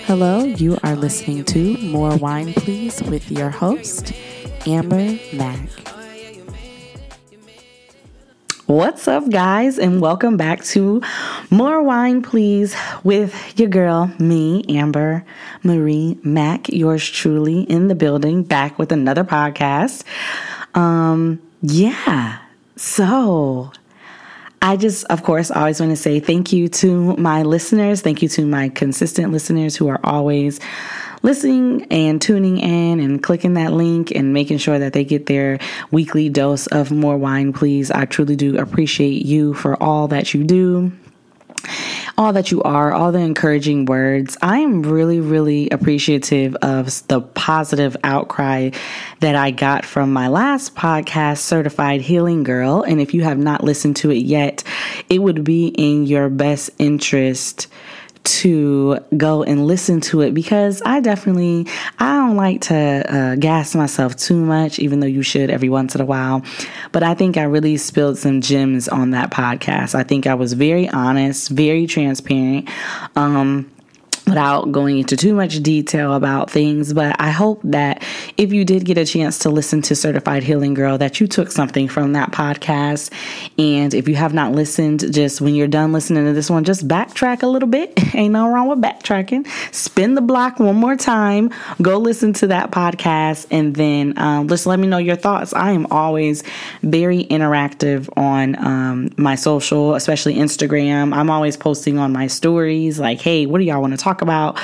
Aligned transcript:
Hello, 0.00 0.42
you 0.42 0.76
are 0.82 0.96
listening 0.96 1.44
to 1.44 1.78
More 1.78 2.16
Wine 2.16 2.52
Please 2.54 3.00
with 3.04 3.30
your 3.30 3.50
host, 3.50 4.12
Amber 4.66 5.16
Mack. 5.32 5.68
What's 8.66 9.06
up, 9.06 9.30
guys, 9.30 9.78
and 9.78 10.00
welcome 10.00 10.36
back 10.36 10.64
to 10.64 11.02
More 11.50 11.84
Wine 11.84 12.20
Please 12.20 12.74
with 13.04 13.60
your 13.60 13.68
girl, 13.68 14.12
me, 14.18 14.64
Amber 14.68 15.24
Marie 15.62 16.18
Mack, 16.24 16.68
yours 16.68 17.08
truly 17.08 17.60
in 17.60 17.86
the 17.86 17.94
building, 17.94 18.42
back 18.42 18.76
with 18.76 18.90
another 18.90 19.22
podcast. 19.22 20.02
Um, 20.74 21.40
yeah, 21.62 22.38
so 22.74 23.70
I 24.66 24.76
just, 24.76 25.04
of 25.04 25.22
course, 25.22 25.52
always 25.52 25.78
want 25.78 25.92
to 25.92 25.96
say 25.96 26.18
thank 26.18 26.52
you 26.52 26.68
to 26.68 27.16
my 27.18 27.44
listeners. 27.44 28.00
Thank 28.00 28.20
you 28.20 28.28
to 28.30 28.44
my 28.44 28.68
consistent 28.68 29.30
listeners 29.30 29.76
who 29.76 29.86
are 29.86 30.00
always 30.02 30.58
listening 31.22 31.86
and 31.88 32.20
tuning 32.20 32.58
in 32.58 32.98
and 32.98 33.22
clicking 33.22 33.54
that 33.54 33.72
link 33.72 34.10
and 34.10 34.32
making 34.32 34.58
sure 34.58 34.76
that 34.80 34.92
they 34.92 35.04
get 35.04 35.26
their 35.26 35.60
weekly 35.92 36.28
dose 36.28 36.66
of 36.66 36.90
more 36.90 37.16
wine, 37.16 37.52
please. 37.52 37.92
I 37.92 38.06
truly 38.06 38.34
do 38.34 38.58
appreciate 38.58 39.24
you 39.24 39.54
for 39.54 39.80
all 39.80 40.08
that 40.08 40.34
you 40.34 40.42
do 40.42 40.90
all 42.18 42.32
that 42.32 42.50
you 42.50 42.62
are, 42.62 42.92
all 42.92 43.12
the 43.12 43.18
encouraging 43.18 43.84
words. 43.84 44.36
I 44.40 44.58
am 44.58 44.82
really, 44.82 45.20
really 45.20 45.68
appreciative 45.70 46.54
of 46.56 47.06
the 47.08 47.20
positive 47.20 47.96
outcry 48.04 48.70
that 49.20 49.34
I 49.34 49.50
got 49.50 49.84
from 49.84 50.12
my 50.12 50.28
last 50.28 50.74
podcast, 50.74 51.38
Certified 51.38 52.00
Healing 52.00 52.42
Girl. 52.42 52.82
And 52.82 53.00
if 53.00 53.12
you 53.12 53.22
have 53.24 53.38
not 53.38 53.64
listened 53.64 53.96
to 53.96 54.10
it 54.10 54.24
yet, 54.24 54.64
it 55.08 55.20
would 55.20 55.44
be 55.44 55.68
in 55.68 56.06
your 56.06 56.28
best 56.28 56.70
interest 56.78 57.68
to 58.26 58.98
go 59.16 59.42
and 59.42 59.66
listen 59.66 60.00
to 60.02 60.20
it 60.20 60.34
because 60.34 60.82
I 60.84 61.00
definitely 61.00 61.66
I 61.98 62.16
don't 62.16 62.36
like 62.36 62.60
to 62.62 63.04
uh, 63.08 63.36
gas 63.36 63.74
myself 63.74 64.16
too 64.16 64.36
much, 64.36 64.78
even 64.78 65.00
though 65.00 65.06
you 65.06 65.22
should 65.22 65.50
every 65.50 65.68
once 65.68 65.94
in 65.94 66.00
a 66.00 66.04
while. 66.04 66.42
But 66.92 67.02
I 67.02 67.14
think 67.14 67.36
I 67.36 67.44
really 67.44 67.76
spilled 67.76 68.18
some 68.18 68.40
gems 68.40 68.88
on 68.88 69.10
that 69.10 69.30
podcast. 69.30 69.94
I 69.94 70.02
think 70.02 70.26
I 70.26 70.34
was 70.34 70.52
very 70.52 70.88
honest, 70.88 71.50
very 71.50 71.86
transparent. 71.86 72.68
Um, 73.14 73.70
without 74.26 74.72
going 74.72 74.98
into 74.98 75.16
too 75.16 75.34
much 75.34 75.62
detail 75.62 76.14
about 76.14 76.50
things, 76.50 76.92
but 76.92 77.14
I 77.20 77.30
hope 77.30 77.60
that 77.62 78.02
if 78.36 78.52
you 78.52 78.64
did 78.64 78.84
get 78.84 78.98
a 78.98 79.04
chance 79.04 79.38
to 79.40 79.50
listen 79.50 79.82
to 79.82 79.94
Certified 79.94 80.42
Healing 80.42 80.74
Girl, 80.74 80.98
that 80.98 81.20
you 81.20 81.28
took 81.28 81.52
something 81.52 81.86
from 81.86 82.12
that 82.14 82.32
podcast. 82.32 83.12
And 83.56 83.94
if 83.94 84.08
you 84.08 84.16
have 84.16 84.34
not 84.34 84.52
listened, 84.52 85.12
just 85.14 85.40
when 85.40 85.54
you're 85.54 85.68
done 85.68 85.92
listening 85.92 86.24
to 86.24 86.32
this 86.32 86.50
one, 86.50 86.64
just 86.64 86.88
backtrack 86.88 87.42
a 87.42 87.46
little 87.46 87.68
bit. 87.68 87.92
Ain't 88.14 88.32
no 88.32 88.48
wrong 88.48 88.68
with 88.68 88.80
backtracking. 88.80 89.46
Spin 89.72 90.14
the 90.14 90.20
block 90.20 90.58
one 90.58 90.76
more 90.76 90.96
time. 90.96 91.50
Go 91.80 91.98
listen 91.98 92.32
to 92.34 92.48
that 92.48 92.72
podcast, 92.72 93.46
and 93.50 93.76
then 93.76 94.18
um, 94.18 94.48
just 94.48 94.66
let 94.66 94.78
me 94.80 94.88
know 94.88 94.98
your 94.98 95.16
thoughts. 95.16 95.52
I 95.52 95.70
am 95.70 95.86
always 95.90 96.42
very 96.82 97.24
interactive 97.24 98.08
on 98.16 98.56
um, 98.58 99.10
my 99.16 99.36
social, 99.36 99.94
especially 99.94 100.34
Instagram. 100.34 101.14
I'm 101.14 101.30
always 101.30 101.56
posting 101.56 101.98
on 101.98 102.12
my 102.12 102.26
stories 102.26 102.98
like, 102.98 103.20
hey, 103.20 103.46
what 103.46 103.58
do 103.58 103.64
y'all 103.64 103.80
want 103.80 103.92
to 103.92 103.96
talk 103.96 104.15
talk 104.16 104.22
about 104.22 104.58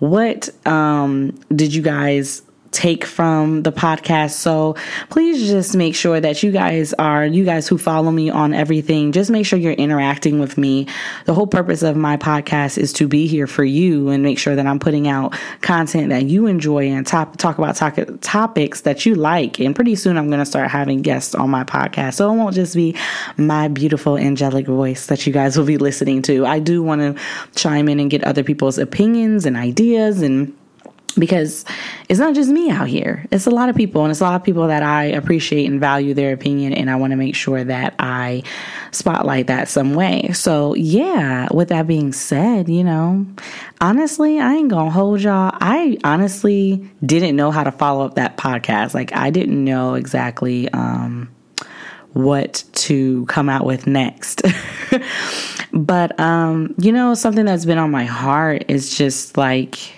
what 0.00 0.48
um, 0.66 1.30
did 1.54 1.74
you 1.74 1.82
guys 1.82 2.42
take 2.70 3.04
from 3.04 3.62
the 3.62 3.72
podcast. 3.72 4.32
So 4.32 4.76
please 5.10 5.48
just 5.48 5.74
make 5.74 5.94
sure 5.94 6.20
that 6.20 6.42
you 6.42 6.52
guys 6.52 6.92
are, 6.94 7.24
you 7.24 7.44
guys 7.44 7.66
who 7.68 7.78
follow 7.78 8.10
me 8.10 8.30
on 8.30 8.52
everything, 8.52 9.12
just 9.12 9.30
make 9.30 9.46
sure 9.46 9.58
you're 9.58 9.72
interacting 9.72 10.38
with 10.38 10.58
me. 10.58 10.86
The 11.24 11.34
whole 11.34 11.46
purpose 11.46 11.82
of 11.82 11.96
my 11.96 12.16
podcast 12.16 12.78
is 12.78 12.92
to 12.94 13.08
be 13.08 13.26
here 13.26 13.46
for 13.46 13.64
you 13.64 14.10
and 14.10 14.22
make 14.22 14.38
sure 14.38 14.54
that 14.54 14.66
I'm 14.66 14.78
putting 14.78 15.08
out 15.08 15.34
content 15.60 16.10
that 16.10 16.26
you 16.26 16.46
enjoy 16.46 16.88
and 16.88 17.06
top, 17.06 17.36
talk 17.36 17.58
about 17.58 17.76
topics 18.20 18.82
that 18.82 19.06
you 19.06 19.14
like. 19.14 19.58
And 19.58 19.74
pretty 19.74 19.94
soon 19.94 20.18
I'm 20.18 20.28
going 20.28 20.40
to 20.40 20.46
start 20.46 20.70
having 20.70 21.02
guests 21.02 21.34
on 21.34 21.50
my 21.50 21.64
podcast. 21.64 22.14
So 22.14 22.32
it 22.32 22.36
won't 22.36 22.54
just 22.54 22.74
be 22.74 22.96
my 23.36 23.68
beautiful 23.68 24.18
angelic 24.18 24.66
voice 24.66 25.06
that 25.06 25.26
you 25.26 25.32
guys 25.32 25.56
will 25.56 25.66
be 25.66 25.78
listening 25.78 26.22
to. 26.22 26.44
I 26.44 26.58
do 26.58 26.82
want 26.82 27.00
to 27.00 27.22
chime 27.54 27.88
in 27.88 28.00
and 28.00 28.10
get 28.10 28.24
other 28.24 28.44
people's 28.44 28.78
opinions 28.78 29.46
and 29.46 29.56
ideas 29.56 30.22
and 30.22 30.54
because 31.18 31.64
it's 32.08 32.20
not 32.20 32.34
just 32.34 32.50
me 32.50 32.70
out 32.70 32.88
here. 32.88 33.26
It's 33.30 33.46
a 33.46 33.50
lot 33.50 33.68
of 33.68 33.76
people, 33.76 34.02
and 34.02 34.10
it's 34.10 34.20
a 34.20 34.24
lot 34.24 34.36
of 34.36 34.44
people 34.44 34.68
that 34.68 34.82
I 34.82 35.04
appreciate 35.04 35.66
and 35.66 35.80
value 35.80 36.14
their 36.14 36.32
opinion, 36.32 36.72
and 36.72 36.90
I 36.90 36.96
want 36.96 37.12
to 37.12 37.16
make 37.16 37.34
sure 37.34 37.62
that 37.64 37.94
I 37.98 38.42
spotlight 38.90 39.48
that 39.48 39.68
some 39.68 39.94
way. 39.94 40.30
So, 40.32 40.74
yeah, 40.74 41.48
with 41.52 41.68
that 41.68 41.86
being 41.86 42.12
said, 42.12 42.68
you 42.68 42.84
know, 42.84 43.26
honestly, 43.80 44.40
I 44.40 44.54
ain't 44.54 44.70
gonna 44.70 44.90
hold 44.90 45.20
y'all. 45.20 45.56
I 45.60 45.98
honestly 46.04 46.88
didn't 47.04 47.36
know 47.36 47.50
how 47.50 47.64
to 47.64 47.72
follow 47.72 48.04
up 48.04 48.14
that 48.14 48.36
podcast. 48.36 48.94
Like, 48.94 49.14
I 49.14 49.30
didn't 49.30 49.62
know 49.64 49.94
exactly, 49.94 50.68
um, 50.70 51.28
what 52.14 52.64
to 52.72 53.26
come 53.26 53.48
out 53.48 53.64
with 53.64 53.86
next. 53.86 54.42
but 55.72 56.18
um, 56.18 56.74
you 56.78 56.92
know, 56.92 57.14
something 57.14 57.44
that's 57.44 57.64
been 57.64 57.78
on 57.78 57.90
my 57.90 58.04
heart 58.04 58.64
is 58.68 58.96
just 58.96 59.36
like 59.36 59.97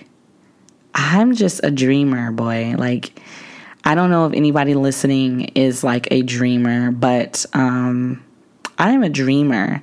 I'm 0.94 1.34
just 1.34 1.60
a 1.62 1.70
dreamer, 1.70 2.32
boy. 2.32 2.74
Like, 2.76 3.20
I 3.84 3.94
don't 3.94 4.10
know 4.10 4.26
if 4.26 4.34
anybody 4.34 4.74
listening 4.74 5.42
is 5.54 5.82
like 5.82 6.08
a 6.10 6.22
dreamer, 6.22 6.90
but 6.90 7.46
um, 7.54 8.22
I 8.78 8.92
am 8.92 9.02
a 9.02 9.08
dreamer. 9.08 9.82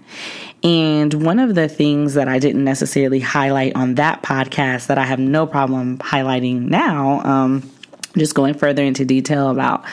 And 0.64 1.14
one 1.14 1.40
of 1.40 1.56
the 1.56 1.70
things 1.70 2.16
that 2.16 2.28
I 2.28 2.40
didn't 2.40 2.64
necessarily 2.64 3.20
highlight 3.20 3.76
on 3.76 3.96
that 3.96 4.24
podcast 4.24 4.88
that 4.88 4.98
I 4.98 5.06
have 5.06 5.20
no 5.20 5.46
problem 5.48 5.98
highlighting 6.00 6.62
now, 6.64 7.22
um, 7.22 7.72
just 8.18 8.36
going 8.36 8.56
further 8.56 8.84
into 8.84 9.06
detail 9.06 9.50
about 9.50 9.86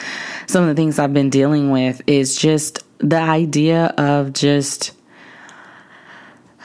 some 0.47 0.63
of 0.63 0.69
the 0.69 0.75
things 0.75 0.99
I've 0.99 1.13
been 1.13 1.31
dealing 1.31 1.71
with, 1.71 2.01
is 2.07 2.37
just 2.37 2.83
the 2.99 3.21
idea 3.21 3.87
of 3.99 4.33
just 4.33 4.93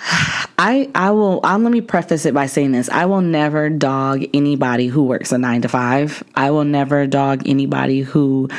I 0.01 0.89
I 0.95 1.11
will 1.11 1.39
I'll, 1.43 1.59
let 1.59 1.71
me 1.71 1.81
preface 1.81 2.25
it 2.25 2.33
by 2.33 2.45
saying 2.45 2.71
this. 2.71 2.89
I 2.89 3.05
will 3.05 3.21
never 3.21 3.69
dog 3.69 4.23
anybody 4.33 4.87
who 4.87 5.03
works 5.03 5.31
a 5.31 5.37
9 5.37 5.63
to 5.63 5.69
5. 5.69 6.23
I 6.35 6.51
will 6.51 6.63
never 6.63 7.07
dog 7.07 7.47
anybody 7.47 8.01
who 8.01 8.49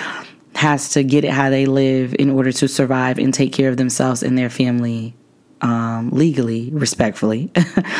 has 0.54 0.90
to 0.90 1.02
get 1.02 1.24
it 1.24 1.30
how 1.30 1.50
they 1.50 1.66
live 1.66 2.14
in 2.18 2.30
order 2.30 2.52
to 2.52 2.68
survive 2.68 3.18
and 3.18 3.32
take 3.32 3.52
care 3.52 3.68
of 3.68 3.76
themselves 3.76 4.22
and 4.22 4.36
their 4.36 4.50
family 4.50 5.14
um, 5.60 6.10
legally, 6.10 6.70
respectfully. 6.70 7.50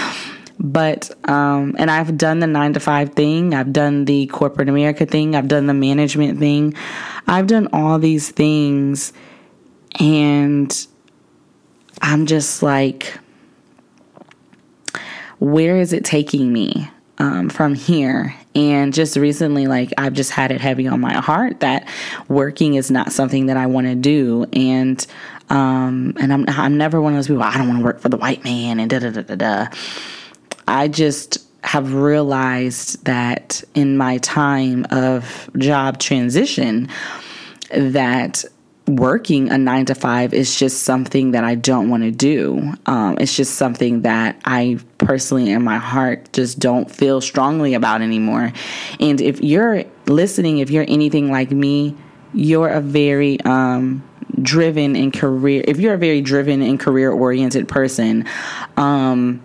but 0.58 1.10
um, 1.28 1.74
and 1.78 1.90
I've 1.90 2.16
done 2.18 2.40
the 2.40 2.46
9 2.46 2.74
to 2.74 2.80
5 2.80 3.14
thing. 3.14 3.54
I've 3.54 3.72
done 3.72 4.04
the 4.04 4.26
corporate 4.26 4.68
America 4.68 5.06
thing. 5.06 5.34
I've 5.34 5.48
done 5.48 5.66
the 5.66 5.74
management 5.74 6.38
thing. 6.38 6.74
I've 7.26 7.46
done 7.46 7.68
all 7.72 7.98
these 7.98 8.30
things 8.30 9.12
and 9.98 10.86
I'm 12.02 12.26
just 12.26 12.62
like 12.62 13.18
where 15.40 15.78
is 15.78 15.92
it 15.92 16.04
taking 16.04 16.52
me 16.52 16.88
um, 17.18 17.48
from 17.48 17.74
here? 17.74 18.34
And 18.54 18.94
just 18.94 19.16
recently, 19.16 19.66
like 19.66 19.92
I've 19.98 20.12
just 20.12 20.30
had 20.30 20.52
it 20.52 20.60
heavy 20.60 20.86
on 20.86 21.00
my 21.00 21.14
heart 21.14 21.60
that 21.60 21.88
working 22.28 22.74
is 22.74 22.90
not 22.90 23.12
something 23.12 23.46
that 23.46 23.56
I 23.56 23.66
want 23.66 23.86
to 23.88 23.94
do, 23.94 24.46
and 24.52 25.04
um, 25.48 26.14
and 26.20 26.32
I'm 26.32 26.44
I'm 26.48 26.76
never 26.76 27.00
one 27.00 27.12
of 27.12 27.18
those 27.18 27.26
people. 27.26 27.42
I 27.42 27.56
don't 27.56 27.68
want 27.68 27.80
to 27.80 27.84
work 27.84 28.00
for 28.00 28.08
the 28.08 28.16
white 28.16 28.44
man, 28.44 28.78
and 28.78 28.88
da 28.88 29.00
da 29.00 29.10
da 29.10 29.22
da 29.22 29.34
da. 29.34 29.66
I 30.68 30.88
just 30.88 31.46
have 31.62 31.92
realized 31.94 33.04
that 33.04 33.62
in 33.74 33.96
my 33.96 34.18
time 34.18 34.86
of 34.90 35.50
job 35.58 35.98
transition 35.98 36.88
that 37.70 38.44
working 38.96 39.50
a 39.50 39.58
nine 39.58 39.86
to 39.86 39.94
five 39.94 40.34
is 40.34 40.58
just 40.58 40.82
something 40.82 41.32
that 41.32 41.44
I 41.44 41.54
don't 41.54 41.88
want 41.88 42.02
to 42.02 42.10
do. 42.10 42.74
Um, 42.86 43.16
it's 43.18 43.36
just 43.36 43.54
something 43.54 44.02
that 44.02 44.40
I 44.44 44.78
personally, 44.98 45.50
in 45.50 45.62
my 45.62 45.78
heart, 45.78 46.32
just 46.32 46.58
don't 46.58 46.90
feel 46.90 47.20
strongly 47.20 47.75
about 47.75 48.02
anymore. 48.02 48.52
And 48.98 49.20
if 49.20 49.40
you're 49.40 49.84
listening, 50.06 50.58
if 50.58 50.70
you're 50.70 50.87
anything 50.88 51.31
like 51.31 51.50
me, 51.50 51.96
you're 52.32 52.69
a 52.69 52.81
very 52.81 53.40
um, 53.42 54.02
driven 54.40 54.96
and 54.96 55.12
career. 55.12 55.64
If 55.66 55.78
you're 55.78 55.94
a 55.94 55.98
very 55.98 56.20
driven 56.20 56.62
and 56.62 56.78
career 56.78 57.10
oriented 57.10 57.69
person, 57.69 58.26
um, 58.76 59.43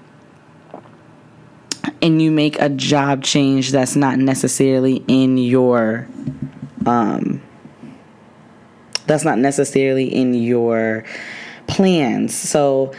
and 2.01 2.21
you 2.21 2.31
make 2.31 2.59
a 2.59 2.69
job 2.69 3.23
change 3.23 3.71
that's 3.71 3.95
not 3.95 4.19
necessarily 4.19 5.03
in 5.07 5.37
your 5.37 6.07
um, 6.85 7.41
that's 9.07 9.25
not 9.25 9.37
necessarily 9.37 10.13
in 10.13 10.33
your 10.33 11.03
plans. 11.67 12.33
So, 12.33 12.93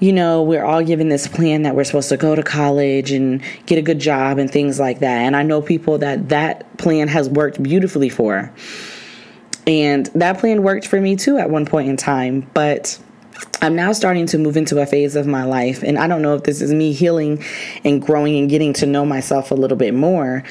you 0.00 0.12
know, 0.12 0.42
we're 0.42 0.64
all 0.64 0.82
given 0.82 1.08
this 1.08 1.28
plan 1.28 1.62
that 1.62 1.76
we're 1.76 1.84
supposed 1.84 2.08
to 2.08 2.16
go 2.16 2.34
to 2.34 2.42
college 2.42 3.12
and 3.12 3.42
get 3.66 3.78
a 3.78 3.82
good 3.82 3.98
job 3.98 4.38
and 4.38 4.50
things 4.50 4.80
like 4.80 4.98
that. 5.00 5.18
And 5.18 5.36
I 5.36 5.42
know 5.42 5.62
people 5.62 5.98
that 5.98 6.28
that 6.30 6.76
plan 6.78 7.08
has 7.08 7.28
worked 7.28 7.62
beautifully 7.62 8.08
for. 8.08 8.52
And 9.66 10.06
that 10.06 10.38
plan 10.38 10.62
worked 10.64 10.88
for 10.88 11.00
me 11.00 11.14
too 11.14 11.38
at 11.38 11.50
one 11.50 11.66
point 11.66 11.88
in 11.88 11.96
time, 11.96 12.48
but 12.52 12.98
I'm 13.60 13.76
now 13.76 13.92
starting 13.92 14.26
to 14.26 14.38
move 14.38 14.56
into 14.56 14.80
a 14.80 14.86
phase 14.86 15.14
of 15.14 15.26
my 15.26 15.44
life, 15.44 15.84
and 15.84 15.98
I 15.98 16.08
don't 16.08 16.20
know 16.20 16.34
if 16.34 16.42
this 16.42 16.60
is 16.60 16.72
me 16.72 16.92
healing 16.92 17.44
and 17.84 18.02
growing 18.02 18.36
and 18.38 18.50
getting 18.50 18.72
to 18.74 18.86
know 18.86 19.04
myself 19.04 19.52
a 19.52 19.54
little 19.54 19.76
bit 19.76 19.94
more, 19.94 20.42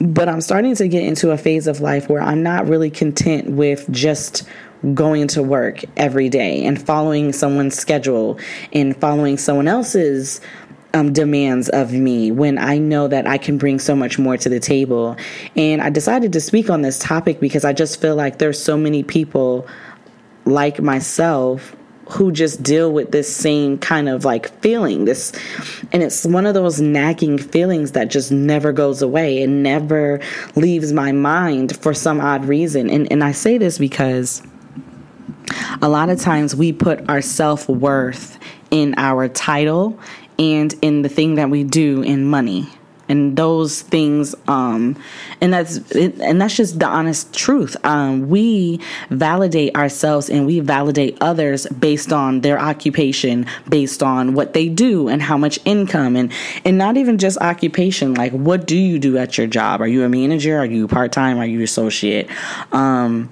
but 0.00 0.28
I'm 0.28 0.40
starting 0.40 0.74
to 0.76 0.88
get 0.88 1.02
into 1.02 1.30
a 1.30 1.38
phase 1.38 1.66
of 1.66 1.80
life 1.80 2.08
where 2.08 2.22
I'm 2.22 2.42
not 2.42 2.68
really 2.68 2.90
content 2.90 3.50
with 3.50 3.90
just 3.90 4.48
going 4.94 5.26
to 5.28 5.42
work 5.42 5.82
every 5.96 6.28
day 6.28 6.64
and 6.64 6.80
following 6.80 7.32
someone's 7.32 7.76
schedule 7.76 8.38
and 8.72 8.96
following 8.96 9.36
someone 9.36 9.66
else's 9.66 10.40
um, 10.94 11.12
demands 11.12 11.68
of 11.70 11.92
me 11.92 12.30
when 12.30 12.58
I 12.58 12.78
know 12.78 13.08
that 13.08 13.26
I 13.26 13.38
can 13.38 13.58
bring 13.58 13.78
so 13.78 13.94
much 13.94 14.18
more 14.18 14.36
to 14.36 14.48
the 14.48 14.60
table. 14.60 15.16
And 15.56 15.82
I 15.82 15.90
decided 15.90 16.32
to 16.32 16.40
speak 16.40 16.70
on 16.70 16.82
this 16.82 16.98
topic 16.98 17.40
because 17.40 17.64
I 17.64 17.72
just 17.72 18.00
feel 18.00 18.14
like 18.14 18.38
there's 18.38 18.62
so 18.62 18.76
many 18.76 19.02
people 19.02 19.66
like 20.44 20.80
myself 20.80 21.74
who 22.10 22.32
just 22.32 22.62
deal 22.62 22.92
with 22.92 23.12
this 23.12 23.34
same 23.34 23.78
kind 23.78 24.08
of 24.08 24.24
like 24.24 24.48
feeling 24.60 25.04
this 25.04 25.32
and 25.92 26.02
it's 26.02 26.24
one 26.24 26.46
of 26.46 26.54
those 26.54 26.80
nagging 26.80 27.38
feelings 27.38 27.92
that 27.92 28.08
just 28.08 28.32
never 28.32 28.72
goes 28.72 29.02
away. 29.02 29.42
And 29.42 29.62
never 29.62 30.20
leaves 30.56 30.92
my 30.92 31.12
mind 31.12 31.76
for 31.76 31.94
some 31.94 32.20
odd 32.20 32.44
reason. 32.44 32.90
And 32.90 33.10
and 33.10 33.22
I 33.22 33.32
say 33.32 33.58
this 33.58 33.78
because 33.78 34.42
a 35.82 35.88
lot 35.88 36.10
of 36.10 36.20
times 36.20 36.54
we 36.54 36.72
put 36.72 37.08
our 37.08 37.20
self-worth 37.20 38.38
in 38.70 38.94
our 38.96 39.28
title 39.28 39.98
and 40.38 40.74
in 40.82 41.02
the 41.02 41.08
thing 41.08 41.36
that 41.36 41.50
we 41.50 41.64
do 41.64 42.02
in 42.02 42.24
money 42.24 42.68
and 43.08 43.36
those 43.36 43.82
things 43.82 44.34
um 44.46 44.96
and 45.40 45.52
that's 45.52 45.78
and 45.92 46.40
that's 46.40 46.56
just 46.56 46.78
the 46.78 46.86
honest 46.86 47.34
truth. 47.34 47.76
Um 47.84 48.28
we 48.28 48.80
validate 49.10 49.76
ourselves 49.76 50.28
and 50.28 50.46
we 50.46 50.60
validate 50.60 51.16
others 51.20 51.66
based 51.66 52.12
on 52.12 52.40
their 52.40 52.58
occupation 52.58 53.46
based 53.68 54.02
on 54.02 54.34
what 54.34 54.52
they 54.52 54.68
do 54.68 55.08
and 55.08 55.22
how 55.22 55.36
much 55.36 55.58
income. 55.64 56.16
And 56.16 56.32
and 56.64 56.78
not 56.78 56.96
even 56.96 57.18
just 57.18 57.38
occupation 57.38 58.14
like 58.14 58.32
what 58.32 58.66
do 58.66 58.76
you 58.76 58.98
do 58.98 59.18
at 59.18 59.38
your 59.38 59.46
job? 59.46 59.80
Are 59.80 59.88
you 59.88 60.04
a 60.04 60.08
manager? 60.08 60.58
Are 60.58 60.66
you 60.66 60.88
part-time? 60.88 61.38
Are 61.38 61.46
you 61.46 61.62
associate? 61.62 62.28
Um 62.72 63.30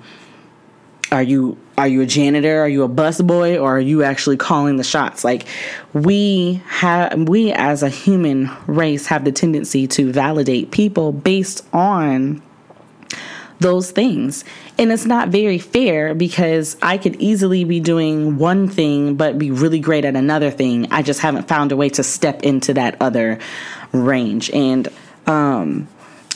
are 1.12 1.22
you 1.22 1.56
are 1.78 1.86
you 1.86 2.00
a 2.00 2.06
janitor 2.06 2.60
are 2.60 2.68
you 2.68 2.82
a 2.82 2.88
busboy 2.88 3.60
or 3.60 3.76
are 3.76 3.80
you 3.80 4.02
actually 4.02 4.36
calling 4.36 4.76
the 4.76 4.84
shots 4.84 5.24
like 5.24 5.46
we 5.92 6.60
have 6.66 7.28
we 7.28 7.52
as 7.52 7.82
a 7.82 7.88
human 7.88 8.50
race 8.66 9.06
have 9.06 9.24
the 9.24 9.32
tendency 9.32 9.86
to 9.86 10.10
validate 10.12 10.70
people 10.70 11.12
based 11.12 11.66
on 11.72 12.42
those 13.60 13.90
things 13.90 14.44
and 14.78 14.92
it's 14.92 15.06
not 15.06 15.30
very 15.30 15.58
fair 15.58 16.14
because 16.14 16.76
I 16.82 16.98
could 16.98 17.16
easily 17.16 17.64
be 17.64 17.80
doing 17.80 18.36
one 18.36 18.68
thing 18.68 19.14
but 19.14 19.38
be 19.38 19.50
really 19.50 19.80
great 19.80 20.04
at 20.04 20.14
another 20.14 20.50
thing. 20.50 20.92
I 20.92 21.02
just 21.02 21.20
haven't 21.20 21.48
found 21.48 21.72
a 21.72 21.76
way 21.76 21.88
to 21.90 22.02
step 22.02 22.42
into 22.42 22.74
that 22.74 23.00
other 23.00 23.38
range. 23.92 24.50
And 24.50 24.88
um 25.26 25.88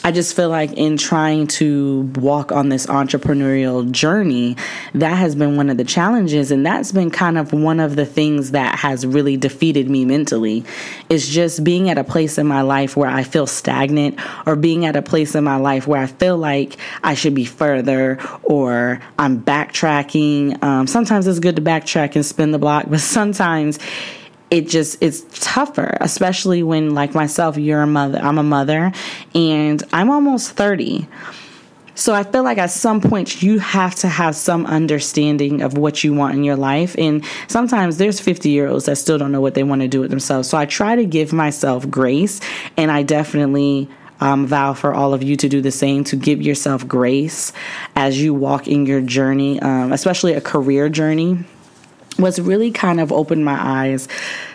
I 0.03 0.11
just 0.11 0.35
feel 0.35 0.49
like 0.49 0.73
in 0.73 0.97
trying 0.97 1.45
to 1.47 2.11
walk 2.15 2.51
on 2.51 2.69
this 2.69 2.87
entrepreneurial 2.87 3.89
journey, 3.91 4.57
that 4.95 5.15
has 5.15 5.35
been 5.35 5.57
one 5.57 5.69
of 5.69 5.77
the 5.77 5.83
challenges. 5.83 6.49
And 6.49 6.65
that's 6.65 6.91
been 6.91 7.11
kind 7.11 7.37
of 7.37 7.53
one 7.53 7.79
of 7.79 7.95
the 7.95 8.05
things 8.05 8.51
that 8.51 8.79
has 8.79 9.05
really 9.05 9.37
defeated 9.37 9.89
me 9.89 10.05
mentally 10.05 10.65
is 11.09 11.29
just 11.29 11.63
being 11.63 11.89
at 11.89 11.99
a 11.99 12.03
place 12.03 12.39
in 12.39 12.47
my 12.47 12.61
life 12.61 12.97
where 12.97 13.09
I 13.09 13.21
feel 13.21 13.45
stagnant 13.45 14.19
or 14.47 14.55
being 14.55 14.85
at 14.85 14.95
a 14.95 15.03
place 15.03 15.35
in 15.35 15.43
my 15.43 15.57
life 15.57 15.85
where 15.85 16.01
I 16.01 16.07
feel 16.07 16.37
like 16.37 16.77
I 17.03 17.13
should 17.13 17.35
be 17.35 17.45
further 17.45 18.17
or 18.41 18.99
I'm 19.19 19.39
backtracking. 19.41 20.63
Um, 20.63 20.87
sometimes 20.87 21.27
it's 21.27 21.39
good 21.39 21.57
to 21.57 21.61
backtrack 21.61 22.15
and 22.15 22.25
spin 22.25 22.51
the 22.51 22.59
block, 22.59 22.85
but 22.89 23.01
sometimes 23.01 23.77
it 24.51 24.67
just 24.67 25.01
it's 25.01 25.23
tougher 25.31 25.97
especially 26.01 26.61
when 26.61 26.93
like 26.93 27.15
myself 27.15 27.57
you're 27.57 27.81
a 27.81 27.87
mother 27.87 28.19
i'm 28.19 28.37
a 28.37 28.43
mother 28.43 28.91
and 29.33 29.81
i'm 29.93 30.11
almost 30.11 30.51
30 30.51 31.07
so 31.95 32.13
i 32.13 32.23
feel 32.23 32.43
like 32.43 32.57
at 32.57 32.69
some 32.69 33.01
point 33.01 33.41
you 33.41 33.57
have 33.59 33.95
to 33.95 34.07
have 34.07 34.35
some 34.35 34.65
understanding 34.65 35.61
of 35.61 35.77
what 35.77 36.03
you 36.03 36.13
want 36.13 36.35
in 36.35 36.43
your 36.43 36.57
life 36.57 36.95
and 36.97 37.23
sometimes 37.47 37.97
there's 37.97 38.19
50 38.19 38.49
year 38.49 38.67
olds 38.67 38.85
that 38.85 38.97
still 38.97 39.17
don't 39.17 39.31
know 39.31 39.41
what 39.41 39.55
they 39.55 39.63
want 39.63 39.81
to 39.81 39.87
do 39.87 40.01
with 40.01 40.11
themselves. 40.11 40.49
So 40.49 40.57
i 40.57 40.65
try 40.65 40.95
to 40.95 41.05
give 41.05 41.33
myself 41.33 41.89
grace 41.89 42.41
and 42.77 42.91
i 42.91 43.01
definitely 43.01 43.89
um, 44.19 44.45
vow 44.45 44.73
for 44.75 44.93
all 44.93 45.15
of 45.15 45.23
you 45.23 45.35
to 45.37 45.49
do 45.49 45.61
the 45.61 45.71
same 45.71 46.03
to 46.03 46.15
give 46.15 46.43
yourself 46.43 46.87
grace 46.87 47.53
as 47.95 48.21
you 48.21 48.35
walk 48.35 48.67
in 48.67 48.85
your 48.85 49.01
journey 49.01 49.59
um, 49.61 49.91
especially 49.93 50.33
a 50.33 50.41
career 50.41 50.89
journey 50.89 51.43
was 52.19 52.39
really 52.39 52.71
kind 52.71 52.99
of 52.99 53.11
opened 53.11 53.45
my 53.45 53.57
eyes 53.59 54.07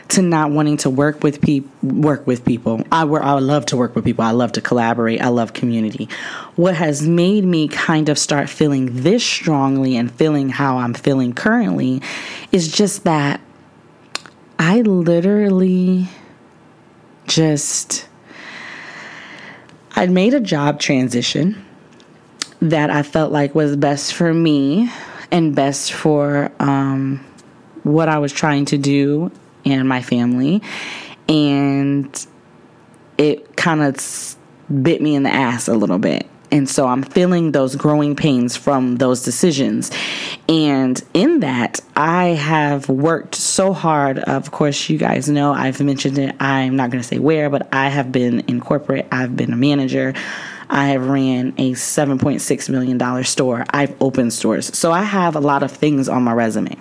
to 0.08 0.22
not 0.22 0.50
wanting 0.50 0.76
to 0.76 0.90
work 0.90 1.22
with 1.22 1.40
people 1.40 1.70
work 1.82 2.26
with 2.26 2.44
people. 2.44 2.82
I, 2.92 3.02
I 3.02 3.38
love 3.38 3.66
to 3.66 3.76
work 3.76 3.94
with 3.94 4.04
people. 4.04 4.24
I 4.24 4.30
love 4.30 4.52
to 4.52 4.60
collaborate. 4.60 5.20
I 5.20 5.28
love 5.28 5.52
community. 5.52 6.08
What 6.54 6.74
has 6.76 7.02
made 7.06 7.44
me 7.44 7.68
kind 7.68 8.08
of 8.08 8.18
start 8.18 8.48
feeling 8.48 9.02
this 9.02 9.24
strongly 9.24 9.96
and 9.96 10.10
feeling 10.10 10.48
how 10.48 10.78
i'm 10.78 10.94
feeling 10.94 11.32
currently 11.32 12.02
is 12.52 12.70
just 12.70 13.04
that 13.04 13.40
i 14.58 14.80
literally 14.80 16.08
just 17.26 18.08
i'd 19.96 20.10
made 20.10 20.34
a 20.34 20.40
job 20.40 20.80
transition 20.80 21.64
that 22.60 22.90
i 22.90 23.02
felt 23.02 23.32
like 23.32 23.54
was 23.54 23.76
best 23.76 24.14
for 24.14 24.32
me 24.32 24.90
and 25.30 25.54
best 25.54 25.92
for 25.92 26.50
um, 26.60 27.24
what 27.86 28.08
I 28.08 28.18
was 28.18 28.32
trying 28.32 28.64
to 28.66 28.78
do 28.78 29.30
and 29.64 29.88
my 29.88 30.02
family. 30.02 30.62
And 31.28 32.26
it 33.18 33.56
kind 33.56 33.82
of 33.82 34.36
bit 34.82 35.00
me 35.00 35.14
in 35.14 35.22
the 35.22 35.30
ass 35.30 35.68
a 35.68 35.74
little 35.74 35.98
bit. 35.98 36.28
And 36.52 36.68
so 36.68 36.86
I'm 36.86 37.02
feeling 37.02 37.52
those 37.52 37.74
growing 37.74 38.14
pains 38.14 38.56
from 38.56 38.96
those 38.96 39.22
decisions. 39.22 39.90
And 40.48 41.02
in 41.12 41.40
that, 41.40 41.80
I 41.96 42.26
have 42.28 42.88
worked 42.88 43.34
so 43.34 43.72
hard. 43.72 44.20
Of 44.20 44.52
course, 44.52 44.88
you 44.88 44.96
guys 44.96 45.28
know 45.28 45.52
I've 45.52 45.80
mentioned 45.80 46.18
it. 46.18 46.36
I'm 46.40 46.76
not 46.76 46.90
going 46.90 47.02
to 47.02 47.08
say 47.08 47.18
where, 47.18 47.50
but 47.50 47.68
I 47.74 47.88
have 47.88 48.12
been 48.12 48.40
in 48.40 48.60
corporate, 48.60 49.08
I've 49.10 49.36
been 49.36 49.52
a 49.52 49.56
manager. 49.56 50.14
I 50.68 50.88
have 50.88 51.06
ran 51.06 51.54
a 51.58 51.72
$7.6 51.72 52.68
million 52.68 53.24
store. 53.24 53.64
I've 53.70 53.94
opened 54.00 54.32
stores. 54.32 54.76
So 54.76 54.90
I 54.90 55.02
have 55.02 55.36
a 55.36 55.40
lot 55.40 55.62
of 55.62 55.70
things 55.70 56.08
on 56.08 56.24
my 56.24 56.32
resume. 56.32 56.76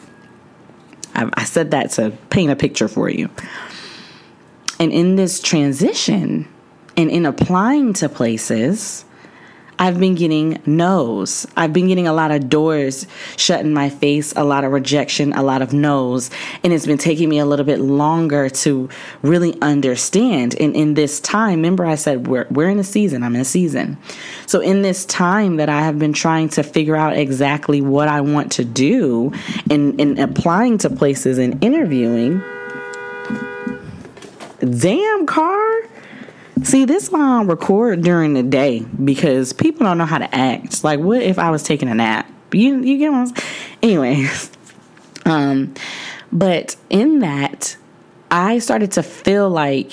I, 1.16 1.30
I 1.34 1.44
said 1.44 1.72
that 1.72 1.92
to 1.92 2.12
paint 2.30 2.52
a 2.52 2.56
picture 2.56 2.88
for 2.88 3.10
you. 3.10 3.30
And 4.80 4.92
in 4.92 5.16
this 5.16 5.40
transition 5.40 6.48
and 6.98 7.10
in 7.10 7.26
applying 7.26 7.94
to 7.94 8.10
places, 8.10 9.06
I've 9.78 10.00
been 10.00 10.16
getting 10.16 10.62
no's. 10.66 11.46
I've 11.58 11.74
been 11.74 11.88
getting 11.88 12.08
a 12.08 12.14
lot 12.14 12.32
of 12.32 12.50
doors 12.50 13.08
shut 13.38 13.62
in 13.62 13.74
my 13.74 13.90
face, 13.90 14.34
a 14.36 14.44
lot 14.44 14.64
of 14.64 14.72
rejection, 14.72 15.34
a 15.34 15.44
lot 15.44 15.62
of 15.62 15.74
no's. 15.74 16.30
And 16.64 16.72
it's 16.72 16.86
been 16.86 16.98
taking 16.98 17.30
me 17.30 17.40
a 17.40 17.46
little 17.46 17.66
bit 17.66 17.80
longer 17.80 18.50
to 18.50 18.90
really 19.22 19.60
understand. 19.62 20.56
And 20.60 20.76
in 20.76 20.94
this 20.94 21.20
time, 21.20 21.60
remember 21.60 21.86
I 21.86 21.96
said 21.96 22.28
we're, 22.28 22.48
we're 22.50 22.70
in 22.70 22.80
a 22.80 22.84
season, 22.84 23.24
I'm 23.24 23.36
in 23.36 23.42
a 23.42 23.46
season. 23.46 23.98
So 24.46 24.62
in 24.62 24.82
this 24.82 25.06
time 25.06 25.58
that 25.58 25.70
I 25.70 25.82
have 25.82 26.00
been 26.00 26.14
trying 26.14 26.50
to 26.50 26.64
figure 26.64 26.96
out 26.96 27.18
exactly 27.18 27.82
what 27.82 28.08
I 28.08 28.22
want 28.22 28.52
to 28.54 28.66
do 28.66 29.34
and, 29.70 30.00
and 30.00 30.20
applying 30.20 30.78
to 30.80 30.90
places 30.90 31.38
and 31.38 31.62
interviewing, 31.64 32.42
damn 34.60 35.26
car 35.26 35.90
See, 36.66 36.86
this 36.86 37.12
I 37.12 37.46
record 37.46 38.02
during 38.02 38.34
the 38.34 38.42
day 38.42 38.80
because 38.80 39.54
people 39.54 39.86
don't 39.86 40.00
know 40.00 40.06
how 40.06 40.18
to 40.18 40.36
act. 40.36 40.84
Like, 40.84 41.00
what 41.00 41.22
if 41.22 41.38
I 41.38 41.52
was 41.52 41.62
taking 41.62 41.90
a 41.90 41.94
nap? 41.94 42.28
You 42.52 42.82
you 42.82 42.98
get 42.98 43.12
what 43.12 43.18
I'm 43.20 43.28
saying? 43.28 43.48
Anyways, 43.84 44.52
um, 45.26 45.76
but 46.32 46.76
in 46.90 47.20
that, 47.20 47.78
I 48.32 48.58
started 48.58 48.94
to 48.94 49.04
feel 49.04 49.48
like 49.48 49.92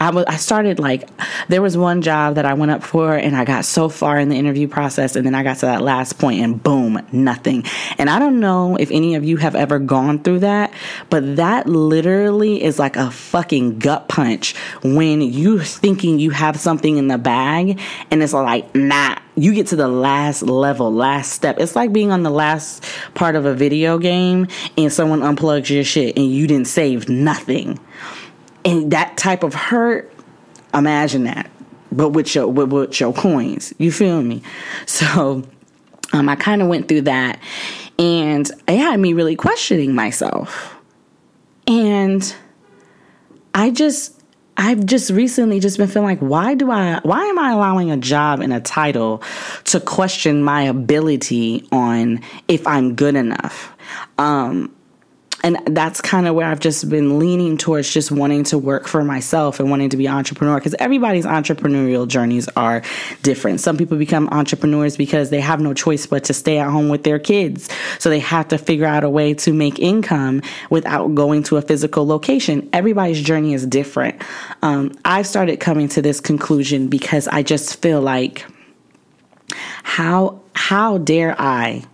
I 0.00 0.10
was 0.10 0.24
I 0.26 0.36
started 0.36 0.78
like 0.78 1.08
there 1.48 1.60
was 1.60 1.76
one 1.76 2.02
job 2.02 2.36
that 2.36 2.44
I 2.44 2.54
went 2.54 2.70
up 2.70 2.82
for 2.84 3.14
and 3.14 3.36
I 3.36 3.44
got 3.44 3.64
so 3.64 3.88
far 3.88 4.18
in 4.18 4.28
the 4.28 4.36
interview 4.36 4.68
process 4.68 5.16
and 5.16 5.26
then 5.26 5.34
I 5.34 5.42
got 5.42 5.58
to 5.58 5.66
that 5.66 5.82
last 5.82 6.18
point 6.18 6.40
and 6.40 6.62
boom, 6.62 7.00
nothing. 7.10 7.64
And 7.98 8.08
I 8.08 8.18
don't 8.18 8.38
know 8.38 8.76
if 8.76 8.90
any 8.90 9.16
of 9.16 9.24
you 9.24 9.38
have 9.38 9.56
ever 9.56 9.78
gone 9.78 10.22
through 10.22 10.40
that, 10.40 10.72
but 11.10 11.36
that 11.36 11.68
literally 11.68 12.62
is 12.62 12.78
like 12.78 12.96
a 12.96 13.10
fucking 13.10 13.80
gut 13.80 14.08
punch 14.08 14.56
when 14.82 15.20
you're 15.20 15.64
thinking 15.64 16.18
you 16.20 16.30
have 16.30 16.60
something 16.60 16.96
in 16.96 17.08
the 17.08 17.18
bag 17.18 17.80
and 18.10 18.22
it's 18.22 18.32
like, 18.32 18.72
nah, 18.76 19.18
you 19.34 19.52
get 19.54 19.68
to 19.68 19.76
the 19.76 19.88
last 19.88 20.42
level, 20.42 20.92
last 20.92 21.32
step. 21.32 21.58
It's 21.58 21.74
like 21.74 21.92
being 21.92 22.12
on 22.12 22.22
the 22.22 22.30
last 22.30 22.84
part 23.14 23.34
of 23.34 23.46
a 23.46 23.54
video 23.54 23.98
game 23.98 24.46
and 24.76 24.92
someone 24.92 25.20
unplugs 25.20 25.70
your 25.70 25.84
shit 25.84 26.16
and 26.16 26.30
you 26.30 26.46
didn't 26.46 26.68
save 26.68 27.08
nothing 27.08 27.80
and 28.64 28.90
that 28.92 29.16
type 29.16 29.42
of 29.42 29.54
hurt, 29.54 30.12
imagine 30.74 31.24
that, 31.24 31.50
but 31.92 32.10
with 32.10 32.34
your 32.34 32.48
with, 32.48 32.72
with 32.72 33.00
your 33.00 33.12
coins. 33.12 33.72
You 33.78 33.92
feel 33.92 34.22
me? 34.22 34.42
So, 34.86 35.44
um, 36.12 36.28
I 36.28 36.36
kind 36.36 36.62
of 36.62 36.68
went 36.68 36.88
through 36.88 37.02
that, 37.02 37.38
And 37.98 38.50
it 38.66 38.78
had 38.78 38.98
me 38.98 39.12
really 39.12 39.36
questioning 39.36 39.94
myself. 39.94 40.74
And 41.66 42.34
I 43.54 43.70
just 43.70 44.18
I've 44.56 44.84
just 44.86 45.10
recently 45.10 45.60
just 45.60 45.78
been 45.78 45.86
feeling 45.86 46.08
like 46.08 46.18
why 46.18 46.54
do 46.54 46.70
I 46.70 47.00
why 47.04 47.24
am 47.26 47.38
I 47.38 47.52
allowing 47.52 47.90
a 47.90 47.96
job 47.96 48.40
and 48.40 48.52
a 48.52 48.60
title 48.60 49.22
to 49.64 49.78
question 49.78 50.42
my 50.42 50.62
ability 50.62 51.66
on 51.70 52.20
if 52.48 52.66
I'm 52.66 52.96
good 52.96 53.14
enough? 53.14 53.72
Um 54.18 54.74
and 55.42 55.58
that's 55.66 56.00
kind 56.00 56.26
of 56.26 56.34
where 56.34 56.46
I've 56.46 56.60
just 56.60 56.88
been 56.88 57.18
leaning 57.18 57.56
towards 57.56 57.92
just 57.92 58.10
wanting 58.10 58.44
to 58.44 58.58
work 58.58 58.88
for 58.88 59.04
myself 59.04 59.60
and 59.60 59.70
wanting 59.70 59.90
to 59.90 59.96
be 59.96 60.08
entrepreneur 60.08 60.56
because 60.56 60.74
everybody's 60.78 61.26
entrepreneurial 61.26 62.08
journeys 62.08 62.48
are 62.56 62.82
different. 63.22 63.60
Some 63.60 63.76
people 63.76 63.96
become 63.98 64.28
entrepreneurs 64.30 64.96
because 64.96 65.30
they 65.30 65.40
have 65.40 65.60
no 65.60 65.74
choice 65.74 66.06
but 66.06 66.24
to 66.24 66.34
stay 66.34 66.58
at 66.58 66.70
home 66.70 66.88
with 66.88 67.04
their 67.04 67.18
kids. 67.18 67.68
So 67.98 68.10
they 68.10 68.18
have 68.20 68.48
to 68.48 68.58
figure 68.58 68.86
out 68.86 69.04
a 69.04 69.10
way 69.10 69.34
to 69.34 69.52
make 69.52 69.78
income 69.78 70.42
without 70.70 71.14
going 71.14 71.44
to 71.44 71.56
a 71.56 71.62
physical 71.62 72.06
location. 72.06 72.68
Everybody's 72.72 73.22
journey 73.22 73.54
is 73.54 73.66
different. 73.66 74.20
Um, 74.62 74.98
I've 75.04 75.26
started 75.26 75.58
coming 75.60 75.88
to 75.90 76.02
this 76.02 76.20
conclusion 76.20 76.88
because 76.88 77.28
I 77.28 77.42
just 77.42 77.80
feel 77.80 78.00
like 78.00 78.44
how 79.84 80.40
how 80.54 80.98
dare 80.98 81.40
I 81.40 81.84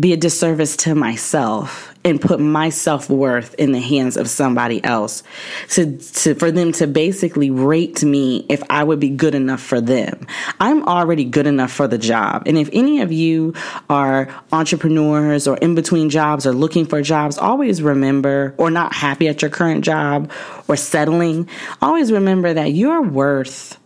be 0.00 0.12
a 0.14 0.16
disservice 0.16 0.76
to 0.78 0.94
myself 0.94 1.94
and 2.04 2.20
put 2.20 2.40
my 2.40 2.70
self-worth 2.70 3.54
in 3.54 3.72
the 3.72 3.80
hands 3.80 4.16
of 4.16 4.28
somebody 4.28 4.82
else 4.82 5.22
to, 5.68 5.98
to 5.98 6.34
for 6.34 6.50
them 6.50 6.72
to 6.72 6.86
basically 6.86 7.50
rate 7.50 8.02
me 8.02 8.46
if 8.48 8.62
I 8.70 8.82
would 8.82 9.00
be 9.00 9.10
good 9.10 9.34
enough 9.34 9.60
for 9.60 9.80
them. 9.80 10.26
I'm 10.58 10.88
already 10.88 11.24
good 11.24 11.46
enough 11.46 11.70
for 11.70 11.86
the 11.86 11.98
job. 11.98 12.44
And 12.46 12.56
if 12.56 12.70
any 12.72 13.02
of 13.02 13.12
you 13.12 13.52
are 13.90 14.34
entrepreneurs 14.52 15.46
or 15.46 15.58
in 15.58 15.74
between 15.74 16.08
jobs 16.08 16.46
or 16.46 16.52
looking 16.52 16.86
for 16.86 17.02
jobs, 17.02 17.36
always 17.36 17.82
remember 17.82 18.54
or 18.56 18.70
not 18.70 18.94
happy 18.94 19.28
at 19.28 19.42
your 19.42 19.50
current 19.50 19.84
job 19.84 20.30
or 20.68 20.76
settling, 20.76 21.48
always 21.82 22.10
remember 22.10 22.54
that 22.54 22.72
you're 22.72 23.02
worth 23.02 23.78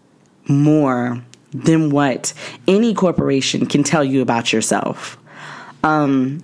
more 0.46 1.20
than 1.52 1.90
what 1.90 2.32
any 2.68 2.94
corporation 2.94 3.66
can 3.66 3.82
tell 3.82 4.04
you 4.04 4.22
about 4.22 4.52
yourself. 4.52 5.18
Um, 5.84 6.42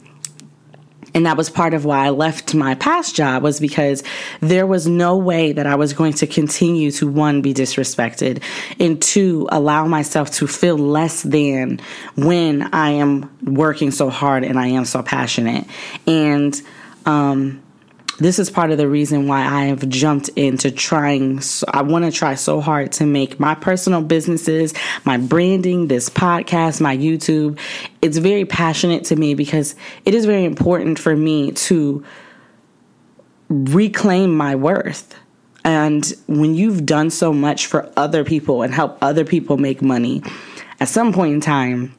and 1.14 1.26
that 1.26 1.36
was 1.36 1.50
part 1.50 1.74
of 1.74 1.84
why 1.84 2.06
I 2.06 2.10
left 2.10 2.54
my 2.54 2.74
past 2.76 3.16
job 3.16 3.42
was 3.42 3.58
because 3.58 4.02
there 4.40 4.66
was 4.66 4.86
no 4.86 5.16
way 5.16 5.52
that 5.52 5.66
I 5.66 5.74
was 5.74 5.92
going 5.92 6.12
to 6.14 6.26
continue 6.26 6.90
to 6.92 7.08
one 7.08 7.42
be 7.42 7.52
disrespected 7.52 8.42
and 8.78 9.00
two 9.02 9.48
allow 9.50 9.86
myself 9.86 10.30
to 10.32 10.46
feel 10.46 10.78
less 10.78 11.22
than 11.22 11.80
when 12.16 12.72
I 12.72 12.90
am 12.90 13.28
working 13.42 13.90
so 13.90 14.08
hard 14.08 14.44
and 14.44 14.58
I 14.58 14.68
am 14.68 14.84
so 14.84 15.02
passionate. 15.02 15.64
And 16.06 16.60
um 17.06 17.62
this 18.20 18.38
is 18.38 18.50
part 18.50 18.70
of 18.70 18.78
the 18.78 18.86
reason 18.86 19.26
why 19.26 19.40
I 19.40 19.64
have 19.64 19.88
jumped 19.88 20.28
into 20.30 20.70
trying. 20.70 21.40
So 21.40 21.66
I 21.68 21.82
want 21.82 22.04
to 22.04 22.12
try 22.12 22.34
so 22.34 22.60
hard 22.60 22.92
to 22.92 23.06
make 23.06 23.40
my 23.40 23.54
personal 23.54 24.02
businesses, 24.02 24.74
my 25.04 25.16
branding, 25.16 25.88
this 25.88 26.10
podcast, 26.10 26.80
my 26.80 26.96
YouTube. 26.96 27.58
It's 28.02 28.18
very 28.18 28.44
passionate 28.44 29.04
to 29.04 29.16
me 29.16 29.34
because 29.34 29.74
it 30.04 30.14
is 30.14 30.26
very 30.26 30.44
important 30.44 30.98
for 30.98 31.16
me 31.16 31.52
to 31.52 32.04
reclaim 33.48 34.36
my 34.36 34.54
worth. 34.54 35.14
And 35.64 36.10
when 36.26 36.54
you've 36.54 36.86
done 36.86 37.10
so 37.10 37.32
much 37.32 37.66
for 37.66 37.90
other 37.96 38.22
people 38.22 38.62
and 38.62 38.72
help 38.72 38.98
other 39.02 39.24
people 39.24 39.56
make 39.56 39.82
money, 39.82 40.22
at 40.78 40.88
some 40.88 41.12
point 41.12 41.34
in 41.34 41.40
time, 41.40 41.94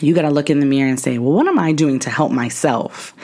you 0.00 0.14
got 0.14 0.22
to 0.22 0.30
look 0.30 0.50
in 0.50 0.60
the 0.60 0.66
mirror 0.66 0.88
and 0.88 0.98
say, 0.98 1.18
well, 1.18 1.32
what 1.32 1.46
am 1.46 1.58
I 1.58 1.72
doing 1.72 1.98
to 2.00 2.10
help 2.10 2.32
myself? 2.32 3.14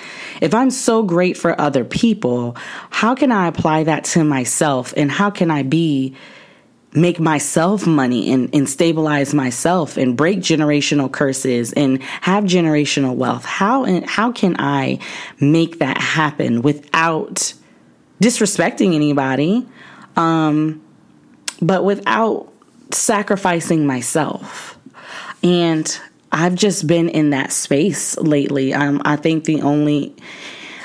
If 0.41 0.55
I'm 0.55 0.71
so 0.71 1.03
great 1.03 1.37
for 1.37 1.59
other 1.61 1.85
people, 1.85 2.57
how 2.91 3.15
can 3.15 3.31
I 3.31 3.47
apply 3.47 3.85
that 3.85 4.05
to 4.05 4.25
myself? 4.25 4.95
And 4.97 5.11
how 5.11 5.31
can 5.31 5.51
I 5.51 5.63
be, 5.63 6.15
make 6.93 7.21
myself 7.21 7.87
money 7.87 8.33
and, 8.33 8.53
and 8.55 8.69
stabilize 8.69 9.35
myself 9.35 9.97
and 9.97 10.17
break 10.17 10.41
generational 10.41 11.11
curses 11.11 11.73
and 11.75 12.03
have 12.03 12.45
generational 12.45 13.15
wealth? 13.15 13.45
How, 13.45 13.85
how 14.07 14.33
can 14.33 14.57
I 14.59 14.99
make 15.41 15.79
that 15.79 15.99
happen 15.99 16.63
without 16.63 17.53
disrespecting 18.23 18.95
anybody, 18.95 19.67
um, 20.17 20.83
but 21.61 21.85
without 21.85 22.53
sacrificing 22.91 23.87
myself? 23.87 24.79
And 25.43 26.01
I've 26.33 26.55
just 26.55 26.87
been 26.87 27.09
in 27.09 27.31
that 27.31 27.53
space 27.53 28.17
lately. 28.19 28.73
Um, 28.73 29.03
I 29.05 29.17
think 29.17 29.45
the 29.45 29.63
only 29.63 30.15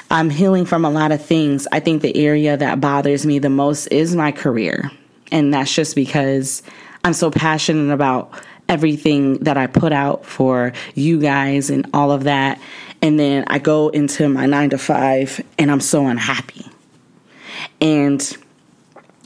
I'm 0.09 0.29
healing 0.29 0.65
from 0.65 0.85
a 0.85 0.89
lot 0.89 1.11
of 1.11 1.23
things. 1.23 1.67
I 1.71 1.79
think 1.79 2.01
the 2.01 2.15
area 2.15 2.55
that 2.57 2.79
bothers 2.79 3.25
me 3.25 3.39
the 3.39 3.49
most 3.49 3.87
is 3.87 4.15
my 4.15 4.31
career. 4.31 4.91
And 5.31 5.53
that's 5.53 5.73
just 5.73 5.95
because 5.95 6.61
I'm 7.03 7.13
so 7.13 7.31
passionate 7.31 7.91
about 7.93 8.31
everything 8.69 9.35
that 9.39 9.57
I 9.57 9.67
put 9.67 9.91
out 9.91 10.25
for 10.25 10.73
you 10.93 11.19
guys 11.19 11.69
and 11.69 11.87
all 11.93 12.11
of 12.11 12.23
that. 12.23 12.59
And 13.01 13.19
then 13.19 13.45
I 13.47 13.59
go 13.59 13.89
into 13.89 14.29
my 14.29 14.45
nine 14.45 14.69
to 14.71 14.77
five 14.77 15.43
and 15.57 15.71
I'm 15.71 15.81
so 15.81 16.07
unhappy. 16.07 16.65
And 17.81 18.37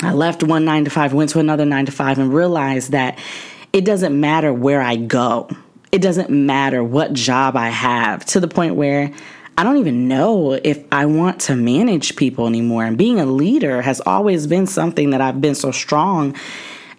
I 0.02 0.14
left 0.14 0.44
one 0.44 0.66
nine 0.66 0.86
to 0.86 0.90
five, 0.90 1.14
went 1.14 1.30
to 1.32 1.40
another 1.40 1.66
nine 1.66 1.86
to 1.86 1.92
five, 1.92 2.20
and 2.20 2.34
realized 2.34 2.92
that 2.92 3.20
it 3.74 3.86
doesn't 3.86 4.18
matter 4.18 4.54
where 4.54 4.82
I 4.82 4.96
go 4.96 5.50
it 5.92 6.02
doesn't 6.02 6.30
matter 6.30 6.84
what 6.84 7.14
job 7.14 7.56
I 7.56 7.70
have 7.70 8.26
to 8.28 8.40
the 8.40 8.48
point 8.48 8.76
where 8.76 9.12
I 9.58 9.64
don't 9.64 9.78
even 9.78 10.08
know 10.08 10.54
if 10.54 10.84
I 10.92 11.06
want 11.06 11.42
to 11.42 11.56
manage 11.56 12.16
people 12.16 12.48
anymore. 12.48 12.86
And 12.86 12.98
being 12.98 13.20
a 13.20 13.26
leader 13.26 13.82
has 13.82 14.00
always 14.02 14.48
been 14.48 14.68
something 14.68 15.10
that 15.10 15.20
I've 15.20 15.42
been 15.42 15.56
so 15.56 15.72
strong 15.72 16.36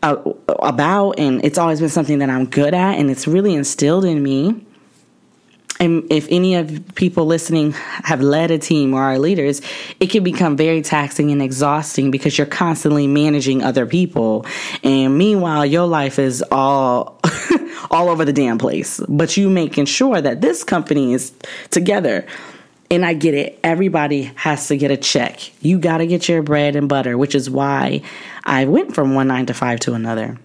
uh, 0.03 0.17
about, 0.47 1.13
and 1.13 1.43
it's 1.45 1.57
always 1.57 1.81
been 1.81 1.89
something 1.89 2.19
that 2.19 2.29
I'm 2.29 2.47
good 2.47 2.75
at, 2.75 2.99
and 2.99 3.11
it's 3.11 3.27
really 3.27 3.55
instilled 3.55 4.05
in 4.05 4.23
me. 4.23 4.67
And 5.81 6.07
if 6.13 6.29
any 6.31 6.55
of 6.57 6.83
people 6.95 7.25
listening 7.25 7.73
have 7.73 8.21
led 8.21 8.51
a 8.51 8.59
team 8.59 8.93
or 8.93 9.03
are 9.03 9.19
leaders, 9.19 9.63
it 9.99 10.09
can 10.09 10.23
become 10.23 10.57
very 10.57 10.83
taxing 10.83 11.31
and 11.33 11.41
exhausting 11.41 12.11
because 12.11 12.37
you're 12.37 12.47
constantly 12.47 13.07
managing 13.07 13.63
other 13.63 13.87
people. 13.87 14.45
And 14.85 15.17
meanwhile, 15.17 15.65
your 15.65 15.87
life 15.87 16.19
is 16.19 16.45
all 16.53 17.19
all 17.91 18.11
over 18.11 18.27
the 18.27 18.33
damn 18.33 18.59
place. 18.59 19.01
But 19.09 19.39
you 19.39 19.49
making 19.49 19.87
sure 19.87 20.21
that 20.21 20.43
this 20.43 20.63
company 20.63 21.15
is 21.15 21.33
together. 21.71 22.27
And 22.93 23.07
I 23.07 23.15
get 23.15 23.35
it. 23.35 23.59
Everybody 23.63 24.25
has 24.35 24.67
to 24.69 24.77
get 24.77 24.91
a 24.91 24.97
check. 24.97 25.53
You 25.63 25.79
got 25.79 25.99
to 25.99 26.07
get 26.07 26.29
your 26.29 26.43
bread 26.43 26.75
and 26.75 26.89
butter, 26.89 27.17
which 27.17 27.37
is 27.37 27.49
why 27.49 28.03
I 28.45 28.65
went 28.65 28.95
from 28.95 29.15
one 29.15 29.29
nine 29.29 29.47
to 29.47 29.55
five 29.55 29.81
to 29.81 29.95
another. 29.95 30.37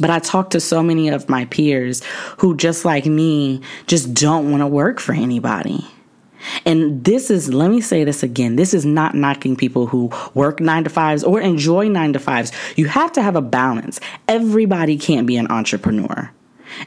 But 0.00 0.10
I 0.10 0.18
talk 0.18 0.50
to 0.50 0.60
so 0.60 0.82
many 0.82 1.08
of 1.08 1.28
my 1.28 1.44
peers 1.46 2.02
who, 2.38 2.56
just 2.56 2.84
like 2.84 3.06
me, 3.06 3.60
just 3.86 4.14
don't 4.14 4.50
want 4.50 4.62
to 4.62 4.66
work 4.66 5.00
for 5.00 5.12
anybody. 5.12 5.86
And 6.64 7.04
this 7.04 7.30
is, 7.30 7.52
let 7.52 7.70
me 7.70 7.80
say 7.80 8.04
this 8.04 8.22
again 8.22 8.56
this 8.56 8.72
is 8.72 8.86
not 8.86 9.14
knocking 9.14 9.56
people 9.56 9.86
who 9.86 10.10
work 10.34 10.60
nine 10.60 10.84
to 10.84 10.90
fives 10.90 11.24
or 11.24 11.40
enjoy 11.40 11.88
nine 11.88 12.12
to 12.12 12.18
fives. 12.18 12.52
You 12.76 12.86
have 12.86 13.12
to 13.12 13.22
have 13.22 13.36
a 13.36 13.42
balance. 13.42 14.00
Everybody 14.28 14.96
can't 14.96 15.26
be 15.26 15.36
an 15.36 15.50
entrepreneur. 15.50 16.30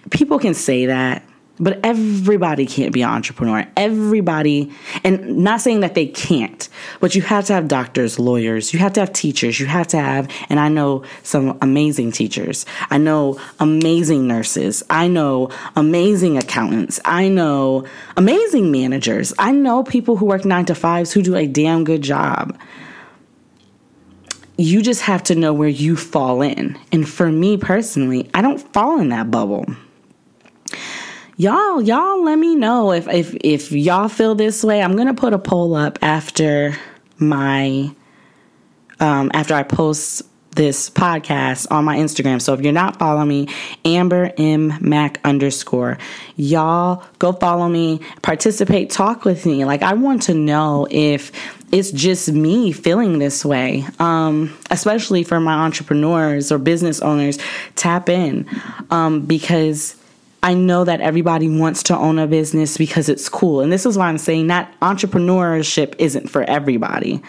People 0.09 0.39
can 0.39 0.53
say 0.53 0.85
that, 0.85 1.23
but 1.61 1.79
everybody 1.83 2.65
can't 2.65 2.91
be 2.91 3.03
an 3.03 3.09
entrepreneur. 3.09 3.65
Everybody, 3.77 4.71
and 5.03 5.37
not 5.37 5.61
saying 5.61 5.81
that 5.81 5.93
they 5.93 6.07
can't, 6.07 6.67
but 6.99 7.13
you 7.13 7.21
have 7.21 7.45
to 7.45 7.53
have 7.53 7.67
doctors, 7.67 8.17
lawyers, 8.17 8.73
you 8.73 8.79
have 8.79 8.93
to 8.93 8.99
have 8.99 9.13
teachers, 9.13 9.59
you 9.59 9.67
have 9.67 9.87
to 9.89 9.99
have, 9.99 10.27
and 10.49 10.59
I 10.59 10.69
know 10.69 11.03
some 11.21 11.57
amazing 11.61 12.11
teachers. 12.11 12.65
I 12.89 12.97
know 12.97 13.39
amazing 13.59 14.27
nurses. 14.27 14.81
I 14.89 15.07
know 15.07 15.51
amazing 15.75 16.37
accountants. 16.39 16.99
I 17.05 17.27
know 17.27 17.85
amazing 18.17 18.71
managers. 18.71 19.31
I 19.37 19.51
know 19.51 19.83
people 19.83 20.17
who 20.17 20.25
work 20.25 20.43
nine 20.43 20.65
to 20.65 20.75
fives 20.75 21.11
who 21.11 21.21
do 21.21 21.35
a 21.35 21.45
damn 21.45 21.83
good 21.83 22.01
job. 22.01 22.57
You 24.57 24.81
just 24.81 25.01
have 25.01 25.23
to 25.23 25.35
know 25.35 25.53
where 25.53 25.69
you 25.69 25.95
fall 25.95 26.41
in. 26.41 26.77
And 26.91 27.07
for 27.07 27.31
me 27.31 27.57
personally, 27.57 28.29
I 28.33 28.41
don't 28.41 28.59
fall 28.73 28.99
in 28.99 29.09
that 29.09 29.29
bubble 29.29 29.65
y'all 31.37 31.81
y'all 31.81 32.23
let 32.23 32.37
me 32.37 32.55
know 32.55 32.91
if 32.91 33.07
if 33.07 33.33
if 33.41 33.71
y'all 33.71 34.07
feel 34.07 34.35
this 34.35 34.63
way 34.63 34.81
i'm 34.81 34.95
gonna 34.95 35.13
put 35.13 35.33
a 35.33 35.39
poll 35.39 35.75
up 35.75 35.97
after 36.01 36.75
my 37.17 37.89
um 38.99 39.31
after 39.33 39.53
i 39.53 39.63
post 39.63 40.23
this 40.55 40.89
podcast 40.89 41.67
on 41.71 41.85
my 41.85 41.97
Instagram. 41.97 42.41
So 42.41 42.53
if 42.53 42.61
you're 42.61 42.73
not 42.73 42.99
following 42.99 43.27
me, 43.27 43.47
Amber 43.85 44.31
M 44.37 44.73
Mac 44.81 45.19
underscore, 45.23 45.97
y'all 46.35 47.03
go 47.19 47.31
follow 47.31 47.69
me, 47.69 48.01
participate, 48.21 48.89
talk 48.89 49.23
with 49.23 49.45
me. 49.45 49.65
Like 49.65 49.81
I 49.81 49.93
want 49.93 50.23
to 50.23 50.33
know 50.33 50.87
if 50.91 51.31
it's 51.71 51.91
just 51.91 52.31
me 52.31 52.73
feeling 52.73 53.19
this 53.19 53.45
way. 53.45 53.85
Um, 53.99 54.55
especially 54.69 55.23
for 55.23 55.39
my 55.39 55.53
entrepreneurs 55.53 56.51
or 56.51 56.57
business 56.57 57.01
owners, 57.01 57.39
tap 57.75 58.09
in 58.09 58.45
um, 58.89 59.21
because 59.21 59.95
I 60.43 60.53
know 60.55 60.83
that 60.83 61.01
everybody 61.01 61.47
wants 61.47 61.83
to 61.83 61.97
own 61.97 62.17
a 62.17 62.27
business 62.27 62.77
because 62.77 63.09
it's 63.09 63.29
cool. 63.29 63.61
And 63.61 63.71
this 63.71 63.85
is 63.85 63.97
why 63.97 64.07
I'm 64.07 64.17
saying 64.17 64.47
that 64.47 64.73
entrepreneurship 64.81 65.95
isn't 65.99 66.29
for 66.29 66.43
everybody. 66.43 67.21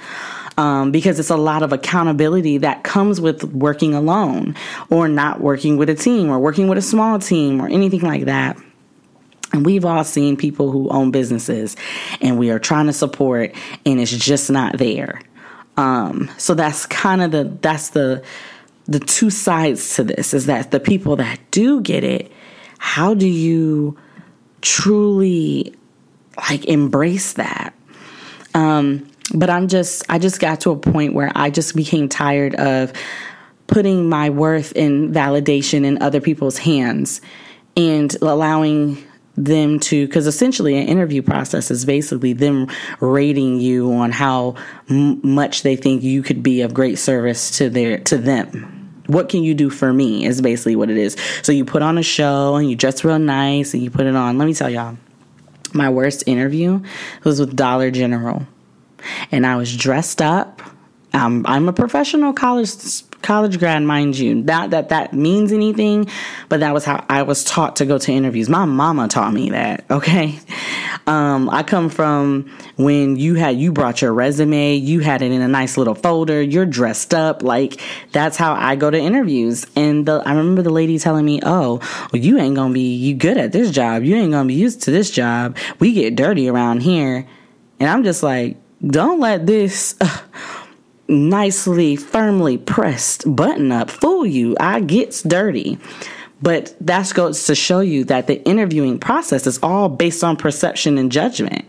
Um, 0.58 0.92
because 0.92 1.18
it's 1.18 1.30
a 1.30 1.36
lot 1.36 1.62
of 1.62 1.72
accountability 1.72 2.58
that 2.58 2.84
comes 2.84 3.22
with 3.22 3.42
working 3.42 3.94
alone 3.94 4.54
or 4.90 5.08
not 5.08 5.40
working 5.40 5.78
with 5.78 5.88
a 5.88 5.94
team 5.94 6.28
or 6.28 6.38
working 6.38 6.68
with 6.68 6.76
a 6.76 6.82
small 6.82 7.18
team 7.18 7.58
or 7.60 7.68
anything 7.68 8.02
like 8.02 8.26
that. 8.26 8.58
And 9.54 9.64
we've 9.64 9.86
all 9.86 10.04
seen 10.04 10.36
people 10.36 10.70
who 10.70 10.90
own 10.90 11.10
businesses 11.10 11.74
and 12.20 12.38
we 12.38 12.50
are 12.50 12.58
trying 12.58 12.86
to 12.86 12.92
support 12.92 13.54
and 13.86 13.98
it's 13.98 14.10
just 14.10 14.50
not 14.50 14.76
there. 14.76 15.22
Um, 15.78 16.30
so 16.36 16.54
that's 16.54 16.84
kind 16.86 17.22
of 17.22 17.30
the 17.30 17.44
that's 17.62 17.90
the 17.90 18.22
the 18.86 19.00
two 19.00 19.30
sides 19.30 19.96
to 19.96 20.04
this 20.04 20.34
is 20.34 20.46
that 20.46 20.70
the 20.70 20.80
people 20.80 21.16
that 21.16 21.38
do 21.50 21.80
get 21.80 22.04
it, 22.04 22.30
how 22.82 23.14
do 23.14 23.28
you 23.28 23.96
truly 24.60 25.72
like 26.36 26.64
embrace 26.64 27.34
that? 27.34 27.72
Um, 28.54 29.08
but 29.32 29.48
I'm 29.48 29.68
just 29.68 30.02
I 30.10 30.18
just 30.18 30.40
got 30.40 30.60
to 30.62 30.72
a 30.72 30.76
point 30.76 31.14
where 31.14 31.30
I 31.36 31.48
just 31.48 31.76
became 31.76 32.08
tired 32.08 32.56
of 32.56 32.92
putting 33.68 34.08
my 34.08 34.30
worth 34.30 34.72
in 34.72 35.12
validation 35.12 35.84
in 35.84 36.02
other 36.02 36.20
people's 36.20 36.58
hands 36.58 37.20
and 37.76 38.14
allowing 38.20 38.98
them 39.36 39.78
to 39.78 40.04
because 40.08 40.26
essentially 40.26 40.76
an 40.76 40.88
interview 40.88 41.22
process 41.22 41.70
is 41.70 41.84
basically 41.84 42.32
them 42.32 42.66
rating 42.98 43.60
you 43.60 43.92
on 43.92 44.10
how 44.10 44.56
m- 44.90 45.20
much 45.22 45.62
they 45.62 45.76
think 45.76 46.02
you 46.02 46.20
could 46.20 46.42
be 46.42 46.62
of 46.62 46.74
great 46.74 46.98
service 46.98 47.56
to 47.58 47.70
their 47.70 47.98
to 48.00 48.18
them 48.18 48.71
what 49.06 49.28
can 49.28 49.42
you 49.42 49.54
do 49.54 49.70
for 49.70 49.92
me 49.92 50.24
is 50.24 50.40
basically 50.40 50.76
what 50.76 50.90
it 50.90 50.96
is. 50.96 51.16
So 51.42 51.52
you 51.52 51.64
put 51.64 51.82
on 51.82 51.98
a 51.98 52.02
show 52.02 52.56
and 52.56 52.70
you 52.70 52.76
dress 52.76 53.04
real 53.04 53.18
nice 53.18 53.74
and 53.74 53.82
you 53.82 53.90
put 53.90 54.06
it 54.06 54.14
on. 54.14 54.38
Let 54.38 54.46
me 54.46 54.54
tell 54.54 54.70
y'all 54.70 54.96
my 55.74 55.88
worst 55.88 56.24
interview 56.26 56.82
was 57.24 57.40
with 57.40 57.56
dollar 57.56 57.90
general. 57.90 58.46
And 59.30 59.46
i 59.46 59.56
was 59.56 59.76
dressed 59.76 60.22
up. 60.22 60.62
Um, 61.12 61.44
i'm 61.48 61.68
a 61.68 61.72
professional 61.72 62.32
college 62.32 62.70
college 63.22 63.58
grad, 63.58 63.82
mind 63.82 64.18
you. 64.18 64.34
Not 64.34 64.70
that 64.70 64.90
that 64.90 65.12
means 65.12 65.52
anything, 65.52 66.08
but 66.48 66.60
that 66.60 66.74
was 66.74 66.84
how 66.84 67.04
I 67.08 67.22
was 67.22 67.44
taught 67.44 67.76
to 67.76 67.86
go 67.86 67.98
to 67.98 68.12
interviews. 68.12 68.48
My 68.48 68.64
mama 68.64 69.08
taught 69.08 69.32
me 69.32 69.50
that. 69.50 69.84
Okay, 69.90 70.38
um, 71.06 71.48
I 71.50 71.62
come 71.62 71.88
from 71.88 72.50
when 72.76 73.16
you 73.16 73.34
had 73.34 73.56
you 73.56 73.72
brought 73.72 74.02
your 74.02 74.12
resume, 74.12 74.74
you 74.74 75.00
had 75.00 75.22
it 75.22 75.32
in 75.32 75.40
a 75.40 75.48
nice 75.48 75.76
little 75.76 75.94
folder, 75.94 76.42
you're 76.42 76.66
dressed 76.66 77.14
up. 77.14 77.42
Like 77.42 77.80
that's 78.12 78.36
how 78.36 78.54
I 78.54 78.76
go 78.76 78.90
to 78.90 78.98
interviews. 78.98 79.66
And 79.76 80.06
the, 80.06 80.22
I 80.26 80.32
remember 80.34 80.62
the 80.62 80.70
lady 80.70 80.98
telling 80.98 81.24
me, 81.24 81.40
"Oh, 81.42 81.80
well, 82.12 82.22
you 82.22 82.38
ain't 82.38 82.56
gonna 82.56 82.74
be 82.74 82.94
you 82.94 83.14
good 83.14 83.38
at 83.38 83.52
this 83.52 83.70
job. 83.70 84.02
You 84.02 84.16
ain't 84.16 84.32
gonna 84.32 84.48
be 84.48 84.54
used 84.54 84.82
to 84.82 84.90
this 84.90 85.10
job. 85.10 85.56
We 85.78 85.92
get 85.92 86.16
dirty 86.16 86.48
around 86.48 86.80
here." 86.80 87.26
And 87.80 87.90
I'm 87.90 88.04
just 88.04 88.22
like, 88.22 88.58
don't 88.86 89.18
let 89.18 89.46
this. 89.46 89.96
Uh, 90.00 90.18
nicely, 91.12 91.96
firmly 91.96 92.58
pressed 92.58 93.24
button 93.36 93.70
up 93.70 93.90
fool 93.90 94.26
you. 94.26 94.56
I 94.58 94.80
gets 94.80 95.22
dirty. 95.22 95.78
But 96.40 96.74
that 96.80 97.12
goes 97.14 97.46
to 97.46 97.54
show 97.54 97.80
you 97.80 98.04
that 98.04 98.26
the 98.26 98.42
interviewing 98.44 98.98
process 98.98 99.46
is 99.46 99.60
all 99.62 99.88
based 99.88 100.24
on 100.24 100.36
perception 100.36 100.98
and 100.98 101.12
judgment. 101.12 101.64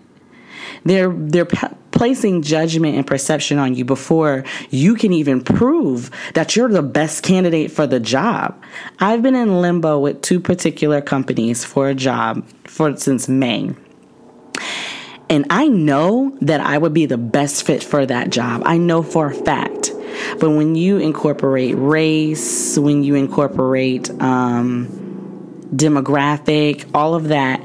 They're 0.83 1.13
they're 1.13 1.45
p- 1.45 1.67
placing 1.91 2.41
judgment 2.41 2.95
and 2.95 3.05
perception 3.05 3.59
on 3.59 3.75
you 3.75 3.85
before 3.85 4.43
you 4.71 4.95
can 4.95 5.13
even 5.13 5.41
prove 5.41 6.09
that 6.33 6.55
you're 6.55 6.69
the 6.69 6.81
best 6.81 7.23
candidate 7.23 7.71
for 7.71 7.87
the 7.87 7.99
job. 7.99 8.61
I've 8.99 9.21
been 9.21 9.35
in 9.35 9.61
limbo 9.61 9.99
with 9.99 10.21
two 10.21 10.39
particular 10.39 11.01
companies 11.01 11.63
for 11.63 11.87
a 11.87 11.95
job 11.95 12.45
for 12.65 12.97
since 12.97 13.29
May. 13.29 13.73
And 15.29 15.45
I 15.49 15.67
know 15.67 16.37
that 16.41 16.61
I 16.61 16.77
would 16.77 16.93
be 16.93 17.05
the 17.05 17.17
best 17.17 17.65
fit 17.65 17.83
for 17.83 18.05
that 18.05 18.29
job. 18.29 18.61
I 18.65 18.77
know 18.77 19.03
for 19.03 19.27
a 19.27 19.33
fact. 19.33 19.91
But 20.39 20.51
when 20.51 20.75
you 20.75 20.97
incorporate 20.97 21.75
race, 21.77 22.77
when 22.77 23.03
you 23.03 23.15
incorporate 23.15 24.09
um, 24.21 24.87
demographic, 25.75 26.89
all 26.93 27.15
of 27.15 27.29
that, 27.29 27.61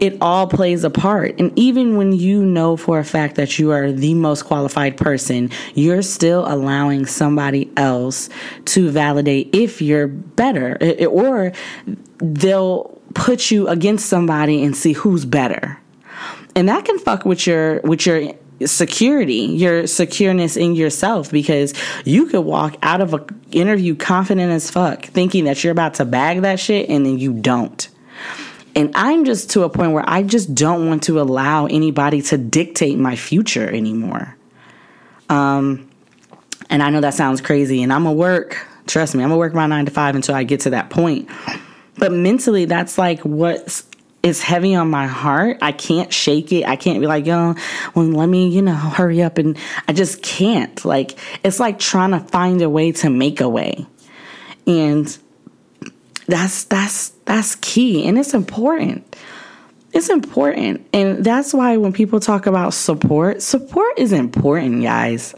it 0.00 0.16
all 0.20 0.46
plays 0.46 0.82
a 0.82 0.90
part. 0.90 1.38
And 1.38 1.56
even 1.58 1.96
when 1.96 2.12
you 2.12 2.42
know 2.44 2.76
for 2.76 2.98
a 2.98 3.04
fact 3.04 3.36
that 3.36 3.58
you 3.58 3.70
are 3.70 3.92
the 3.92 4.14
most 4.14 4.44
qualified 4.44 4.96
person, 4.96 5.50
you're 5.74 6.02
still 6.02 6.50
allowing 6.50 7.06
somebody 7.06 7.70
else 7.76 8.30
to 8.66 8.88
validate 8.90 9.54
if 9.54 9.82
you're 9.82 10.08
better, 10.08 10.78
or 11.06 11.52
they'll 12.18 12.98
put 13.14 13.50
you 13.50 13.68
against 13.68 14.06
somebody 14.06 14.62
and 14.62 14.74
see 14.74 14.92
who's 14.92 15.24
better 15.24 15.78
and 16.54 16.68
that 16.68 16.84
can 16.84 16.98
fuck 16.98 17.24
with 17.24 17.46
your 17.46 17.80
with 17.80 18.06
your 18.06 18.34
security, 18.66 19.34
your 19.34 19.84
secureness 19.84 20.56
in 20.56 20.74
yourself 20.74 21.30
because 21.30 21.72
you 22.04 22.26
could 22.26 22.42
walk 22.42 22.76
out 22.82 23.00
of 23.00 23.14
an 23.14 23.42
interview 23.52 23.94
confident 23.94 24.52
as 24.52 24.70
fuck, 24.70 25.06
thinking 25.06 25.44
that 25.44 25.64
you're 25.64 25.70
about 25.72 25.94
to 25.94 26.04
bag 26.04 26.42
that 26.42 26.60
shit 26.60 26.88
and 26.88 27.06
then 27.06 27.18
you 27.18 27.32
don't. 27.32 27.88
And 28.74 28.92
I'm 28.94 29.24
just 29.24 29.50
to 29.50 29.64
a 29.64 29.70
point 29.70 29.92
where 29.92 30.04
I 30.06 30.22
just 30.22 30.54
don't 30.54 30.86
want 30.86 31.04
to 31.04 31.20
allow 31.20 31.66
anybody 31.66 32.22
to 32.22 32.38
dictate 32.38 32.98
my 32.98 33.16
future 33.16 33.68
anymore. 33.68 34.36
Um 35.28 35.88
and 36.68 36.82
I 36.82 36.90
know 36.90 37.00
that 37.00 37.14
sounds 37.14 37.40
crazy 37.40 37.82
and 37.82 37.92
I'm 37.92 38.04
gonna 38.04 38.14
work, 38.14 38.66
trust 38.86 39.14
me, 39.14 39.22
I'm 39.22 39.30
gonna 39.30 39.38
work 39.38 39.54
my 39.54 39.66
9 39.66 39.86
to 39.86 39.90
5 39.90 40.14
until 40.14 40.34
I 40.34 40.44
get 40.44 40.60
to 40.60 40.70
that 40.70 40.90
point. 40.90 41.28
But 41.96 42.12
mentally 42.12 42.66
that's 42.66 42.98
like 42.98 43.20
what's 43.22 43.84
it's 44.22 44.42
heavy 44.42 44.74
on 44.74 44.90
my 44.90 45.06
heart. 45.06 45.58
I 45.62 45.72
can't 45.72 46.12
shake 46.12 46.52
it. 46.52 46.66
I 46.66 46.76
can't 46.76 47.00
be 47.00 47.06
like, 47.06 47.26
yo, 47.26 47.54
well, 47.94 48.04
let 48.04 48.28
me, 48.28 48.48
you 48.48 48.62
know, 48.62 48.74
hurry 48.74 49.22
up. 49.22 49.38
And 49.38 49.56
I 49.88 49.92
just 49.92 50.22
can't. 50.22 50.84
Like, 50.84 51.18
it's 51.42 51.58
like 51.58 51.78
trying 51.78 52.10
to 52.10 52.20
find 52.20 52.60
a 52.60 52.68
way 52.68 52.92
to 52.92 53.10
make 53.10 53.40
a 53.40 53.48
way. 53.48 53.86
And 54.66 55.16
that's, 56.26 56.64
that's, 56.64 57.10
that's 57.24 57.56
key. 57.56 58.06
And 58.06 58.18
it's 58.18 58.34
important. 58.34 59.16
It's 59.92 60.10
important. 60.10 60.86
And 60.92 61.24
that's 61.24 61.54
why 61.54 61.78
when 61.78 61.92
people 61.92 62.20
talk 62.20 62.46
about 62.46 62.74
support, 62.74 63.42
support 63.42 63.98
is 63.98 64.12
important, 64.12 64.82
guys 64.82 65.34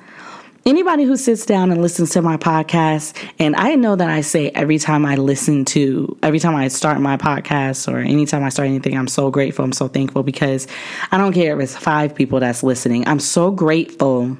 anybody 0.66 1.04
who 1.04 1.16
sits 1.16 1.46
down 1.46 1.70
and 1.70 1.82
listens 1.82 2.10
to 2.10 2.22
my 2.22 2.36
podcast, 2.36 3.16
and 3.38 3.56
I 3.56 3.74
know 3.74 3.96
that 3.96 4.08
I 4.08 4.20
say 4.20 4.50
every 4.50 4.78
time 4.78 5.04
I 5.04 5.16
listen 5.16 5.64
to, 5.66 6.16
every 6.22 6.38
time 6.38 6.54
I 6.54 6.68
start 6.68 7.00
my 7.00 7.16
podcast 7.16 7.92
or 7.92 7.98
anytime 7.98 8.42
I 8.44 8.48
start 8.48 8.68
anything, 8.68 8.96
I'm 8.96 9.08
so 9.08 9.30
grateful. 9.30 9.64
I'm 9.64 9.72
so 9.72 9.88
thankful 9.88 10.22
because 10.22 10.66
I 11.10 11.18
don't 11.18 11.32
care 11.32 11.56
if 11.58 11.62
it's 11.62 11.76
five 11.76 12.14
people 12.14 12.40
that's 12.40 12.62
listening. 12.62 13.06
I'm 13.06 13.20
so 13.20 13.50
grateful 13.50 14.36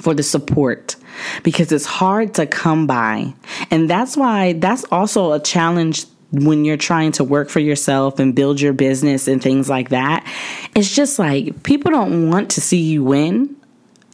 for 0.00 0.14
the 0.14 0.22
support 0.22 0.96
because 1.42 1.70
it's 1.70 1.84
hard 1.84 2.34
to 2.34 2.46
come 2.46 2.86
by. 2.86 3.34
And 3.70 3.88
that's 3.88 4.16
why 4.16 4.54
that's 4.54 4.84
also 4.84 5.32
a 5.32 5.40
challenge 5.40 6.06
when 6.32 6.64
you're 6.64 6.78
trying 6.78 7.12
to 7.12 7.24
work 7.24 7.50
for 7.50 7.60
yourself 7.60 8.18
and 8.18 8.34
build 8.34 8.58
your 8.58 8.72
business 8.72 9.28
and 9.28 9.42
things 9.42 9.68
like 9.68 9.90
that. 9.90 10.26
It's 10.74 10.94
just 10.94 11.18
like 11.18 11.62
people 11.62 11.90
don't 11.90 12.30
want 12.30 12.50
to 12.52 12.62
see 12.62 12.80
you 12.80 13.04
win 13.04 13.54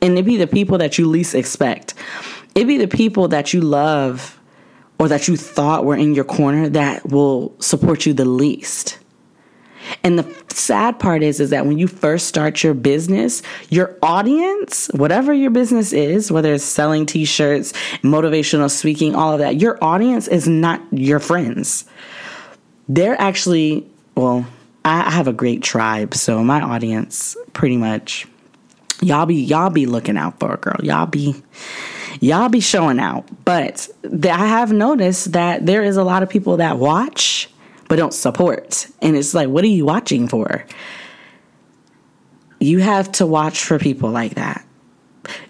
and 0.02 0.18
it 0.18 0.24
be 0.24 0.37
the 0.37 0.46
people 0.46 0.78
that 0.78 0.98
you 0.98 1.06
least 1.06 1.34
expect. 1.34 1.94
It 2.54 2.66
be 2.66 2.78
the 2.78 2.88
people 2.88 3.28
that 3.28 3.52
you 3.52 3.61
love 3.61 4.38
or 4.98 5.08
that 5.08 5.28
you 5.28 5.37
thought 5.37 5.84
were 5.84 5.96
in 5.96 6.14
your 6.14 6.24
corner 6.24 6.68
that 6.70 7.08
will 7.08 7.54
support 7.61 8.06
you 8.06 8.12
the 8.12 8.24
least. 8.24 8.98
And 10.02 10.18
the 10.18 10.44
sad 10.48 10.98
part 10.98 11.22
is 11.22 11.40
is 11.40 11.50
that 11.50 11.66
when 11.66 11.78
you 11.78 11.87
first 11.87 12.26
start 12.26 12.62
your 12.62 12.74
business, 12.74 13.42
your 13.70 13.96
audience, 14.02 14.88
whatever 14.92 15.32
your 15.32 15.50
business 15.50 15.92
is, 15.92 16.30
whether 16.30 16.52
it's 16.52 16.64
selling 16.64 17.06
t-shirts, 17.06 17.72
motivational 18.02 18.70
speaking, 18.70 19.14
all 19.14 19.32
of 19.32 19.38
that, 19.38 19.61
your 19.61 19.82
audience 19.82 20.28
is 20.28 20.46
not 20.46 20.82
your 20.90 21.20
friends. 21.20 21.84
They're 22.88 23.18
actually, 23.20 23.87
well, 24.14 24.46
I 24.84 25.11
have 25.11 25.28
a 25.28 25.32
great 25.32 25.62
tribe, 25.62 26.14
so 26.14 26.42
my 26.42 26.61
audience 26.61 27.37
pretty 27.52 27.76
much 27.76 28.26
y'all 29.00 29.26
be 29.26 29.37
y'all 29.37 29.70
be 29.70 29.87
looking 29.87 30.16
out 30.16 30.38
for 30.38 30.54
a 30.54 30.56
girl. 30.56 30.76
Y'all 30.82 31.06
be 31.06 31.34
y'all 32.20 32.48
be 32.48 32.61
showing 32.61 32.98
out. 32.98 33.26
But 33.44 33.88
th- 34.02 34.26
I 34.26 34.46
have 34.46 34.72
noticed 34.72 35.32
that 35.32 35.66
there 35.66 35.82
is 35.82 35.96
a 35.96 36.04
lot 36.04 36.22
of 36.22 36.28
people 36.28 36.58
that 36.58 36.78
watch 36.78 37.48
but 37.88 37.96
don't 37.96 38.14
support. 38.14 38.87
And 39.00 39.16
it's 39.16 39.34
like, 39.34 39.48
what 39.48 39.64
are 39.64 39.68
you 39.68 39.87
watching 39.87 40.28
for? 40.28 40.64
You 42.61 42.80
have 42.80 43.11
to 43.12 43.26
watch 43.26 43.64
for 43.64 43.78
people 43.78 44.11
like 44.11 44.34
that. 44.34 44.64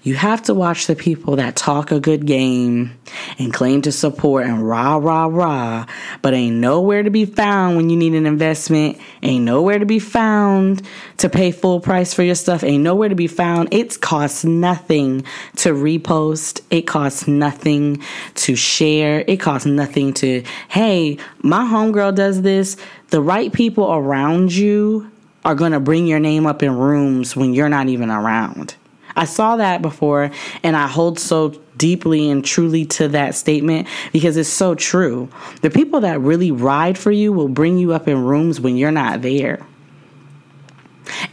You 0.02 0.14
have 0.14 0.42
to 0.44 0.54
watch 0.54 0.86
the 0.86 0.96
people 0.96 1.36
that 1.36 1.56
talk 1.56 1.90
a 1.90 2.00
good 2.00 2.26
game 2.26 2.98
and 3.38 3.52
claim 3.52 3.82
to 3.82 3.92
support 3.92 4.46
and 4.46 4.66
rah, 4.66 4.96
rah, 4.96 5.26
rah, 5.26 5.86
but 6.22 6.34
ain't 6.34 6.56
nowhere 6.56 7.02
to 7.02 7.10
be 7.10 7.24
found 7.24 7.76
when 7.76 7.90
you 7.90 7.96
need 7.96 8.14
an 8.14 8.26
investment, 8.26 8.98
ain't 9.22 9.44
nowhere 9.44 9.78
to 9.78 9.86
be 9.86 9.98
found 9.98 10.82
to 11.18 11.28
pay 11.28 11.50
full 11.50 11.80
price 11.80 12.14
for 12.14 12.22
your 12.22 12.34
stuff, 12.34 12.64
ain't 12.64 12.82
nowhere 12.82 13.08
to 13.08 13.14
be 13.14 13.26
found. 13.26 13.68
It 13.72 14.00
costs 14.00 14.44
nothing 14.44 15.24
to 15.56 15.72
repost, 15.72 16.60
it 16.70 16.82
costs 16.82 17.26
nothing 17.26 18.02
to 18.36 18.56
share, 18.56 19.24
it 19.26 19.38
costs 19.38 19.66
nothing 19.66 20.12
to, 20.14 20.42
hey, 20.68 21.18
my 21.42 21.64
homegirl 21.64 22.14
does 22.14 22.42
this. 22.42 22.76
The 23.08 23.20
right 23.20 23.52
people 23.52 23.92
around 23.92 24.52
you 24.52 25.10
are 25.44 25.54
to 25.54 25.80
bring 25.80 26.06
your 26.06 26.20
name 26.20 26.46
up 26.46 26.62
in 26.62 26.76
rooms 26.76 27.34
when 27.34 27.54
you're 27.54 27.68
not 27.68 27.88
even 27.88 28.10
around. 28.10 28.74
I 29.16 29.24
saw 29.24 29.56
that 29.56 29.82
before 29.82 30.30
and 30.62 30.76
I 30.76 30.86
hold 30.86 31.18
so 31.18 31.50
deeply 31.76 32.30
and 32.30 32.44
truly 32.44 32.84
to 32.84 33.08
that 33.08 33.34
statement 33.34 33.88
because 34.12 34.36
it's 34.36 34.48
so 34.48 34.74
true. 34.74 35.28
The 35.62 35.70
people 35.70 36.00
that 36.00 36.20
really 36.20 36.50
ride 36.50 36.98
for 36.98 37.10
you 37.10 37.32
will 37.32 37.48
bring 37.48 37.78
you 37.78 37.92
up 37.92 38.08
in 38.08 38.24
rooms 38.24 38.60
when 38.60 38.76
you're 38.76 38.90
not 38.90 39.22
there 39.22 39.64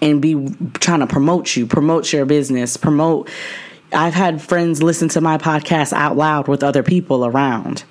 and 0.01 0.21
be 0.21 0.49
trying 0.75 0.99
to 1.01 1.07
promote 1.07 1.55
you, 1.55 1.65
promote 1.65 2.11
your 2.13 2.25
business, 2.25 2.77
promote. 2.77 3.29
I've 3.91 4.13
had 4.13 4.41
friends 4.41 4.81
listen 4.81 5.09
to 5.09 5.21
my 5.21 5.37
podcast 5.37 5.93
out 5.93 6.17
loud 6.17 6.47
with 6.47 6.63
other 6.63 6.83
people 6.83 7.25
around. 7.25 7.83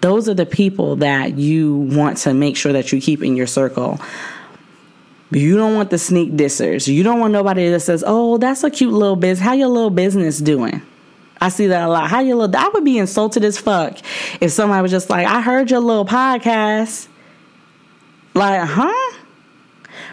Those 0.00 0.28
are 0.28 0.34
the 0.34 0.46
people 0.46 0.96
that 0.96 1.38
you 1.38 1.76
want 1.76 2.18
to 2.18 2.34
make 2.34 2.56
sure 2.56 2.72
that 2.72 2.92
you 2.92 3.00
keep 3.00 3.22
in 3.22 3.36
your 3.36 3.46
circle. 3.46 4.00
You 5.34 5.56
don't 5.56 5.74
want 5.74 5.90
the 5.90 5.98
sneak 5.98 6.32
dissers. 6.32 6.86
You 6.86 7.02
don't 7.02 7.18
want 7.18 7.32
nobody 7.32 7.68
that 7.68 7.80
says, 7.80 8.04
"Oh, 8.06 8.38
that's 8.38 8.62
a 8.62 8.70
cute 8.70 8.92
little 8.92 9.16
business. 9.16 9.44
How 9.44 9.52
your 9.52 9.68
little 9.68 9.90
business 9.90 10.38
doing?" 10.38 10.80
I 11.40 11.48
see 11.48 11.66
that 11.66 11.82
a 11.82 11.88
lot. 11.88 12.08
How 12.08 12.20
your 12.20 12.36
little? 12.36 12.56
I 12.56 12.68
would 12.72 12.84
be 12.84 12.98
insulted 12.98 13.44
as 13.44 13.58
fuck 13.58 13.98
if 14.40 14.52
somebody 14.52 14.82
was 14.82 14.90
just 14.90 15.10
like, 15.10 15.26
"I 15.26 15.40
heard 15.40 15.70
your 15.70 15.80
little 15.80 16.06
podcast." 16.06 17.08
Like, 18.34 18.62
huh? 18.62 19.12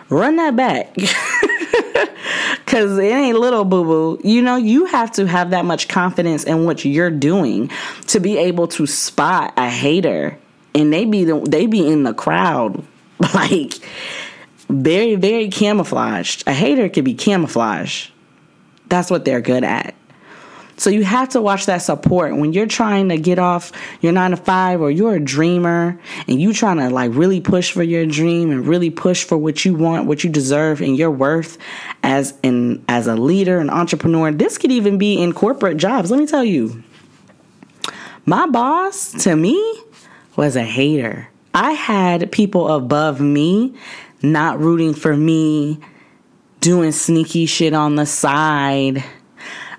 Run 0.10 0.36
that 0.36 0.55
back. 0.55 0.95
Cause 2.65 2.97
it 2.97 3.03
ain't 3.03 3.38
little 3.38 3.65
boo 3.65 3.84
boo. 3.84 4.21
You 4.23 4.41
know, 4.41 4.55
you 4.55 4.86
have 4.86 5.12
to 5.13 5.27
have 5.27 5.49
that 5.49 5.65
much 5.65 5.88
confidence 5.88 6.43
in 6.43 6.65
what 6.65 6.86
you're 6.86 7.12
doing 7.12 7.69
to 8.07 8.19
be 8.19 8.38
able 8.38 8.67
to 8.69 8.86
spot 8.88 9.53
a 9.57 9.69
hater, 9.69 10.38
and 10.73 10.93
they 10.93 11.05
be 11.05 11.23
the, 11.23 11.39
they 11.41 11.65
be 11.65 11.86
in 11.86 12.03
the 12.03 12.13
crowd, 12.13 12.84
like 13.34 13.73
very, 14.71 15.15
very 15.15 15.49
camouflaged. 15.49 16.43
A 16.47 16.53
hater 16.53 16.89
could 16.89 17.05
be 17.05 17.13
camouflage. 17.13 18.10
That's 18.88 19.10
what 19.10 19.25
they're 19.25 19.41
good 19.41 19.63
at. 19.63 19.95
So 20.81 20.89
you 20.89 21.03
have 21.03 21.29
to 21.29 21.41
watch 21.41 21.67
that 21.67 21.77
support 21.84 22.36
when 22.36 22.53
you're 22.53 22.65
trying 22.65 23.10
to 23.10 23.17
get 23.17 23.38
off 23.38 23.71
your 24.01 24.13
nine 24.13 24.31
to 24.31 24.38
five 24.38 24.81
or 24.81 24.89
you're 24.89 25.13
a 25.13 25.19
dreamer 25.19 25.99
and 26.27 26.41
you 26.41 26.53
trying 26.53 26.77
to 26.77 26.89
like 26.89 27.12
really 27.13 27.39
push 27.39 27.71
for 27.71 27.84
your 27.84 28.07
dream 28.07 28.49
and 28.49 28.65
really 28.65 28.89
push 28.89 29.23
for 29.23 29.38
what 29.38 29.63
you 29.63 29.75
want, 29.75 30.07
what 30.07 30.23
you 30.23 30.29
deserve 30.31 30.81
and 30.81 30.97
your 30.97 31.12
worth 31.12 31.60
as 32.01 32.34
in 32.41 32.84
as 32.88 33.05
a 33.05 33.15
leader, 33.15 33.60
an 33.60 33.69
entrepreneur. 33.69 34.31
This 34.31 34.57
could 34.57 34.71
even 34.71 34.97
be 34.97 35.21
in 35.21 35.34
corporate 35.34 35.77
jobs. 35.77 36.10
Let 36.10 36.19
me 36.19 36.25
tell 36.25 36.43
you. 36.43 36.84
My 38.25 38.47
boss 38.47 39.12
to 39.23 39.36
me 39.36 39.84
was 40.36 40.55
a 40.55 40.63
hater. 40.63 41.29
I 41.53 41.73
had 41.73 42.31
people 42.31 42.73
above 42.73 43.21
me 43.21 43.75
not 44.23 44.60
rooting 44.60 44.93
for 44.93 45.15
me, 45.15 45.79
doing 46.60 46.91
sneaky 46.91 47.45
shit 47.45 47.73
on 47.73 47.95
the 47.95 48.05
side. 48.05 49.03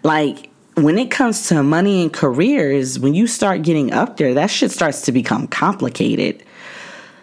Like, 0.03 0.51
when 0.75 0.99
it 0.99 1.11
comes 1.11 1.49
to 1.49 1.63
money 1.63 2.03
and 2.03 2.13
careers, 2.13 2.99
when 2.99 3.15
you 3.15 3.27
start 3.27 3.63
getting 3.63 3.93
up 3.93 4.17
there, 4.17 4.35
that 4.35 4.49
shit 4.49 4.71
starts 4.71 5.03
to 5.03 5.13
become 5.13 5.47
complicated. 5.47 6.43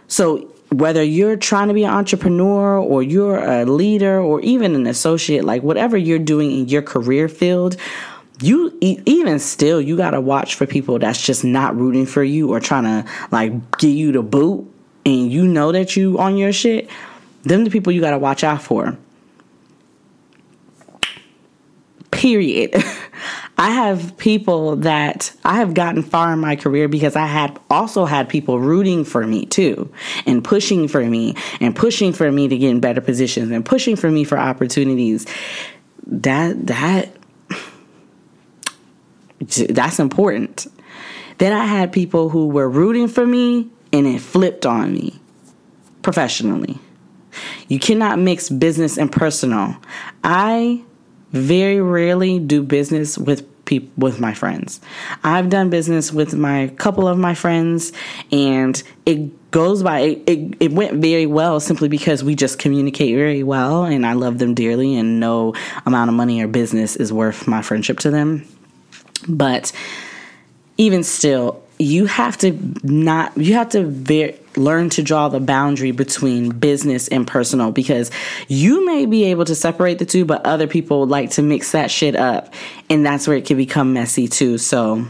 So, 0.08 0.53
whether 0.71 1.03
you're 1.03 1.36
trying 1.36 1.67
to 1.69 1.73
be 1.73 1.84
an 1.84 1.91
entrepreneur 1.91 2.77
or 2.77 3.01
you're 3.01 3.43
a 3.43 3.65
leader 3.65 4.21
or 4.21 4.39
even 4.41 4.75
an 4.75 4.86
associate, 4.86 5.43
like 5.43 5.63
whatever 5.63 5.97
you're 5.97 6.19
doing 6.19 6.51
in 6.51 6.67
your 6.67 6.84
career 6.84 7.27
field, 7.27 7.75
you 8.41 8.77
even 8.82 9.39
still 9.39 9.82
you 9.82 9.97
got 9.97 10.12
to 10.12 10.21
watch 10.21 10.55
for 10.55 10.65
people 10.65 10.97
that's 10.99 11.21
just 11.25 11.43
not 11.43 11.75
rooting 11.75 12.05
for 12.05 12.23
you 12.23 12.53
or 12.53 12.60
trying 12.60 12.84
to 12.84 13.12
like 13.32 13.77
give 13.79 13.91
you 13.91 14.12
the 14.12 14.21
boot 14.21 14.65
and 15.05 15.32
you 15.32 15.45
know 15.45 15.71
that 15.71 15.95
you 15.95 16.17
on 16.19 16.38
your 16.38 16.53
shit 16.53 16.89
them 17.43 17.63
the 17.63 17.69
people 17.69 17.93
you 17.93 18.02
got 18.02 18.12
to 18.12 18.19
watch 18.19 18.43
out 18.43 18.62
for. 18.62 18.97
Period. 22.12 22.75
I 23.60 23.71
have 23.71 24.17
people 24.17 24.78
that 24.78 25.36
I 25.43 25.58
have 25.58 25.73
gotten 25.73 26.02
far 26.02 26.32
in 26.32 26.39
my 26.39 26.56
career 26.56 26.88
because 26.88 27.17
I 27.17 27.25
had 27.25 27.60
also 27.69 28.06
had 28.06 28.30
people 28.30 28.58
rooting 28.58 29.04
for 29.04 29.28
me 29.28 29.45
too 29.45 29.91
and 30.25 30.41
pushing 30.41 30.88
for 30.88 31.04
me 31.04 31.36
and 31.60 31.75
pushing 31.75 32.13
for 32.13 32.32
me 32.32 32.47
to 32.47 32.58
get 32.58 32.69
in 32.69 32.80
better 32.80 33.02
positions 33.02 33.52
and 33.52 33.65
pushing 33.65 33.97
for 33.97 34.10
me 34.10 34.23
for 34.23 34.38
opportunities. 34.38 35.25
That 36.08 36.67
that 36.67 37.10
that's 39.69 39.99
important. 39.99 40.67
Then 41.38 41.52
I 41.52 41.65
had 41.65 41.91
people 41.91 42.30
who 42.30 42.47
were 42.47 42.69
rooting 42.69 43.10
for 43.10 43.25
me 43.25 43.69
and 43.91 44.08
it 44.08 44.21
flipped 44.21 44.65
on 44.65 44.93
me 44.93 45.19
professionally. 46.02 46.80
You 47.67 47.80
cannot 47.80 48.19
mix 48.19 48.49
business 48.49 48.97
and 48.97 49.12
personal. 49.12 49.75
I 50.23 50.82
very 51.32 51.80
rarely 51.80 52.39
do 52.39 52.63
business 52.63 53.17
with 53.17 53.45
people 53.65 53.89
with 53.97 54.19
my 54.19 54.34
friends. 54.34 54.82
I've 55.23 55.49
done 55.49 55.69
business 55.69 56.12
with 56.12 56.34
my 56.34 56.69
couple 56.78 57.08
of 57.08 57.17
my 57.17 57.36
friends 57.36 57.93
and 58.32 58.82
it 59.06 59.52
goes 59.52 59.84
by 59.84 59.99
it, 59.99 60.56
it, 60.60 60.71
went 60.71 60.95
very 60.95 61.28
well 61.28 61.60
simply 61.60 61.88
because 61.88 62.23
we 62.23 62.36
just 62.36 62.60
communicate 62.60 63.15
very 63.15 63.43
well 63.43 63.86
and 63.86 64.06
I 64.06 64.13
love 64.13 64.39
them 64.39 64.56
dearly 64.56 64.95
and 64.95 65.19
no 65.19 65.54
amount 65.86 66.10
of 66.10 66.15
money 66.15 66.41
or 66.41 66.47
business 66.47 66.95
is 66.95 67.13
worth 67.13 67.47
my 67.47 67.62
friendship 67.62 67.99
to 67.99 68.12
them. 68.12 68.47
But 69.28 69.71
even 70.78 71.04
still, 71.04 71.63
you 71.78 72.08
have 72.08 72.38
to 72.39 72.58
not 72.84 73.38
you 73.38 73.54
have 73.54 73.69
to 73.69 73.86
ver- 73.86 74.34
learn 74.60 74.89
to 74.89 75.02
draw 75.02 75.30
the 75.30 75.39
boundary 75.39 75.91
between 75.91 76.50
business 76.50 77.08
and 77.08 77.26
personal 77.26 77.72
because 77.72 78.12
you 78.48 78.86
may 78.86 79.06
be 79.06 79.26
able 79.26 79.45
to 79.45 79.56
separate 79.56 80.00
the 80.00 80.06
two 80.06 80.26
but 80.26 80.45
other 80.45 80.67
people 80.67 81.08
like 81.08 81.32
to 81.32 81.41
mix 81.41 81.72
that 81.72 81.89
shit 81.89 82.15
up 82.15 82.54
and 82.89 83.06
that's 83.06 83.28
where 83.28 83.38
it 83.38 83.45
can 83.45 83.58
become 83.58 83.93
messy 83.93 84.28
too 84.28 84.58
so 84.58 85.06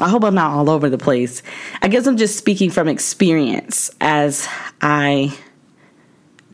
I 0.00 0.08
hope 0.08 0.24
I'm 0.24 0.34
not 0.34 0.50
all 0.50 0.70
over 0.70 0.90
the 0.90 0.98
place. 0.98 1.40
I 1.80 1.86
guess 1.86 2.08
I'm 2.08 2.16
just 2.16 2.36
speaking 2.36 2.70
from 2.70 2.88
experience 2.88 3.92
as 4.00 4.48
I 4.80 5.36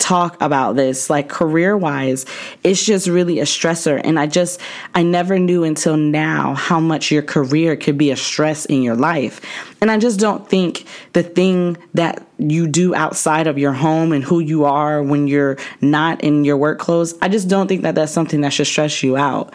talk 0.00 0.40
about 0.40 0.76
this 0.76 1.10
like 1.10 1.28
career 1.28 1.76
wise 1.76 2.24
it's 2.64 2.84
just 2.84 3.06
really 3.06 3.38
a 3.38 3.44
stressor. 3.44 4.00
And 4.02 4.18
i 4.18 4.26
just 4.26 4.60
i 4.94 5.02
never 5.02 5.38
knew 5.38 5.62
until 5.62 5.96
now 5.96 6.54
how 6.54 6.80
much 6.80 7.10
your 7.10 7.22
career 7.22 7.76
could 7.76 7.98
be 7.98 8.10
a 8.10 8.16
stress 8.16 8.64
in 8.64 8.82
your 8.82 8.96
life. 8.96 9.40
And 9.80 9.90
i 9.90 9.98
just 9.98 10.18
don't 10.18 10.48
think 10.48 10.86
the 11.12 11.22
thing 11.22 11.76
that 11.94 12.26
you 12.38 12.66
do 12.66 12.94
outside 12.94 13.46
of 13.46 13.58
your 13.58 13.72
home 13.72 14.12
and 14.12 14.24
who 14.24 14.40
you 14.40 14.64
are 14.64 15.02
when 15.02 15.28
you're 15.28 15.58
not 15.80 16.22
in 16.22 16.44
your 16.44 16.56
work 16.56 16.78
clothes 16.78 17.14
i 17.20 17.28
just 17.28 17.48
don't 17.48 17.68
think 17.68 17.82
that 17.82 17.94
that's 17.94 18.12
something 18.12 18.40
that 18.40 18.52
should 18.52 18.66
stress 18.66 19.02
you 19.02 19.16
out. 19.16 19.54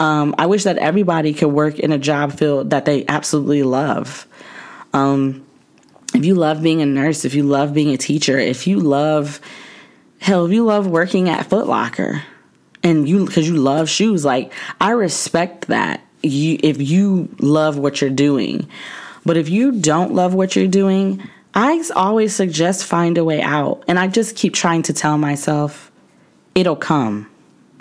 Um, 0.00 0.34
i 0.38 0.46
wish 0.46 0.64
that 0.64 0.76
everybody 0.78 1.32
could 1.32 1.48
work 1.48 1.78
in 1.78 1.92
a 1.92 1.98
job 1.98 2.32
field 2.32 2.70
that 2.70 2.84
they 2.84 3.06
absolutely 3.06 3.62
love. 3.62 4.26
Um, 4.92 5.46
if 6.14 6.24
you 6.24 6.34
love 6.34 6.62
being 6.62 6.82
a 6.82 6.86
nurse 6.86 7.24
if 7.24 7.34
you 7.34 7.42
love 7.42 7.74
being 7.74 7.92
a 7.92 7.96
teacher 7.96 8.38
if 8.38 8.66
you 8.66 8.78
love 8.80 9.40
Hell, 10.24 10.46
if 10.46 10.52
you 10.52 10.64
love 10.64 10.86
working 10.86 11.28
at 11.28 11.44
Foot 11.50 11.66
Locker 11.66 12.22
and 12.82 13.06
you 13.06 13.26
because 13.26 13.46
you 13.46 13.58
love 13.58 13.90
shoes, 13.90 14.24
like 14.24 14.54
I 14.80 14.92
respect 14.92 15.66
that. 15.66 16.00
You 16.22 16.58
if 16.62 16.80
you 16.80 17.28
love 17.40 17.76
what 17.76 18.00
you're 18.00 18.08
doing. 18.08 18.66
But 19.26 19.36
if 19.36 19.50
you 19.50 19.72
don't 19.72 20.14
love 20.14 20.32
what 20.32 20.56
you're 20.56 20.66
doing, 20.66 21.22
I 21.52 21.84
always 21.94 22.34
suggest 22.34 22.86
find 22.86 23.18
a 23.18 23.24
way 23.24 23.42
out. 23.42 23.84
And 23.86 23.98
I 23.98 24.08
just 24.08 24.34
keep 24.34 24.54
trying 24.54 24.80
to 24.84 24.94
tell 24.94 25.18
myself, 25.18 25.92
it'll 26.54 26.74
come. 26.74 27.30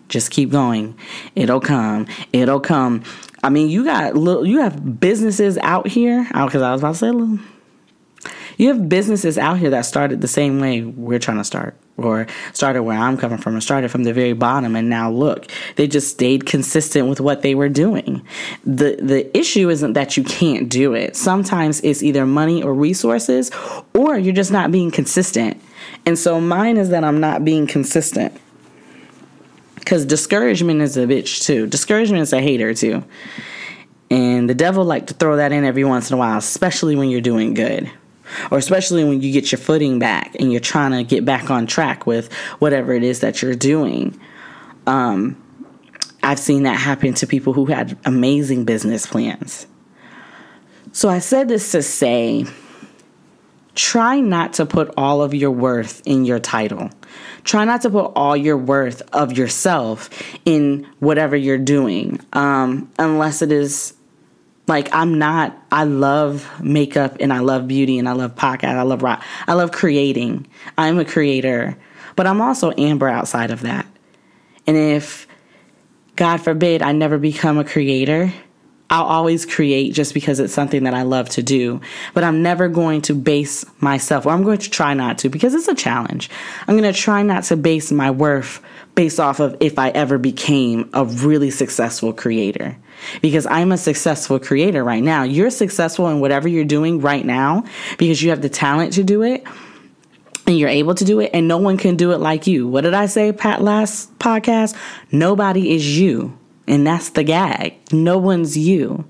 Just 0.10 0.30
keep 0.30 0.52
going. 0.52 0.98
It'll 1.36 1.62
come. 1.62 2.08
It'll 2.34 2.60
come. 2.60 3.04
I 3.42 3.52
mean, 3.52 3.70
you 3.70 3.86
got 3.86 4.16
little, 4.18 4.46
you 4.46 4.60
have 4.60 5.00
businesses 5.00 5.58
out 5.60 5.88
here. 5.88 6.26
Because 6.26 6.62
I 6.62 6.74
was 6.74 6.82
about 6.82 6.92
to 6.92 6.98
say, 6.98 7.12
little, 7.12 7.40
you 8.58 8.68
have 8.70 8.90
businesses 8.90 9.38
out 9.38 9.60
here 9.60 9.70
that 9.70 9.86
started 9.86 10.22
the 10.22 10.28
same 10.28 10.60
way 10.60 10.82
we're 10.82 11.20
trying 11.20 11.38
to 11.38 11.44
start 11.44 11.76
or 11.98 12.28
started 12.54 12.84
where 12.84 12.98
I'm 12.98 13.18
coming 13.18 13.38
from 13.38 13.56
or 13.56 13.62
started 13.62 13.92
from 13.92 14.04
the 14.04 14.14
very 14.14 14.34
bottom 14.34 14.76
and 14.76 14.90
now 14.90 15.12
look 15.12 15.48
they 15.76 15.88
just 15.88 16.10
stayed 16.10 16.46
consistent 16.46 17.08
with 17.08 17.22
what 17.22 17.42
they 17.42 17.56
were 17.56 17.70
doing 17.70 18.26
the 18.66 18.98
the 19.02 19.36
issue 19.38 19.70
isn't 19.70 19.94
that 19.94 20.18
you 20.18 20.24
can't 20.24 20.70
do 20.70 20.94
it 20.94 21.16
sometimes 21.16 21.82
it's 21.82 22.04
either 22.04 22.26
money 22.26 22.64
or 22.64 22.74
resources 22.74 23.52
or 23.94 24.18
you're 24.18 24.34
just 24.34 24.52
not 24.52 24.72
being 24.72 24.92
consistent 24.92 25.62
and 26.06 26.18
so 26.18 26.42
mine 26.42 26.78
is 26.78 26.90
that 26.90 27.04
I'm 27.04 27.20
not 27.20 27.46
being 27.46 27.68
consistent 27.68 28.40
Because 29.84 30.06
discouragement 30.06 30.82
is 30.82 30.96
a 30.96 31.06
bitch 31.06 31.44
too. 31.46 31.68
Discouragement 31.68 32.22
is 32.22 32.32
a 32.34 32.42
hater 32.42 32.74
too. 32.74 33.04
And 34.10 34.50
the 34.50 34.56
devil 34.56 34.86
like 34.86 35.08
to 35.08 35.14
throw 35.14 35.38
that 35.38 35.52
in 35.52 35.66
every 35.66 35.84
once 35.84 36.10
in 36.10 36.16
a 36.16 36.18
while, 36.18 36.38
especially 36.38 36.96
when 36.96 37.10
you're 37.10 37.22
doing 37.22 37.54
good. 37.54 37.92
Or 38.52 38.58
especially 38.58 39.04
when 39.04 39.22
you 39.22 39.32
get 39.32 39.52
your 39.52 39.60
footing 39.60 40.00
back 40.00 40.36
and 40.40 40.52
you're 40.52 40.62
trying 40.62 40.92
to 40.92 41.04
get 41.04 41.26
back 41.26 41.50
on 41.50 41.68
track 41.68 42.06
with 42.06 42.32
whatever 42.60 42.94
it 42.94 43.04
is 43.04 43.20
that 43.22 43.42
you're 43.42 43.56
doing. 43.56 44.20
Um, 44.88 45.42
I've 46.24 46.40
seen 46.40 46.64
that 46.64 46.80
happen 46.80 47.14
to 47.16 47.28
people 47.28 47.54
who 47.54 47.66
had 47.66 47.98
amazing 48.06 48.64
business 48.66 49.06
plans. 49.06 49.68
So 50.94 51.10
I 51.10 51.20
said 51.20 51.50
this 51.50 51.72
to 51.72 51.82
say 51.82 52.46
try 53.76 54.20
not 54.20 54.54
to 54.54 54.66
put 54.66 54.94
all 54.96 55.22
of 55.22 55.34
your 55.34 55.52
worth 55.52 56.02
in 56.06 56.26
your 56.26 56.40
title. 56.40 56.92
Try 57.44 57.66
not 57.66 57.82
to 57.82 57.90
put 57.90 58.12
all 58.16 58.38
your 58.38 58.58
worth 58.58 59.02
of 59.12 59.38
yourself 59.38 60.10
in 60.46 60.88
whatever 61.00 61.36
you're 61.36 61.58
doing, 61.58 62.20
um, 62.34 62.92
unless 63.00 63.42
it 63.42 63.52
is 63.52 63.94
like 64.68 64.94
I'm 64.94 65.18
not. 65.18 65.58
I 65.72 65.84
love 65.84 66.50
makeup 66.62 67.18
and 67.20 67.34
I 67.34 67.40
love 67.40 67.68
beauty 67.68 68.00
and 68.00 68.08
I 68.08 68.14
love 68.14 68.36
podcast. 68.36 68.76
I 68.76 68.84
love 68.84 69.04
rock. 69.04 69.24
I 69.48 69.54
love 69.54 69.72
creating. 69.72 70.48
I'm 70.78 71.00
a 71.00 71.06
creator, 71.06 71.78
but 72.16 72.28
I'm 72.28 72.42
also 72.42 72.72
Amber 72.78 73.08
outside 73.08 73.52
of 73.52 73.62
that. 73.62 73.86
And 74.66 74.78
if 74.78 75.28
God 76.16 76.38
forbid 76.38 76.82
I 76.82 76.92
never 76.94 77.18
become 77.18 77.58
a 77.58 77.64
creator, 77.64 78.32
I'll 78.90 79.06
always 79.06 79.46
create 79.46 79.94
just 79.94 80.14
because 80.14 80.40
it's 80.40 80.54
something 80.54 80.84
that 80.84 80.94
I 80.94 81.02
love 81.02 81.28
to 81.30 81.42
do. 81.42 81.82
But 82.14 82.24
I'm 82.24 82.44
never 82.44 82.70
going 82.70 83.02
to 83.04 83.16
base 83.16 83.66
myself, 83.82 84.26
or 84.26 84.30
I'm 84.30 84.44
going 84.44 84.60
to 84.60 84.70
try 84.70 84.94
not 84.94 85.18
to 85.20 85.30
because 85.30 85.56
it's 85.56 85.68
a 85.68 85.74
challenge. 85.74 86.30
I'm 86.68 86.78
going 86.78 86.92
to 86.92 86.98
try 86.98 87.24
not 87.24 87.44
to 87.46 87.58
base 87.58 87.92
my 87.92 88.12
worth 88.12 88.62
based 88.94 89.20
off 89.20 89.40
of 89.40 89.58
if 89.60 89.80
I 89.80 89.90
ever 89.90 90.20
became 90.20 90.90
a 90.94 91.06
really 91.06 91.50
successful 91.50 92.14
creator. 92.14 92.78
Because 93.22 93.46
I'm 93.46 93.72
a 93.72 93.78
successful 93.78 94.40
creator 94.40 94.84
right 94.84 95.04
now. 95.04 95.24
You're 95.24 95.50
successful 95.50 96.08
in 96.10 96.20
whatever 96.20 96.48
you're 96.48 96.66
doing 96.66 97.02
right 97.02 97.26
now 97.26 97.64
because 97.98 98.22
you 98.22 98.30
have 98.30 98.42
the 98.42 98.50
talent 98.50 98.94
to 98.94 99.04
do 99.04 99.24
it 99.24 99.46
and 100.46 100.58
you're 100.58 100.70
able 100.70 100.94
to 100.96 101.06
do 101.06 101.22
it, 101.22 101.32
and 101.34 101.48
no 101.48 101.58
one 101.58 101.78
can 101.78 101.96
do 101.96 102.12
it 102.12 102.20
like 102.20 102.48
you. 102.48 102.68
What 102.68 102.82
did 102.82 102.94
I 102.94 103.06
say, 103.06 103.32
Pat, 103.32 103.62
last 103.62 104.18
podcast? 104.20 104.76
Nobody 105.12 105.74
is 105.74 105.98
you. 105.98 106.38
And 106.68 106.86
that's 106.86 107.10
the 107.12 107.24
gag. 107.24 107.76
No 107.94 108.18
one's 108.18 108.58
you. 108.58 109.06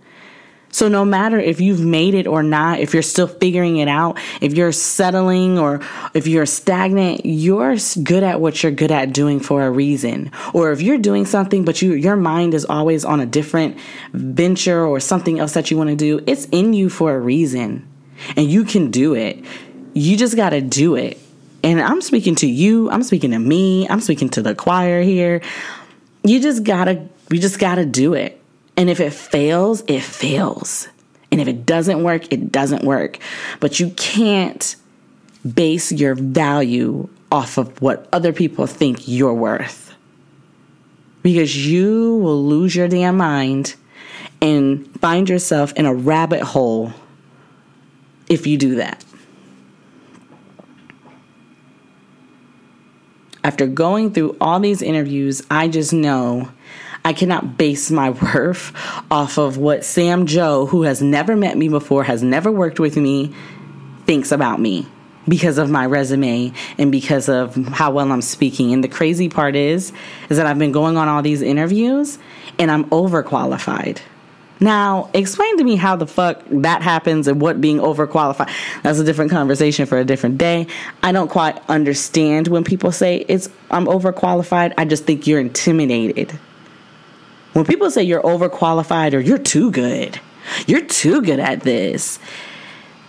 So, 0.73 0.87
no 0.87 1.05
matter 1.05 1.39
if 1.39 1.61
you've 1.61 1.85
made 1.85 2.15
it 2.15 2.25
or 2.25 2.41
not, 2.41 2.79
if 2.79 2.93
you're 2.93 3.03
still 3.03 3.27
figuring 3.27 3.77
it 3.77 3.87
out, 3.87 4.17
if 4.41 4.53
you're 4.53 4.71
settling 4.71 5.59
or 5.59 5.81
if 6.15 6.25
you're 6.25 6.47
stagnant, 6.47 7.21
you're 7.23 7.77
good 8.01 8.23
at 8.23 8.41
what 8.41 8.63
you're 8.63 8.71
good 8.71 8.91
at 8.91 9.13
doing 9.13 9.39
for 9.39 9.63
a 9.63 9.69
reason. 9.69 10.31
Or 10.51 10.71
if 10.71 10.81
you're 10.81 10.97
doing 10.97 11.25
something, 11.25 11.63
but 11.63 11.83
you, 11.83 11.93
your 11.93 12.15
mind 12.15 12.55
is 12.55 12.65
always 12.65 13.05
on 13.05 13.19
a 13.19 13.25
different 13.27 13.77
venture 14.13 14.83
or 14.83 14.99
something 14.99 15.39
else 15.39 15.53
that 15.53 15.69
you 15.69 15.77
want 15.77 15.91
to 15.91 15.95
do, 15.95 16.23
it's 16.25 16.45
in 16.45 16.73
you 16.73 16.89
for 16.89 17.13
a 17.13 17.19
reason. 17.19 17.87
And 18.35 18.49
you 18.49 18.63
can 18.63 18.89
do 18.89 19.13
it. 19.13 19.45
You 19.93 20.17
just 20.17 20.35
got 20.35 20.49
to 20.49 20.61
do 20.61 20.95
it. 20.95 21.19
And 21.63 21.79
I'm 21.79 22.01
speaking 22.01 22.33
to 22.35 22.49
you, 22.49 22.89
I'm 22.89 23.03
speaking 23.03 23.29
to 23.29 23.39
me, 23.39 23.87
I'm 23.87 24.01
speaking 24.01 24.29
to 24.29 24.41
the 24.41 24.55
choir 24.55 25.03
here. 25.03 25.41
You 26.23 26.41
just 26.41 26.63
got 26.63 26.85
to 26.85 27.07
we 27.29 27.39
just 27.39 27.59
got 27.59 27.75
to 27.75 27.85
do 27.85 28.15
it. 28.15 28.42
And 28.75 28.89
if 28.89 28.99
it 28.99 29.13
fails, 29.13 29.83
it 29.87 30.01
fails. 30.01 30.87
And 31.31 31.41
if 31.41 31.47
it 31.47 31.65
doesn't 31.65 32.03
work, 32.03 32.31
it 32.31 32.51
doesn't 32.51 32.83
work. 32.83 33.19
But 33.59 33.79
you 33.79 33.91
can't 33.91 34.75
base 35.53 35.91
your 35.91 36.15
value 36.15 37.09
off 37.31 37.57
of 37.57 37.81
what 37.81 38.07
other 38.13 38.31
people 38.31 38.67
think 38.67 39.07
you're 39.07 39.33
worth. 39.33 39.93
Because 41.21 41.67
you 41.67 42.17
will 42.17 42.43
lose 42.43 42.75
your 42.75 42.87
damn 42.87 43.17
mind 43.17 43.75
and 44.41 44.87
find 44.99 45.29
yourself 45.29 45.73
in 45.73 45.85
a 45.85 45.93
rabbit 45.93 46.41
hole 46.41 46.93
if 48.29 48.45
you 48.45 48.57
do 48.57 48.75
that. 48.75 49.03
After 53.43 53.67
going 53.67 54.13
through 54.13 54.37
all 54.39 54.59
these 54.59 54.81
interviews, 54.81 55.41
I 55.51 55.67
just 55.67 55.91
know 55.91 56.49
I 57.05 57.13
cannot 57.13 57.57
base 57.57 57.91
my 57.91 58.09
worth 58.33 58.73
off 59.11 59.37
of 59.37 59.57
what 59.57 59.83
Sam 59.83 60.25
Joe, 60.25 60.65
who 60.65 60.83
has 60.83 61.01
never 61.01 61.35
met 61.35 61.57
me 61.57 61.69
before, 61.69 62.03
has 62.03 62.23
never 62.23 62.51
worked 62.51 62.79
with 62.79 62.97
me, 62.97 63.33
thinks 64.05 64.31
about 64.31 64.59
me 64.59 64.87
because 65.27 65.57
of 65.57 65.69
my 65.69 65.85
resume 65.85 66.51
and 66.77 66.91
because 66.91 67.29
of 67.29 67.55
how 67.67 67.91
well 67.91 68.11
I'm 68.11 68.21
speaking. 68.21 68.73
And 68.73 68.83
the 68.83 68.89
crazy 68.89 69.29
part 69.29 69.55
is 69.55 69.93
is 70.29 70.37
that 70.37 70.45
I've 70.45 70.59
been 70.59 70.71
going 70.71 70.97
on 70.97 71.07
all 71.07 71.21
these 71.21 71.41
interviews 71.41 72.19
and 72.59 72.69
I'm 72.69 72.85
overqualified. 72.85 73.99
Now, 74.59 75.09
explain 75.13 75.57
to 75.57 75.63
me 75.63 75.75
how 75.75 75.97
the 75.97 76.07
fuck 76.07 76.41
that 76.49 76.81
happens 76.81 77.27
and 77.27 77.41
what 77.41 77.59
being 77.59 77.79
overqualified. 77.79 78.49
That's 78.81 78.99
a 78.99 79.03
different 79.03 79.31
conversation 79.31 79.85
for 79.85 79.97
a 79.97 80.05
different 80.05 80.37
day. 80.37 80.67
I 81.01 81.11
don't 81.11 81.27
quite 81.27 81.59
understand 81.69 82.47
when 82.47 82.63
people 82.63 82.91
say 82.91 83.25
it's 83.27 83.49
I'm 83.71 83.87
overqualified. 83.87 84.73
I 84.77 84.85
just 84.85 85.05
think 85.05 85.27
you're 85.27 85.41
intimidated. 85.41 86.39
When 87.53 87.65
people 87.65 87.89
say 87.91 88.03
you're 88.03 88.21
overqualified 88.21 89.13
or 89.13 89.19
you're 89.19 89.37
too 89.37 89.71
good, 89.71 90.19
you're 90.67 90.85
too 90.85 91.21
good 91.21 91.39
at 91.39 91.61
this. 91.61 92.19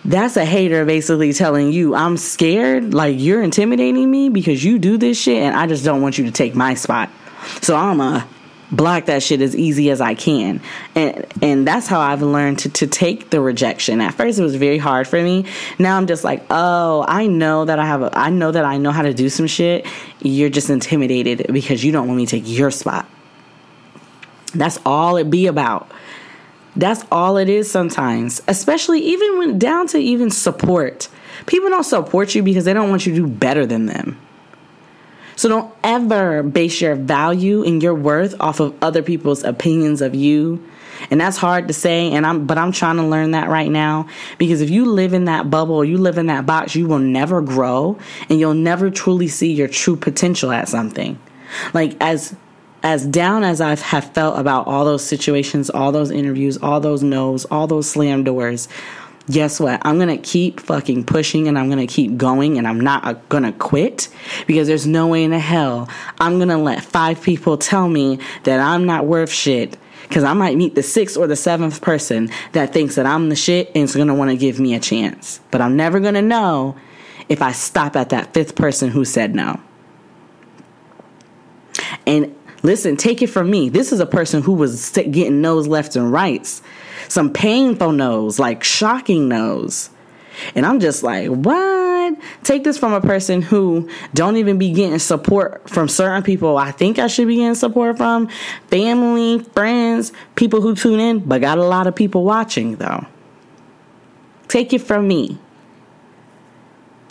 That's 0.05 0.37
a 0.37 0.45
hater 0.45 0.85
basically 0.85 1.33
telling 1.33 1.71
you, 1.71 1.95
I'm 1.95 2.17
scared, 2.17 2.93
like 2.93 3.15
you're 3.17 3.41
intimidating 3.41 4.09
me 4.09 4.29
because 4.29 4.63
you 4.63 4.77
do 4.77 4.97
this 4.97 5.19
shit 5.19 5.41
and 5.41 5.55
I 5.55 5.65
just 5.65 5.83
don't 5.83 6.01
want 6.01 6.19
you 6.19 6.25
to 6.25 6.31
take 6.31 6.53
my 6.53 6.75
spot. 6.75 7.09
So 7.61 7.75
I'm 7.75 7.99
a 7.99 8.27
block 8.71 9.05
that 9.05 9.23
shit 9.23 9.41
as 9.41 9.55
easy 9.55 9.89
as 9.89 10.01
I 10.01 10.13
can. 10.13 10.61
And 10.93 11.25
and 11.41 11.67
that's 11.67 11.87
how 11.87 11.99
I've 11.99 12.21
learned 12.21 12.59
to, 12.59 12.69
to 12.69 12.87
take 12.87 13.31
the 13.31 13.41
rejection. 13.41 13.99
At 13.99 14.13
first 14.13 14.37
it 14.37 14.43
was 14.43 14.55
very 14.55 14.77
hard 14.77 15.07
for 15.07 15.21
me. 15.21 15.45
Now 15.79 15.97
I'm 15.97 16.05
just 16.05 16.23
like, 16.23 16.45
oh, 16.51 17.03
I 17.07 17.25
know 17.25 17.65
that 17.65 17.79
I 17.79 17.85
have 17.85 18.03
a, 18.03 18.15
I 18.15 18.29
know 18.29 18.51
that 18.51 18.65
I 18.65 18.77
know 18.77 18.91
how 18.91 19.01
to 19.01 19.13
do 19.13 19.29
some 19.29 19.47
shit. 19.47 19.87
You're 20.21 20.49
just 20.49 20.69
intimidated 20.69 21.47
because 21.51 21.83
you 21.83 21.91
don't 21.91 22.07
want 22.07 22.17
me 22.17 22.25
to 22.27 22.31
take 22.39 22.43
your 22.45 22.69
spot. 22.69 23.07
That's 24.55 24.79
all 24.85 25.17
it 25.17 25.29
be 25.29 25.47
about. 25.47 25.91
That's 26.75 27.05
all 27.11 27.37
it 27.37 27.47
is 27.47 27.71
sometimes, 27.71 28.41
especially 28.47 28.99
even 29.01 29.37
when 29.37 29.59
down 29.59 29.87
to 29.87 29.97
even 29.97 30.29
support. 30.29 31.07
People 31.45 31.69
don't 31.69 31.83
support 31.83 32.35
you 32.35 32.43
because 32.43 32.65
they 32.65 32.73
don't 32.73 32.89
want 32.89 33.05
you 33.05 33.13
to 33.13 33.21
do 33.21 33.27
better 33.27 33.65
than 33.65 33.85
them. 33.85 34.19
So 35.37 35.49
don't 35.49 35.73
ever 35.83 36.43
base 36.43 36.81
your 36.81 36.95
value 36.95 37.63
and 37.63 37.83
your 37.83 37.93
worth 37.93 38.39
off 38.39 38.59
of 38.59 38.75
other 38.81 39.01
people's 39.01 39.43
opinions 39.43 40.01
of 40.01 40.15
you. 40.15 40.65
And 41.11 41.19
that's 41.19 41.37
hard 41.37 41.67
to 41.67 41.73
say 41.73 42.11
and 42.13 42.25
I'm 42.25 42.47
but 42.47 42.57
I'm 42.57 42.71
trying 42.71 42.95
to 42.97 43.03
learn 43.03 43.31
that 43.31 43.49
right 43.49 43.69
now 43.69 44.07
because 44.37 44.61
if 44.61 44.69
you 44.69 44.85
live 44.85 45.13
in 45.13 45.25
that 45.25 45.51
bubble 45.51 45.75
or 45.75 45.83
you 45.83 45.97
live 45.97 46.17
in 46.17 46.27
that 46.27 46.45
box, 46.45 46.73
you 46.73 46.87
will 46.87 46.99
never 46.99 47.41
grow 47.41 47.97
and 48.29 48.39
you'll 48.39 48.53
never 48.53 48.89
truly 48.89 49.27
see 49.27 49.51
your 49.51 49.67
true 49.67 49.97
potential 49.97 50.51
at 50.51 50.69
something. 50.69 51.19
Like 51.73 51.97
as 51.99 52.35
as 52.85 53.03
down 53.03 53.43
as 53.43 53.61
I 53.61 53.75
have 53.75 54.13
felt 54.13 54.37
about 54.37 54.67
all 54.67 54.85
those 54.85 55.03
situations, 55.03 55.71
all 55.71 55.91
those 55.91 56.11
interviews, 56.11 56.55
all 56.59 56.79
those 56.79 57.01
no's, 57.01 57.43
all 57.45 57.65
those 57.65 57.89
slam 57.89 58.23
doors, 58.23 58.67
guess 59.27 59.59
what? 59.59 59.81
I'm 59.83 59.97
going 59.97 60.15
to 60.15 60.21
keep 60.21 60.59
fucking 60.59 61.05
pushing 61.05 61.47
and 61.47 61.57
I'm 61.57 61.67
going 61.67 61.85
to 61.85 61.91
keep 61.91 62.15
going 62.15 62.59
and 62.59 62.67
I'm 62.67 62.79
not 62.79 63.03
uh, 63.03 63.13
going 63.27 63.41
to 63.41 63.53
quit 63.53 64.07
because 64.45 64.67
there's 64.67 64.85
no 64.85 65.07
way 65.07 65.23
in 65.23 65.31
the 65.31 65.39
hell 65.39 65.89
I'm 66.19 66.37
going 66.37 66.49
to 66.49 66.57
let 66.57 66.83
five 66.83 67.23
people 67.23 67.57
tell 67.57 67.89
me 67.89 68.19
that 68.43 68.59
I'm 68.59 68.85
not 68.85 69.07
worth 69.07 69.31
shit 69.31 69.79
because 70.03 70.23
I 70.23 70.33
might 70.33 70.55
meet 70.55 70.75
the 70.75 70.83
sixth 70.83 71.17
or 71.17 71.25
the 71.25 71.35
seventh 71.35 71.81
person 71.81 72.29
that 72.51 72.71
thinks 72.71 72.93
that 72.95 73.07
I'm 73.07 73.29
the 73.29 73.35
shit 73.35 73.69
and 73.73 73.85
is 73.85 73.95
going 73.95 74.09
to 74.09 74.13
want 74.13 74.29
to 74.29 74.37
give 74.37 74.59
me 74.59 74.75
a 74.75 74.79
chance. 74.79 75.39
But 75.49 75.59
I'm 75.59 75.75
never 75.75 75.99
going 75.99 76.13
to 76.13 76.21
know 76.21 76.77
if 77.29 77.41
I 77.41 77.51
stop 77.51 77.95
at 77.95 78.09
that 78.09 78.35
fifth 78.35 78.53
person 78.53 78.91
who 78.91 79.05
said 79.05 79.33
no. 79.33 79.59
And 82.05 82.35
Listen, 82.65 82.97
take 82.97 83.21
it 83.21 83.27
from 83.27 83.51
me. 83.51 83.69
This 83.69 83.91
is 83.91 83.99
a 83.99 84.07
person 84.07 84.41
who 84.41 84.53
was 84.53 84.89
getting 84.89 85.39
no's 85.39 85.67
left 85.67 85.95
and 85.95 86.11
rights. 86.11 86.63
Some 87.07 87.31
painful 87.31 87.91
no's, 87.91 88.39
like 88.39 88.63
shocking 88.63 89.27
no's. 89.27 89.91
And 90.55 90.65
I'm 90.65 90.79
just 90.79 91.03
like, 91.03 91.27
what? 91.27 92.17
Take 92.43 92.63
this 92.63 92.79
from 92.79 92.91
a 92.91 93.01
person 93.01 93.43
who 93.43 93.87
don't 94.15 94.37
even 94.37 94.57
be 94.57 94.71
getting 94.71 94.97
support 94.97 95.69
from 95.69 95.87
certain 95.87 96.23
people 96.23 96.57
I 96.57 96.71
think 96.71 96.97
I 96.97 97.05
should 97.05 97.27
be 97.27 97.35
getting 97.35 97.53
support 97.53 97.97
from. 97.97 98.29
Family, 98.69 99.39
friends, 99.53 100.11
people 100.33 100.61
who 100.61 100.75
tune 100.75 100.99
in, 100.99 101.19
but 101.19 101.41
got 101.41 101.59
a 101.59 101.63
lot 101.63 101.85
of 101.85 101.95
people 101.95 102.23
watching 102.23 102.77
though. 102.77 103.05
Take 104.47 104.73
it 104.73 104.81
from 104.81 105.07
me. 105.07 105.37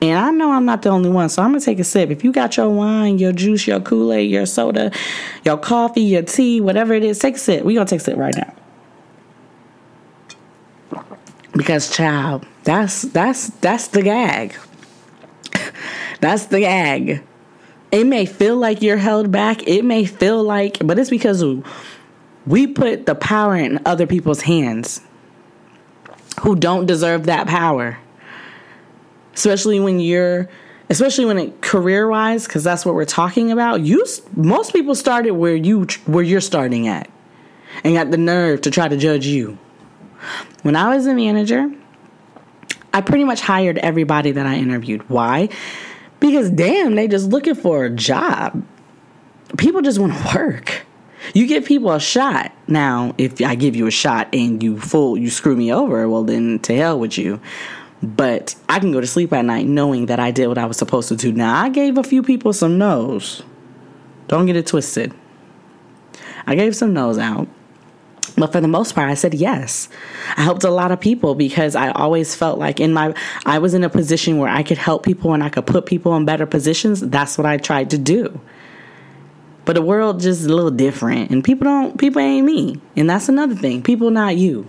And 0.02 0.18
I 0.18 0.30
know 0.30 0.52
I'm 0.52 0.64
not 0.64 0.82
the 0.82 0.90
only 0.90 1.08
one, 1.08 1.28
so 1.28 1.42
I'm 1.42 1.50
gonna 1.52 1.60
take 1.60 1.78
a 1.78 1.84
sip. 1.84 2.10
If 2.10 2.24
you 2.24 2.32
got 2.32 2.56
your 2.56 2.68
wine, 2.68 3.18
your 3.18 3.32
juice, 3.32 3.66
your 3.66 3.80
Kool 3.80 4.12
Aid, 4.12 4.30
your 4.30 4.46
soda, 4.46 4.90
your 5.44 5.56
coffee, 5.56 6.02
your 6.02 6.22
tea, 6.22 6.60
whatever 6.60 6.92
it 6.92 7.04
is, 7.04 7.18
take 7.18 7.36
a 7.36 7.38
sip. 7.38 7.64
We 7.64 7.74
gonna 7.74 7.86
take 7.86 8.00
a 8.00 8.04
sip 8.04 8.18
right 8.18 8.34
now. 8.36 8.54
Because 11.52 11.94
child, 11.94 12.44
that's 12.64 13.02
that's 13.02 13.48
that's 13.48 13.88
the 13.88 14.02
gag. 14.02 14.54
that's 16.20 16.46
the 16.46 16.60
gag. 16.60 17.22
It 17.92 18.06
may 18.06 18.26
feel 18.26 18.56
like 18.56 18.82
you're 18.82 18.96
held 18.96 19.30
back. 19.30 19.66
It 19.68 19.84
may 19.84 20.04
feel 20.04 20.42
like, 20.42 20.84
but 20.84 20.98
it's 20.98 21.10
because 21.10 21.44
we 22.44 22.66
put 22.66 23.06
the 23.06 23.14
power 23.14 23.54
in 23.54 23.80
other 23.86 24.06
people's 24.06 24.42
hands 24.42 25.00
who 26.40 26.56
don't 26.56 26.86
deserve 26.86 27.26
that 27.26 27.46
power. 27.46 27.98
Especially 29.34 29.80
when 29.80 30.00
you're 30.00 30.48
especially 30.90 31.24
when 31.24 31.38
it 31.38 31.60
career 31.60 32.08
wise 32.08 32.46
because 32.46 32.62
that's 32.62 32.84
what 32.84 32.94
we're 32.94 33.04
talking 33.04 33.50
about. 33.50 33.80
You 33.80 34.04
most 34.36 34.72
people 34.72 34.94
started 34.94 35.32
where 35.32 35.56
you 35.56 35.86
where 36.06 36.24
you're 36.24 36.40
starting 36.40 36.88
at 36.88 37.10
and 37.82 37.94
got 37.94 38.10
the 38.10 38.18
nerve 38.18 38.62
to 38.62 38.70
try 38.70 38.88
to 38.88 38.96
judge 38.96 39.26
you. 39.26 39.58
When 40.62 40.76
I 40.76 40.94
was 40.94 41.06
a 41.06 41.14
manager, 41.14 41.70
I 42.92 43.00
pretty 43.00 43.24
much 43.24 43.40
hired 43.40 43.78
everybody 43.78 44.30
that 44.32 44.46
I 44.46 44.56
interviewed. 44.56 45.08
Why? 45.08 45.48
Because 46.20 46.50
damn, 46.50 46.94
they 46.94 47.08
just 47.08 47.28
looking 47.28 47.54
for 47.54 47.84
a 47.84 47.90
job. 47.90 48.64
People 49.58 49.82
just 49.82 49.98
want 49.98 50.14
to 50.14 50.36
work. 50.36 50.86
You 51.32 51.46
give 51.46 51.64
people 51.64 51.90
a 51.90 52.00
shot. 52.00 52.52
Now, 52.68 53.14
if 53.16 53.40
I 53.40 53.54
give 53.54 53.74
you 53.74 53.86
a 53.86 53.90
shot 53.90 54.28
and 54.32 54.62
you 54.62 54.78
full 54.78 55.16
you 55.16 55.30
screw 55.30 55.56
me 55.56 55.72
over, 55.72 56.08
well 56.08 56.22
then 56.22 56.58
to 56.60 56.76
hell 56.76 56.98
with 56.98 57.18
you. 57.18 57.40
But 58.04 58.54
I 58.68 58.80
can 58.80 58.92
go 58.92 59.00
to 59.00 59.06
sleep 59.06 59.32
at 59.32 59.44
night 59.44 59.66
knowing 59.66 60.06
that 60.06 60.20
I 60.20 60.30
did 60.30 60.48
what 60.48 60.58
I 60.58 60.66
was 60.66 60.76
supposed 60.76 61.08
to 61.08 61.16
do. 61.16 61.32
Now, 61.32 61.58
I 61.58 61.70
gave 61.70 61.96
a 61.96 62.02
few 62.02 62.22
people 62.22 62.52
some 62.52 62.76
no's. 62.76 63.42
Don't 64.28 64.46
get 64.46 64.56
it 64.56 64.66
twisted. 64.66 65.14
I 66.46 66.54
gave 66.54 66.76
some 66.76 66.92
no's 66.92 67.18
out. 67.18 67.48
But 68.36 68.52
for 68.52 68.60
the 68.60 68.68
most 68.68 68.94
part, 68.94 69.10
I 69.10 69.14
said 69.14 69.32
yes. 69.32 69.88
I 70.36 70.42
helped 70.42 70.64
a 70.64 70.70
lot 70.70 70.90
of 70.90 71.00
people 71.00 71.34
because 71.34 71.76
I 71.76 71.92
always 71.92 72.34
felt 72.34 72.58
like 72.58 72.80
in 72.80 72.92
my 72.92 73.14
I 73.46 73.58
was 73.58 73.74
in 73.74 73.84
a 73.84 73.88
position 73.88 74.38
where 74.38 74.48
I 74.48 74.62
could 74.62 74.78
help 74.78 75.04
people 75.04 75.34
and 75.34 75.42
I 75.42 75.48
could 75.48 75.66
put 75.66 75.86
people 75.86 76.16
in 76.16 76.24
better 76.24 76.46
positions. 76.46 77.00
That's 77.00 77.38
what 77.38 77.46
I 77.46 77.58
tried 77.58 77.90
to 77.90 77.98
do. 77.98 78.40
But 79.64 79.74
the 79.74 79.82
world 79.82 80.20
just 80.20 80.44
a 80.44 80.52
little 80.52 80.70
different 80.70 81.30
and 81.30 81.44
people 81.44 81.64
don't 81.64 81.98
people 81.98 82.20
ain't 82.20 82.44
me. 82.44 82.80
And 82.96 83.08
that's 83.08 83.28
another 83.28 83.54
thing. 83.54 83.82
People 83.82 84.10
not 84.10 84.36
you. 84.36 84.66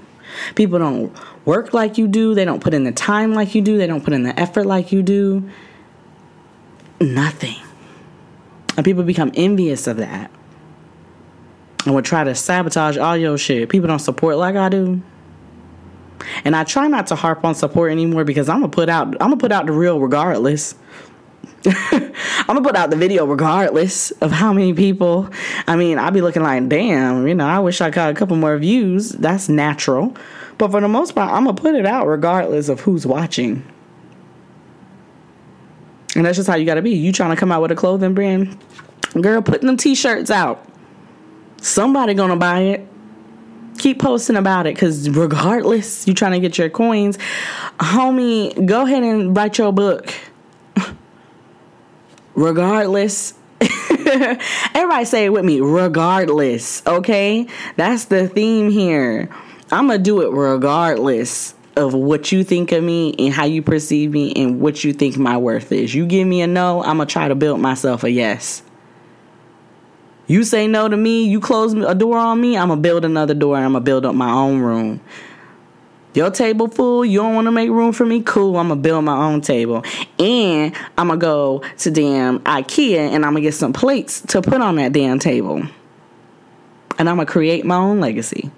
People 0.56 0.80
don't 0.80 1.16
work 1.46 1.74
like 1.74 1.98
you 1.98 2.08
do. 2.08 2.34
They 2.34 2.46
don't 2.46 2.62
put 2.62 2.74
in 2.74 2.84
the 2.84 2.92
time 2.92 3.34
like 3.34 3.56
you 3.56 3.62
do. 3.62 3.78
They 3.78 3.88
don't 3.88 4.04
put 4.04 4.14
in 4.14 4.24
the 4.24 4.38
effort 4.40 4.66
like 4.66 4.92
you 4.92 5.02
do. 5.04 5.50
Nothing. 7.00 7.58
And 8.78 8.86
people 8.86 9.04
become 9.04 9.32
envious 9.36 9.88
of 9.88 9.98
that. 9.98 10.32
And 11.86 11.94
would 11.94 12.06
try 12.06 12.24
to 12.24 12.36
sabotage 12.36 12.98
all 12.98 13.16
your 13.16 13.38
shit. 13.38 13.70
People 13.70 13.88
don't 13.88 14.00
support 14.00 14.38
like 14.38 14.56
I 14.56 14.70
do. 14.70 15.02
And 16.44 16.56
I 16.56 16.64
try 16.64 16.88
not 16.88 17.08
to 17.08 17.16
harp 17.16 17.44
on 17.44 17.56
support 17.56 17.92
anymore 17.92 18.24
because 18.24 18.50
I'm 18.50 18.62
gonna 18.62 18.70
put 18.70 18.90
out 18.90 19.08
I'm 19.08 19.30
gonna 19.30 19.38
put 19.38 19.52
out 19.52 19.66
the 19.66 19.72
real 19.72 20.00
regardless. 20.00 20.76
I'm 21.92 22.48
gonna 22.48 22.62
put 22.62 22.76
out 22.76 22.90
the 22.90 22.96
video 22.96 23.26
regardless 23.26 24.12
of 24.12 24.32
how 24.32 24.54
many 24.54 24.74
people. 24.74 25.30
I 25.68 25.76
mean, 25.76 25.98
I'll 25.98 26.12
be 26.12 26.22
looking 26.22 26.44
like, 26.44 26.68
damn, 26.70 27.28
you 27.28 27.36
know, 27.36 27.48
I 27.48 27.60
wish 27.60 27.82
I 27.82 27.90
got 27.90 28.12
a 28.12 28.14
couple 28.14 28.36
more 28.38 28.58
views. 28.58 29.10
That's 29.10 29.50
natural. 29.50 30.16
But 30.58 30.72
for 30.72 30.82
the 30.82 30.88
most 30.88 31.16
part, 31.16 31.32
I'm 31.32 31.46
gonna 31.46 31.60
put 31.60 31.76
it 31.76 31.86
out 31.86 32.08
regardless 32.08 32.70
of 32.70 32.82
who's 32.82 33.06
watching. 33.06 33.64
And 36.16 36.26
that's 36.26 36.38
just 36.38 36.48
how 36.48 36.56
you 36.56 36.66
gotta 36.66 36.82
be. 36.82 36.92
You 36.92 37.12
trying 37.12 37.32
to 37.32 37.36
come 37.36 37.52
out 37.52 37.62
with 37.62 37.72
a 37.72 37.76
clothing 37.76 38.14
brand, 38.14 38.58
girl, 39.20 39.42
putting 39.42 39.68
them 39.68 39.78
t-shirts 39.78 40.32
out. 40.32 40.66
Somebody 41.62 42.14
gonna 42.14 42.38
buy 42.38 42.60
it. 42.62 42.88
Keep 43.80 44.00
posting 44.00 44.38
about 44.38 44.68
it 44.68 44.76
because 44.76 45.10
regardless, 45.10 46.08
you 46.08 46.14
trying 46.14 46.32
to 46.32 46.40
get 46.40 46.58
your 46.58 46.70
coins, 46.70 47.18
homie, 47.80 48.66
go 48.66 48.86
ahead 48.86 49.04
and 49.04 49.36
write 49.36 49.58
your 49.58 49.74
book 49.74 50.14
regardless. 52.36 53.34
Everybody 53.62 55.06
say 55.06 55.26
it 55.26 55.30
with 55.30 55.46
me, 55.46 55.62
regardless, 55.62 56.86
okay? 56.86 57.48
That's 57.76 58.06
the 58.06 58.28
theme 58.28 58.70
here. 58.70 59.30
I'm 59.72 59.88
gonna 59.88 59.98
do 59.98 60.22
it 60.22 60.32
regardless 60.32 61.56
of 61.76 61.94
what 61.94 62.32
you 62.32 62.44
think 62.44 62.72
of 62.72 62.84
me 62.84 63.14
and 63.18 63.34
how 63.34 63.46
you 63.46 63.62
perceive 63.62 64.12
me 64.12 64.32
and 64.36 64.62
what 64.62 64.84
you 64.84 64.94
think 64.94 65.18
my 65.18 65.38
worth 65.38 65.72
is. 65.72 65.94
You 65.94 66.06
give 66.06 66.28
me 66.28 66.42
a 66.42 66.48
no, 66.48 66.82
I'm 66.84 66.98
gonna 66.98 67.06
try 67.06 67.28
to 67.28 67.36
build 67.36 67.60
myself 67.60 68.04
a 68.04 68.12
yes. 68.12 68.62
You 70.28 70.44
say 70.44 70.68
no 70.68 70.88
to 70.88 70.98
me, 70.98 71.26
you 71.26 71.40
close 71.40 71.74
a 71.74 71.96
door 71.96 72.18
on 72.18 72.40
me, 72.40 72.58
I'm 72.58 72.70
gonna 72.70 72.82
build 72.82 73.06
another 73.06 73.34
door 73.34 73.56
and 73.58 73.66
I'm 73.66 73.74
gonna 73.74 73.84
build 73.84 74.06
up 74.06 74.16
my 74.16 74.32
own 74.32 74.60
room. 74.60 75.02
Your 76.16 76.32
table 76.32 76.70
full, 76.70 77.04
you 77.04 77.20
don't 77.20 77.36
want 77.36 77.46
to 77.46 77.52
make 77.52 77.70
room 77.70 77.92
for 77.92 78.06
me? 78.06 78.22
Cool, 78.22 78.56
I'm 78.56 78.70
gonna 78.70 78.80
build 78.80 79.04
my 79.04 79.18
own 79.18 79.42
table. 79.42 79.84
And 80.18 80.74
I'm 80.98 81.10
gonna 81.10 81.20
go 81.20 81.62
to 81.80 81.92
damn 81.92 82.40
IKEA 82.40 83.00
and 83.00 83.26
I'm 83.26 83.34
gonna 83.34 83.42
get 83.42 83.54
some 83.54 83.74
plates 83.74 84.22
to 84.28 84.42
put 84.42 84.62
on 84.62 84.78
that 84.78 84.94
damn 84.94 85.20
table. 85.20 85.64
And 86.98 87.10
I'm 87.10 87.18
gonna 87.18 87.26
create 87.26 87.66
my 87.66 87.76
own 87.76 88.00
legacy. 88.00 88.50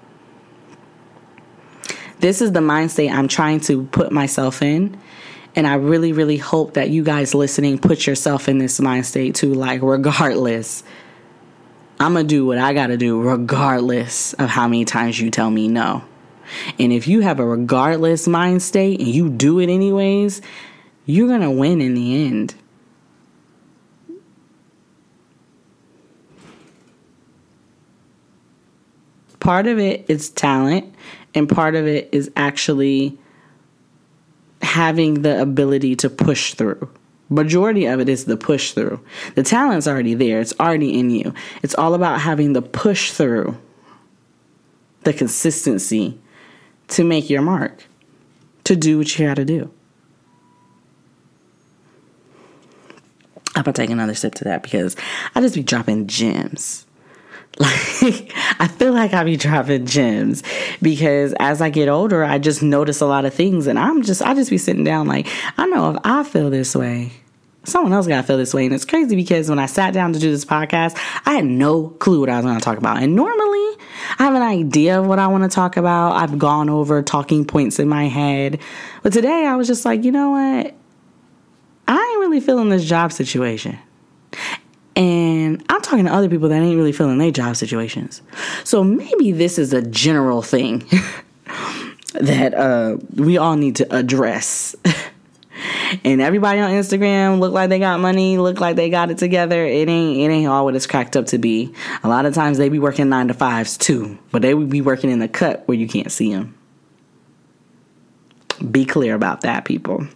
This 2.20 2.40
is 2.40 2.52
the 2.52 2.60
mindset 2.60 3.10
I'm 3.10 3.26
trying 3.26 3.58
to 3.60 3.84
put 3.86 4.12
myself 4.12 4.62
in. 4.62 4.96
And 5.56 5.66
I 5.66 5.74
really, 5.74 6.12
really 6.12 6.36
hope 6.36 6.74
that 6.74 6.90
you 6.90 7.02
guys 7.02 7.34
listening 7.34 7.78
put 7.78 8.06
yourself 8.06 8.48
in 8.48 8.58
this 8.58 8.80
mind 8.80 9.04
state 9.04 9.34
too. 9.34 9.52
Like, 9.52 9.82
regardless, 9.82 10.84
I'm 11.98 12.12
gonna 12.12 12.22
do 12.22 12.46
what 12.46 12.58
I 12.58 12.72
gotta 12.72 12.96
do, 12.96 13.20
regardless 13.20 14.32
of 14.34 14.48
how 14.48 14.68
many 14.68 14.84
times 14.84 15.18
you 15.18 15.32
tell 15.32 15.50
me 15.50 15.66
no. 15.66 16.04
And 16.78 16.92
if 16.92 17.08
you 17.08 17.20
have 17.20 17.40
a 17.40 17.44
regardless 17.44 18.28
mind 18.28 18.62
state 18.62 19.00
and 19.00 19.08
you 19.08 19.28
do 19.28 19.60
it 19.60 19.68
anyways, 19.68 20.40
you're 21.06 21.28
going 21.28 21.40
to 21.40 21.50
win 21.50 21.80
in 21.80 21.94
the 21.94 22.26
end. 22.26 22.54
Part 29.40 29.66
of 29.66 29.78
it 29.78 30.04
is 30.08 30.28
talent, 30.28 30.94
and 31.34 31.48
part 31.48 31.74
of 31.74 31.86
it 31.86 32.10
is 32.12 32.30
actually 32.36 33.16
having 34.60 35.22
the 35.22 35.40
ability 35.40 35.96
to 35.96 36.10
push 36.10 36.54
through. 36.54 36.90
Majority 37.30 37.86
of 37.86 38.00
it 38.00 38.08
is 38.08 38.24
the 38.24 38.36
push 38.36 38.72
through. 38.72 39.00
The 39.34 39.42
talent's 39.42 39.86
already 39.86 40.14
there, 40.14 40.40
it's 40.40 40.52
already 40.58 40.98
in 40.98 41.10
you. 41.10 41.32
It's 41.62 41.74
all 41.74 41.94
about 41.94 42.20
having 42.20 42.52
the 42.52 42.62
push 42.62 43.12
through, 43.12 43.56
the 45.04 45.12
consistency, 45.12 46.18
to 46.88 47.04
make 47.04 47.30
your 47.30 47.42
mark, 47.42 47.84
to 48.64 48.76
do 48.76 48.98
what 48.98 49.18
you 49.18 49.26
got 49.26 49.34
to 49.34 49.44
do. 49.44 49.70
I'm 53.54 53.64
gonna 53.64 53.72
take 53.72 53.90
another 53.90 54.14
sip 54.14 54.34
to 54.36 54.44
that 54.44 54.62
because 54.62 54.94
I 55.34 55.40
just 55.40 55.54
be 55.54 55.62
dropping 55.62 56.06
gems. 56.06 56.84
Like 57.60 58.32
I 58.60 58.68
feel 58.68 58.92
like 58.92 59.12
I 59.14 59.24
be 59.24 59.36
dropping 59.36 59.86
gems 59.86 60.44
because 60.80 61.34
as 61.40 61.60
I 61.60 61.70
get 61.70 61.88
older, 61.88 62.22
I 62.22 62.38
just 62.38 62.62
notice 62.62 63.00
a 63.00 63.06
lot 63.06 63.24
of 63.24 63.34
things, 63.34 63.66
and 63.66 63.76
I'm 63.76 64.02
just 64.02 64.22
I 64.22 64.34
just 64.34 64.50
be 64.50 64.58
sitting 64.58 64.84
down 64.84 65.08
like 65.08 65.26
I 65.56 65.66
know 65.66 65.90
if 65.90 65.96
I 66.04 66.22
feel 66.22 66.50
this 66.50 66.76
way, 66.76 67.10
someone 67.68 67.92
else 67.92 68.06
gotta 68.06 68.26
feel 68.26 68.36
this 68.36 68.54
way, 68.54 68.66
and 68.66 68.74
it's 68.74 68.84
crazy 68.84 69.14
because 69.16 69.48
when 69.48 69.58
I 69.58 69.66
sat 69.66 69.94
down 69.94 70.12
to 70.12 70.18
do 70.18 70.30
this 70.30 70.44
podcast, 70.44 70.98
I 71.26 71.34
had 71.34 71.44
no 71.44 71.88
clue 71.88 72.20
what 72.20 72.28
I 72.28 72.36
was 72.36 72.44
gonna 72.44 72.60
talk 72.60 72.78
about, 72.78 73.02
and 73.02 73.14
normally 73.14 73.68
I 74.18 74.24
have 74.24 74.34
an 74.34 74.42
idea 74.42 75.00
of 75.00 75.06
what 75.06 75.18
I 75.18 75.26
want 75.26 75.44
to 75.44 75.54
talk 75.54 75.76
about. 75.76 76.12
I've 76.12 76.38
gone 76.38 76.68
over 76.68 77.02
talking 77.02 77.44
points 77.44 77.78
in 77.78 77.88
my 77.88 78.04
head. 78.04 78.60
But 79.02 79.12
today 79.12 79.46
I 79.46 79.56
was 79.56 79.66
just 79.66 79.84
like, 79.84 80.04
you 80.04 80.12
know 80.12 80.30
what? 80.30 80.74
I 81.86 81.94
ain't 81.94 82.20
really 82.20 82.40
feeling 82.40 82.68
this 82.68 82.84
job 82.84 83.12
situation. 83.12 83.78
And 84.96 85.64
I'm 85.68 85.80
talking 85.80 86.04
to 86.06 86.12
other 86.12 86.28
people 86.28 86.48
that 86.48 86.60
ain't 86.60 86.76
really 86.76 86.92
feeling 86.92 87.18
their 87.18 87.30
job 87.30 87.56
situations. 87.56 88.20
So 88.64 88.82
maybe 88.82 89.32
this 89.32 89.58
is 89.58 89.72
a 89.72 89.82
general 89.82 90.42
thing 90.42 90.84
that 92.14 92.54
uh, 92.54 92.98
we 93.14 93.38
all 93.38 93.56
need 93.56 93.76
to 93.76 93.96
address. 93.96 94.74
and 96.04 96.20
everybody 96.20 96.60
on 96.60 96.70
Instagram 96.70 97.40
look 97.40 97.52
like 97.52 97.68
they 97.68 97.78
got 97.78 98.00
money, 98.00 98.38
look 98.38 98.60
like 98.60 98.76
they 98.76 98.90
got 98.90 99.10
it 99.10 99.18
together. 99.18 99.64
It 99.64 99.88
ain't 99.88 100.18
it 100.18 100.32
ain't 100.32 100.48
all 100.48 100.64
what 100.64 100.76
it's 100.76 100.86
cracked 100.86 101.16
up 101.16 101.26
to 101.26 101.38
be. 101.38 101.72
A 102.02 102.08
lot 102.08 102.26
of 102.26 102.34
times 102.34 102.58
they 102.58 102.68
be 102.68 102.78
working 102.78 103.08
nine 103.08 103.28
to 103.28 103.34
fives 103.34 103.76
too, 103.76 104.18
but 104.30 104.42
they 104.42 104.54
would 104.54 104.70
be 104.70 104.80
working 104.80 105.10
in 105.10 105.18
the 105.18 105.28
cut 105.28 105.66
where 105.66 105.76
you 105.76 105.88
can't 105.88 106.12
see 106.12 106.32
them. 106.32 106.54
Be 108.70 108.84
clear 108.84 109.14
about 109.14 109.42
that, 109.42 109.64
people. 109.64 110.06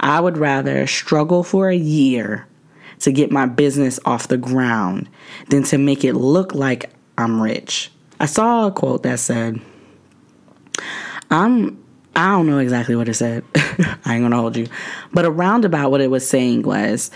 I 0.00 0.20
would 0.20 0.38
rather 0.38 0.86
struggle 0.86 1.42
for 1.44 1.68
a 1.68 1.76
year 1.76 2.46
to 3.00 3.12
get 3.12 3.30
my 3.30 3.46
business 3.46 4.00
off 4.04 4.28
the 4.28 4.36
ground 4.36 5.08
than 5.48 5.62
to 5.64 5.78
make 5.78 6.04
it 6.04 6.14
look 6.14 6.54
like 6.54 6.90
I'm 7.18 7.40
rich. 7.40 7.90
I 8.20 8.26
saw 8.26 8.66
a 8.66 8.72
quote 8.72 9.02
that 9.02 9.18
said, 9.18 9.60
I'm 11.30 11.83
I 12.16 12.30
don't 12.30 12.46
know 12.46 12.58
exactly 12.58 12.94
what 12.96 13.08
it 13.08 13.14
said. 13.14 13.44
I 13.54 14.14
ain't 14.14 14.24
gonna 14.24 14.36
hold 14.36 14.56
you. 14.56 14.68
But 15.12 15.24
around 15.24 15.64
about 15.64 15.90
what 15.90 16.00
it 16.00 16.10
was 16.10 16.28
saying 16.28 16.62
was 16.62 17.10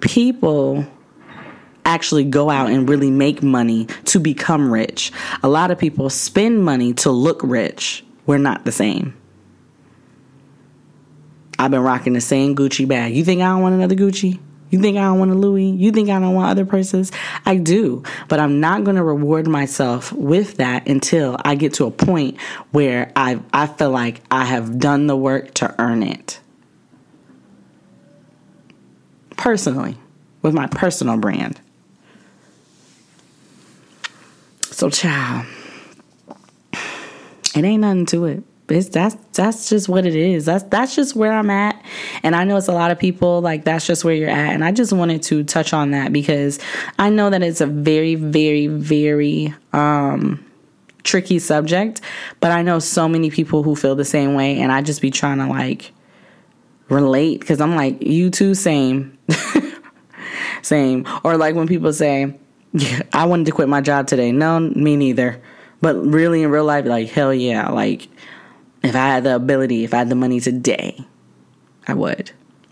people 0.00 0.86
actually 1.84 2.24
go 2.24 2.50
out 2.50 2.70
and 2.70 2.88
really 2.88 3.10
make 3.10 3.42
money 3.42 3.86
to 4.04 4.20
become 4.20 4.70
rich. 4.70 5.10
A 5.42 5.48
lot 5.48 5.70
of 5.70 5.78
people 5.78 6.10
spend 6.10 6.62
money 6.62 6.92
to 6.94 7.10
look 7.10 7.40
rich. 7.42 8.04
We're 8.26 8.38
not 8.38 8.64
the 8.66 8.72
same. 8.72 9.14
I've 11.58 11.70
been 11.70 11.82
rocking 11.82 12.12
the 12.12 12.20
same 12.20 12.54
Gucci 12.54 12.86
bag. 12.86 13.16
You 13.16 13.24
think 13.24 13.40
I 13.40 13.46
don't 13.46 13.62
want 13.62 13.74
another 13.74 13.96
Gucci? 13.96 14.38
You 14.70 14.80
think 14.80 14.98
I 14.98 15.02
don't 15.02 15.18
want 15.18 15.30
a 15.30 15.34
Louis? 15.34 15.70
You 15.70 15.92
think 15.92 16.10
I 16.10 16.18
don't 16.20 16.34
want 16.34 16.50
other 16.50 16.66
purses? 16.66 17.10
I 17.46 17.56
do, 17.56 18.02
but 18.28 18.38
I'm 18.38 18.60
not 18.60 18.84
going 18.84 18.96
to 18.96 19.02
reward 19.02 19.46
myself 19.46 20.12
with 20.12 20.58
that 20.58 20.86
until 20.86 21.36
I 21.44 21.54
get 21.54 21.74
to 21.74 21.86
a 21.86 21.90
point 21.90 22.38
where 22.70 23.10
I 23.16 23.40
I 23.52 23.66
feel 23.66 23.90
like 23.90 24.20
I 24.30 24.44
have 24.44 24.78
done 24.78 25.06
the 25.06 25.16
work 25.16 25.54
to 25.54 25.74
earn 25.78 26.02
it. 26.02 26.40
Personally, 29.36 29.96
with 30.42 30.52
my 30.52 30.66
personal 30.66 31.16
brand. 31.16 31.60
So, 34.62 34.90
child, 34.90 35.46
it 37.54 37.64
ain't 37.64 37.80
nothing 37.80 38.06
to 38.06 38.24
it 38.26 38.42
it's 38.76 38.88
that's 38.88 39.16
that's 39.32 39.68
just 39.68 39.88
what 39.88 40.06
it 40.06 40.14
is. 40.14 40.44
That's 40.44 40.64
that's 40.64 40.94
just 40.94 41.16
where 41.16 41.32
I'm 41.32 41.50
at. 41.50 41.82
And 42.22 42.36
I 42.36 42.44
know 42.44 42.56
it's 42.56 42.68
a 42.68 42.72
lot 42.72 42.90
of 42.90 42.98
people 42.98 43.40
like 43.40 43.64
that's 43.64 43.86
just 43.86 44.04
where 44.04 44.14
you're 44.14 44.30
at. 44.30 44.54
And 44.54 44.64
I 44.64 44.72
just 44.72 44.92
wanted 44.92 45.22
to 45.24 45.44
touch 45.44 45.72
on 45.72 45.92
that 45.92 46.12
because 46.12 46.58
I 46.98 47.10
know 47.10 47.30
that 47.30 47.42
it's 47.42 47.60
a 47.60 47.66
very, 47.66 48.14
very, 48.14 48.66
very 48.66 49.54
um 49.72 50.44
tricky 51.04 51.38
subject, 51.38 52.00
but 52.40 52.50
I 52.50 52.62
know 52.62 52.78
so 52.78 53.08
many 53.08 53.30
people 53.30 53.62
who 53.62 53.74
feel 53.74 53.94
the 53.94 54.04
same 54.04 54.34
way 54.34 54.60
and 54.60 54.70
I 54.70 54.82
just 54.82 55.00
be 55.00 55.10
trying 55.10 55.38
to 55.38 55.46
like 55.46 55.92
relate 56.88 57.40
because 57.40 57.60
I'm 57.60 57.74
like, 57.74 58.02
you 58.02 58.30
too, 58.30 58.54
same. 58.54 59.16
same. 60.62 61.06
Or 61.24 61.36
like 61.36 61.54
when 61.54 61.66
people 61.66 61.92
say, 61.92 62.38
yeah, 62.72 63.02
I 63.12 63.26
wanted 63.26 63.46
to 63.46 63.52
quit 63.52 63.68
my 63.68 63.80
job 63.80 64.06
today. 64.06 64.32
No, 64.32 64.60
me 64.60 64.96
neither. 64.96 65.40
But 65.80 65.94
really 65.94 66.42
in 66.42 66.50
real 66.50 66.64
life, 66.64 66.84
like, 66.86 67.08
hell 67.08 67.32
yeah. 67.32 67.68
Like, 67.70 68.08
if 68.82 68.94
I 68.94 69.06
had 69.06 69.24
the 69.24 69.34
ability, 69.34 69.84
if 69.84 69.94
I 69.94 69.98
had 69.98 70.08
the 70.08 70.14
money 70.14 70.40
today, 70.40 71.04
I 71.86 71.94
would. 71.94 72.30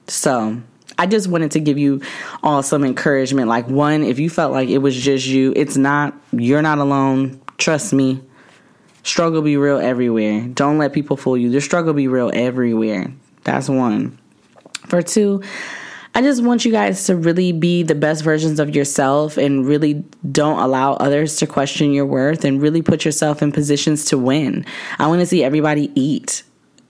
So 0.09 0.61
I 0.99 1.07
just 1.07 1.29
wanted 1.29 1.51
to 1.53 1.61
give 1.61 1.79
you 1.79 2.01
all 2.43 2.63
some 2.63 2.85
encouragement. 2.85 3.49
Like, 3.49 3.69
one, 3.69 4.03
if 4.03 4.19
you 4.19 4.31
felt 4.31 4.53
like 4.53 4.69
it 4.69 4.79
was 4.79 4.97
just 4.97 5.27
you, 5.27 5.53
it's 5.57 5.77
not, 5.77 6.15
you're 6.33 6.63
not 6.63 6.79
alone. 6.79 7.41
Trust 7.59 7.93
me. 7.93 8.23
Struggle 9.03 9.43
be 9.43 9.57
real 9.57 9.79
everywhere. 9.79 10.43
Don't 10.49 10.79
let 10.79 10.93
people 10.93 11.17
fool 11.17 11.37
you. 11.37 11.51
The 11.51 11.61
struggle 11.61 11.93
be 11.93 12.09
real 12.09 12.31
everywhere. 12.35 13.13
That's 13.45 13.69
one. 13.69 14.19
For 14.89 15.03
two, 15.03 15.43
I 16.17 16.23
just 16.23 16.43
want 16.43 16.65
you 16.65 16.73
guys 16.73 17.05
to 17.05 17.15
really 17.15 17.53
be 17.53 17.83
the 17.83 17.95
best 17.95 18.25
versions 18.25 18.59
of 18.59 18.75
yourself 18.75 19.37
and 19.37 19.67
really 19.67 20.03
don't 20.33 20.59
allow 20.59 20.95
others 20.95 21.37
to 21.37 21.47
question 21.47 21.93
your 21.93 22.07
worth 22.07 22.43
and 22.43 22.63
really 22.63 22.81
put 22.81 23.05
yourself 23.05 23.43
in 23.43 23.53
positions 23.53 24.07
to 24.07 24.17
win. 24.17 24.65
I 24.99 25.09
want 25.09 25.21
to 25.21 25.27
see 25.27 25.45
everybody 25.45 25.93
eat. 25.95 26.43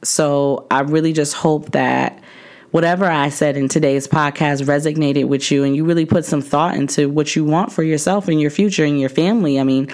So 0.04 0.68
I 0.70 0.82
really 0.82 1.12
just 1.12 1.34
hope 1.34 1.72
that 1.72 2.22
whatever 2.70 3.04
I 3.04 3.30
said 3.30 3.56
in 3.56 3.68
today's 3.68 4.06
podcast 4.06 4.62
resonated 4.62 5.26
with 5.26 5.50
you 5.50 5.64
and 5.64 5.74
you 5.74 5.84
really 5.84 6.06
put 6.06 6.24
some 6.24 6.40
thought 6.40 6.76
into 6.76 7.08
what 7.08 7.34
you 7.34 7.44
want 7.44 7.72
for 7.72 7.82
yourself 7.82 8.28
and 8.28 8.40
your 8.40 8.50
future 8.50 8.84
and 8.84 9.00
your 9.00 9.08
family. 9.08 9.58
I 9.58 9.64
mean, 9.64 9.88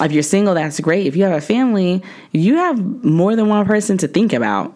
if 0.00 0.12
you're 0.12 0.22
single, 0.22 0.54
that's 0.54 0.78
great. 0.78 1.08
If 1.08 1.16
you 1.16 1.24
have 1.24 1.36
a 1.36 1.40
family, 1.40 2.00
you 2.30 2.58
have 2.58 3.04
more 3.04 3.34
than 3.34 3.48
one 3.48 3.66
person 3.66 3.98
to 3.98 4.06
think 4.06 4.32
about. 4.32 4.72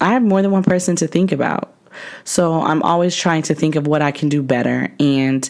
I 0.00 0.14
have 0.14 0.22
more 0.22 0.40
than 0.40 0.52
one 0.52 0.64
person 0.64 0.96
to 0.96 1.06
think 1.06 1.32
about. 1.32 1.74
So 2.24 2.60
I'm 2.60 2.82
always 2.82 3.14
trying 3.14 3.42
to 3.42 3.54
think 3.54 3.76
of 3.76 3.86
what 3.86 4.02
I 4.02 4.12
can 4.12 4.28
do 4.28 4.42
better. 4.42 4.92
And 4.98 5.48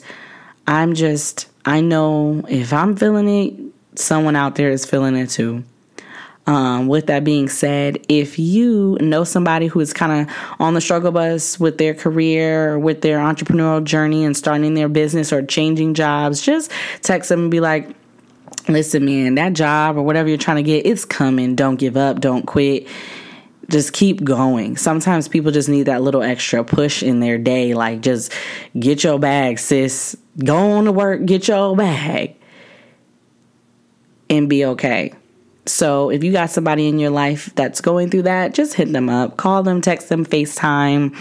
I'm 0.67 0.95
just, 0.95 1.49
I 1.65 1.81
know 1.81 2.45
if 2.49 2.73
I'm 2.73 2.97
feeling 2.97 3.29
it, 3.29 3.99
someone 3.99 4.37
out 4.37 4.57
there 4.57 4.71
is 4.71 4.85
feeling 4.85 5.17
it 5.17 5.31
too. 5.31 5.65
Um, 6.47 6.89
with 6.89 7.07
that 7.07 7.25
being 7.25 7.49
said, 7.49 8.05
if 8.09 8.39
you 8.39 8.99
know 9.01 9.25
somebody 9.25 9.67
who 9.67 9.81
is 9.81 9.95
kind 9.95 10.29
of 10.29 10.37
on 10.59 10.75
the 10.75 10.81
struggle 10.81 11.11
bus 11.11 11.59
with 11.59 11.79
their 11.79 11.95
career 11.95 12.79
with 12.79 13.01
their 13.01 13.19
entrepreneurial 13.19 13.83
journey 13.83 14.27
and 14.27 14.37
starting 14.37 14.75
their 14.75 14.91
business 14.91 15.33
or 15.33 15.43
changing 15.43 15.95
jobs, 15.95 16.43
just 16.43 16.71
text 17.01 17.31
them 17.31 17.43
and 17.43 17.51
be 17.51 17.61
like, 17.61 17.89
listen, 18.69 19.07
man, 19.07 19.37
that 19.37 19.55
job 19.55 19.97
or 19.97 20.03
whatever 20.03 20.29
you're 20.29 20.37
trying 20.37 20.59
to 20.59 20.63
get, 20.63 20.85
it's 20.85 21.07
coming. 21.07 21.55
Don't 21.55 21.77
give 21.77 21.97
up. 21.97 22.21
Don't 22.21 22.45
quit 22.45 22.87
just 23.69 23.93
keep 23.93 24.23
going. 24.25 24.77
Sometimes 24.77 25.29
people 25.29 25.51
just 25.51 25.69
need 25.69 25.85
that 25.85 26.03
little 26.03 26.23
extra 26.23 26.65
push 26.65 27.03
in 27.03 27.21
their 27.21 27.39
day. 27.39 27.75
Like, 27.75 28.01
just 28.01 28.33
get 28.79 29.05
your 29.05 29.19
bag, 29.19 29.59
sis. 29.59 30.17
Go 30.45 30.57
on 30.57 30.85
to 30.85 30.93
work, 30.93 31.25
get 31.27 31.49
your 31.49 31.77
bag, 31.77 32.37
and 34.29 34.49
be 34.49 34.65
okay. 34.65 35.13
So, 35.67 36.11
if 36.11 36.23
you 36.23 36.31
got 36.31 36.51
somebody 36.51 36.89
in 36.89 36.99
your 36.99 37.11
life 37.11 37.51
that's 37.55 37.81
going 37.81 38.11
through 38.11 38.23
that, 38.23 38.53
just 38.53 38.75
hit 38.75 38.93
them 38.93 39.09
up, 39.09 39.39
call 39.39 39.63
them, 39.63 39.81
text 39.81 40.11
them, 40.11 40.27
FaceTime, 40.27 41.17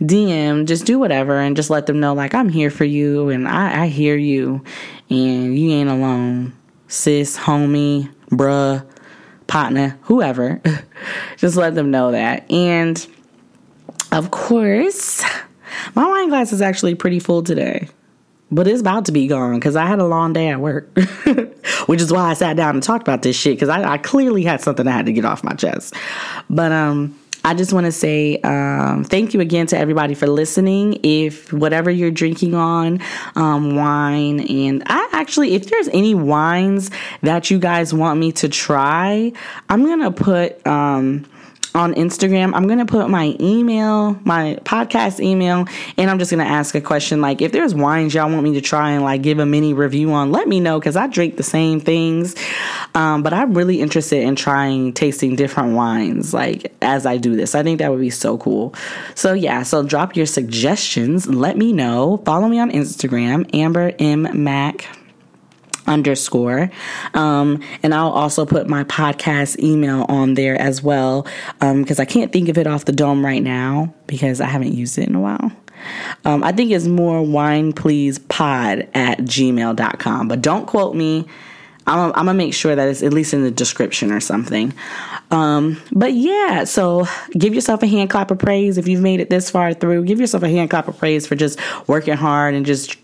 DM, 0.00 0.66
just 0.66 0.86
do 0.86 0.98
whatever 0.98 1.38
and 1.38 1.54
just 1.54 1.68
let 1.68 1.84
them 1.84 2.00
know, 2.00 2.14
like, 2.14 2.34
I'm 2.34 2.48
here 2.48 2.70
for 2.70 2.86
you 2.86 3.28
and 3.28 3.46
I, 3.46 3.82
I 3.82 3.86
hear 3.88 4.16
you 4.16 4.64
and 5.10 5.58
you 5.58 5.72
ain't 5.72 5.90
alone, 5.90 6.54
sis, 6.88 7.36
homie, 7.36 8.10
bruh 8.30 8.82
partner, 9.46 9.98
whoever, 10.02 10.60
just 11.36 11.56
let 11.56 11.74
them 11.74 11.90
know 11.90 12.12
that. 12.12 12.50
And 12.50 13.04
of 14.10 14.30
course, 14.30 15.22
my 15.94 16.08
wine 16.08 16.28
glass 16.28 16.52
is 16.52 16.62
actually 16.62 16.94
pretty 16.94 17.18
full 17.18 17.42
today, 17.42 17.88
but 18.50 18.68
it's 18.68 18.80
about 18.80 19.06
to 19.06 19.12
be 19.12 19.26
gone 19.26 19.54
because 19.54 19.76
I 19.76 19.86
had 19.86 19.98
a 19.98 20.06
long 20.06 20.32
day 20.32 20.48
at 20.48 20.60
work, 20.60 20.94
which 21.86 22.00
is 22.00 22.12
why 22.12 22.30
I 22.30 22.34
sat 22.34 22.56
down 22.56 22.74
and 22.74 22.82
talked 22.82 23.02
about 23.02 23.22
this 23.22 23.36
shit 23.36 23.56
because 23.56 23.68
I, 23.68 23.94
I, 23.94 23.98
clearly 23.98 24.42
had 24.44 24.60
something 24.60 24.86
I 24.86 24.92
had 24.92 25.06
to 25.06 25.12
get 25.12 25.24
off 25.24 25.42
my 25.42 25.54
chest. 25.54 25.94
But 26.50 26.72
um, 26.72 27.18
I 27.44 27.54
just 27.54 27.72
want 27.72 27.86
to 27.86 27.92
say 27.92 28.38
um, 28.42 29.04
thank 29.04 29.34
you 29.34 29.40
again 29.40 29.66
to 29.68 29.78
everybody 29.78 30.14
for 30.14 30.26
listening. 30.26 31.00
If 31.02 31.52
whatever 31.52 31.90
you're 31.90 32.10
drinking 32.10 32.54
on, 32.54 33.00
um, 33.34 33.74
wine, 33.74 34.40
and 34.48 34.82
I 34.86 35.08
actually, 35.12 35.54
if 35.54 35.68
there's 35.68 35.88
any 35.88 36.14
wines 36.14 36.90
that 37.22 37.50
you 37.50 37.58
guys 37.58 37.92
want 37.92 38.20
me 38.20 38.32
to 38.32 38.48
try, 38.48 39.32
I'm 39.68 39.84
going 39.84 40.00
to 40.00 40.10
put. 40.10 40.66
Um, 40.66 41.26
on 41.74 41.94
Instagram. 41.94 42.54
I'm 42.54 42.66
going 42.66 42.78
to 42.78 42.86
put 42.86 43.08
my 43.08 43.36
email, 43.40 44.18
my 44.24 44.58
podcast 44.64 45.20
email, 45.20 45.66
and 45.96 46.10
I'm 46.10 46.18
just 46.18 46.30
going 46.30 46.44
to 46.44 46.50
ask 46.50 46.74
a 46.74 46.80
question 46.80 47.20
like 47.20 47.40
if 47.40 47.52
there's 47.52 47.74
wines 47.74 48.14
y'all 48.14 48.30
want 48.30 48.42
me 48.42 48.54
to 48.54 48.60
try 48.60 48.90
and 48.90 49.02
like 49.02 49.22
give 49.22 49.38
a 49.38 49.46
mini 49.46 49.74
review 49.74 50.12
on, 50.12 50.32
let 50.32 50.48
me 50.48 50.60
know 50.60 50.80
cuz 50.80 50.96
I 50.96 51.06
drink 51.06 51.36
the 51.36 51.42
same 51.42 51.80
things. 51.80 52.34
Um, 52.94 53.22
but 53.22 53.32
I'm 53.32 53.54
really 53.54 53.80
interested 53.80 54.22
in 54.22 54.36
trying 54.36 54.92
tasting 54.92 55.36
different 55.36 55.74
wines 55.74 56.34
like 56.34 56.72
as 56.82 57.06
I 57.06 57.16
do 57.16 57.36
this. 57.36 57.54
I 57.54 57.62
think 57.62 57.78
that 57.78 57.90
would 57.90 58.00
be 58.00 58.10
so 58.10 58.38
cool. 58.38 58.74
So 59.14 59.32
yeah, 59.32 59.62
so 59.62 59.82
drop 59.82 60.16
your 60.16 60.26
suggestions, 60.26 61.26
let 61.26 61.56
me 61.56 61.72
know. 61.72 62.22
Follow 62.24 62.48
me 62.48 62.58
on 62.58 62.70
Instagram, 62.70 63.48
Amber 63.54 63.92
M 63.98 64.28
Mac 64.44 64.86
underscore. 65.86 66.70
Um, 67.14 67.62
and 67.82 67.94
I'll 67.94 68.10
also 68.10 68.46
put 68.46 68.68
my 68.68 68.84
podcast 68.84 69.58
email 69.58 70.06
on 70.08 70.34
there 70.34 70.60
as 70.60 70.82
well 70.82 71.26
Um 71.60 71.82
because 71.82 71.98
um, 71.98 72.02
I 72.02 72.04
can't 72.04 72.32
think 72.32 72.48
of 72.48 72.58
it 72.58 72.66
off 72.66 72.84
the 72.84 72.92
dome 72.92 73.24
right 73.24 73.42
now 73.42 73.92
because 74.06 74.40
I 74.40 74.46
haven't 74.46 74.72
used 74.72 74.98
it 74.98 75.08
in 75.08 75.14
a 75.14 75.20
while. 75.20 75.52
Um, 76.24 76.44
I 76.44 76.52
think 76.52 76.70
it's 76.70 76.86
more 76.86 77.22
wine 77.22 77.72
please 77.72 78.18
pod 78.18 78.88
at 78.94 79.18
gmail.com, 79.18 80.28
but 80.28 80.42
don't 80.42 80.66
quote 80.66 80.94
me. 80.94 81.26
I'm, 81.84 82.12
I'm, 82.14 82.26
gonna 82.26 82.34
make 82.34 82.54
sure 82.54 82.76
that 82.76 82.88
it's 82.88 83.02
at 83.02 83.12
least 83.12 83.34
in 83.34 83.42
the 83.42 83.50
description 83.50 84.12
or 84.12 84.20
something. 84.20 84.72
Um, 85.32 85.82
but 85.90 86.12
yeah, 86.12 86.64
so 86.64 87.06
give 87.32 87.54
yourself 87.54 87.82
a 87.82 87.88
hand 87.88 88.10
clap 88.10 88.30
of 88.30 88.38
praise 88.38 88.78
if 88.78 88.86
you've 88.86 89.00
made 89.00 89.18
it 89.18 89.30
this 89.30 89.50
far 89.50 89.74
through. 89.74 90.04
Give 90.04 90.20
yourself 90.20 90.44
a 90.44 90.48
hand 90.48 90.70
clap 90.70 90.86
of 90.86 90.96
praise 90.96 91.26
for 91.26 91.34
just 91.34 91.58
working 91.88 92.14
hard 92.14 92.54
and 92.54 92.64
just 92.64 92.96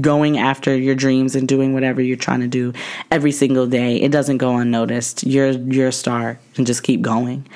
going 0.00 0.38
after 0.38 0.76
your 0.76 0.94
dreams 0.94 1.34
and 1.34 1.48
doing 1.48 1.72
whatever 1.72 2.02
you're 2.02 2.16
trying 2.16 2.40
to 2.40 2.48
do 2.48 2.72
every 3.10 3.32
single 3.32 3.66
day. 3.66 3.96
It 3.96 4.12
doesn't 4.12 4.38
go 4.38 4.56
unnoticed. 4.56 5.26
You're 5.26 5.50
you're 5.50 5.88
a 5.88 5.92
star 5.92 6.38
and 6.56 6.66
just 6.66 6.82
keep 6.82 7.02
going. 7.02 7.46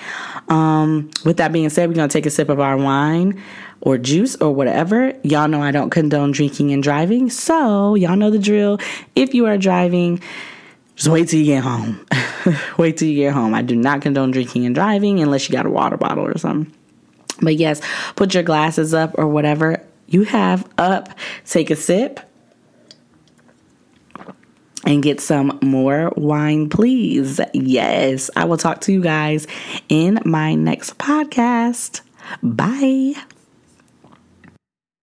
Um, 0.49 1.11
with 1.25 1.37
that 1.37 1.53
being 1.53 1.69
said, 1.71 1.89
we're 1.89 1.95
gonna 1.95 2.09
take 2.09 2.27
a 2.27 2.31
sip 2.31 2.49
of 2.49 2.61
our 2.61 2.77
wine 2.77 3.41
or 3.81 3.99
juice 3.99 4.37
or 4.37 4.53
whatever. 4.53 5.13
Y'all 5.23 5.49
know 5.49 5.63
I 5.63 5.71
don't 5.71 5.91
condone 5.91 6.33
drinking 6.33 6.73
and 6.73 6.83
driving, 6.83 7.31
so 7.31 7.95
y'all 7.95 8.17
know 8.17 8.31
the 8.31 8.39
drill. 8.39 8.79
If 9.15 9.35
you 9.35 9.47
are 9.47 9.59
driving, 9.59 10.21
just 10.97 11.09
wait 11.09 11.29
till 11.29 11.41
you 11.41 11.47
get 11.47 11.65
home. 11.65 12.07
wait 12.79 12.97
till 12.97 13.09
you 13.09 13.17
get 13.17 13.33
home. 13.33 13.55
I 13.55 13.63
do 13.63 13.77
not 13.77 14.03
condone 14.03 14.31
drinking 14.31 14.67
and 14.67 14.75
driving 14.75 15.21
unless 15.21 15.49
you 15.49 15.55
got 15.55 15.67
a 15.67 15.71
water 15.71 15.97
bottle 15.97 16.27
or 16.27 16.37
something. 16.39 16.75
But 17.43 17.57
yes, 17.57 17.81
put 18.17 18.35
your 18.35 18.43
glasses 18.43 18.93
up 18.93 19.15
or 19.19 19.27
whatever 19.27 19.83
you 20.09 20.25
have 20.25 20.69
up. 20.77 21.09
Take 21.47 21.71
a 21.71 21.77
sip 21.77 22.21
and 24.91 25.05
get 25.05 25.21
some 25.21 25.57
more 25.63 26.13
wine, 26.17 26.69
please. 26.69 27.41
Yes, 27.55 28.29
I 28.35 28.45
will 28.45 28.57
talk 28.57 28.81
to 28.83 28.93
you 28.93 29.01
guys 29.01 29.47
in 29.89 30.19
my 30.25 30.57
next 30.57 30.99
podcast. 30.99 32.01
Bye. 32.43 33.15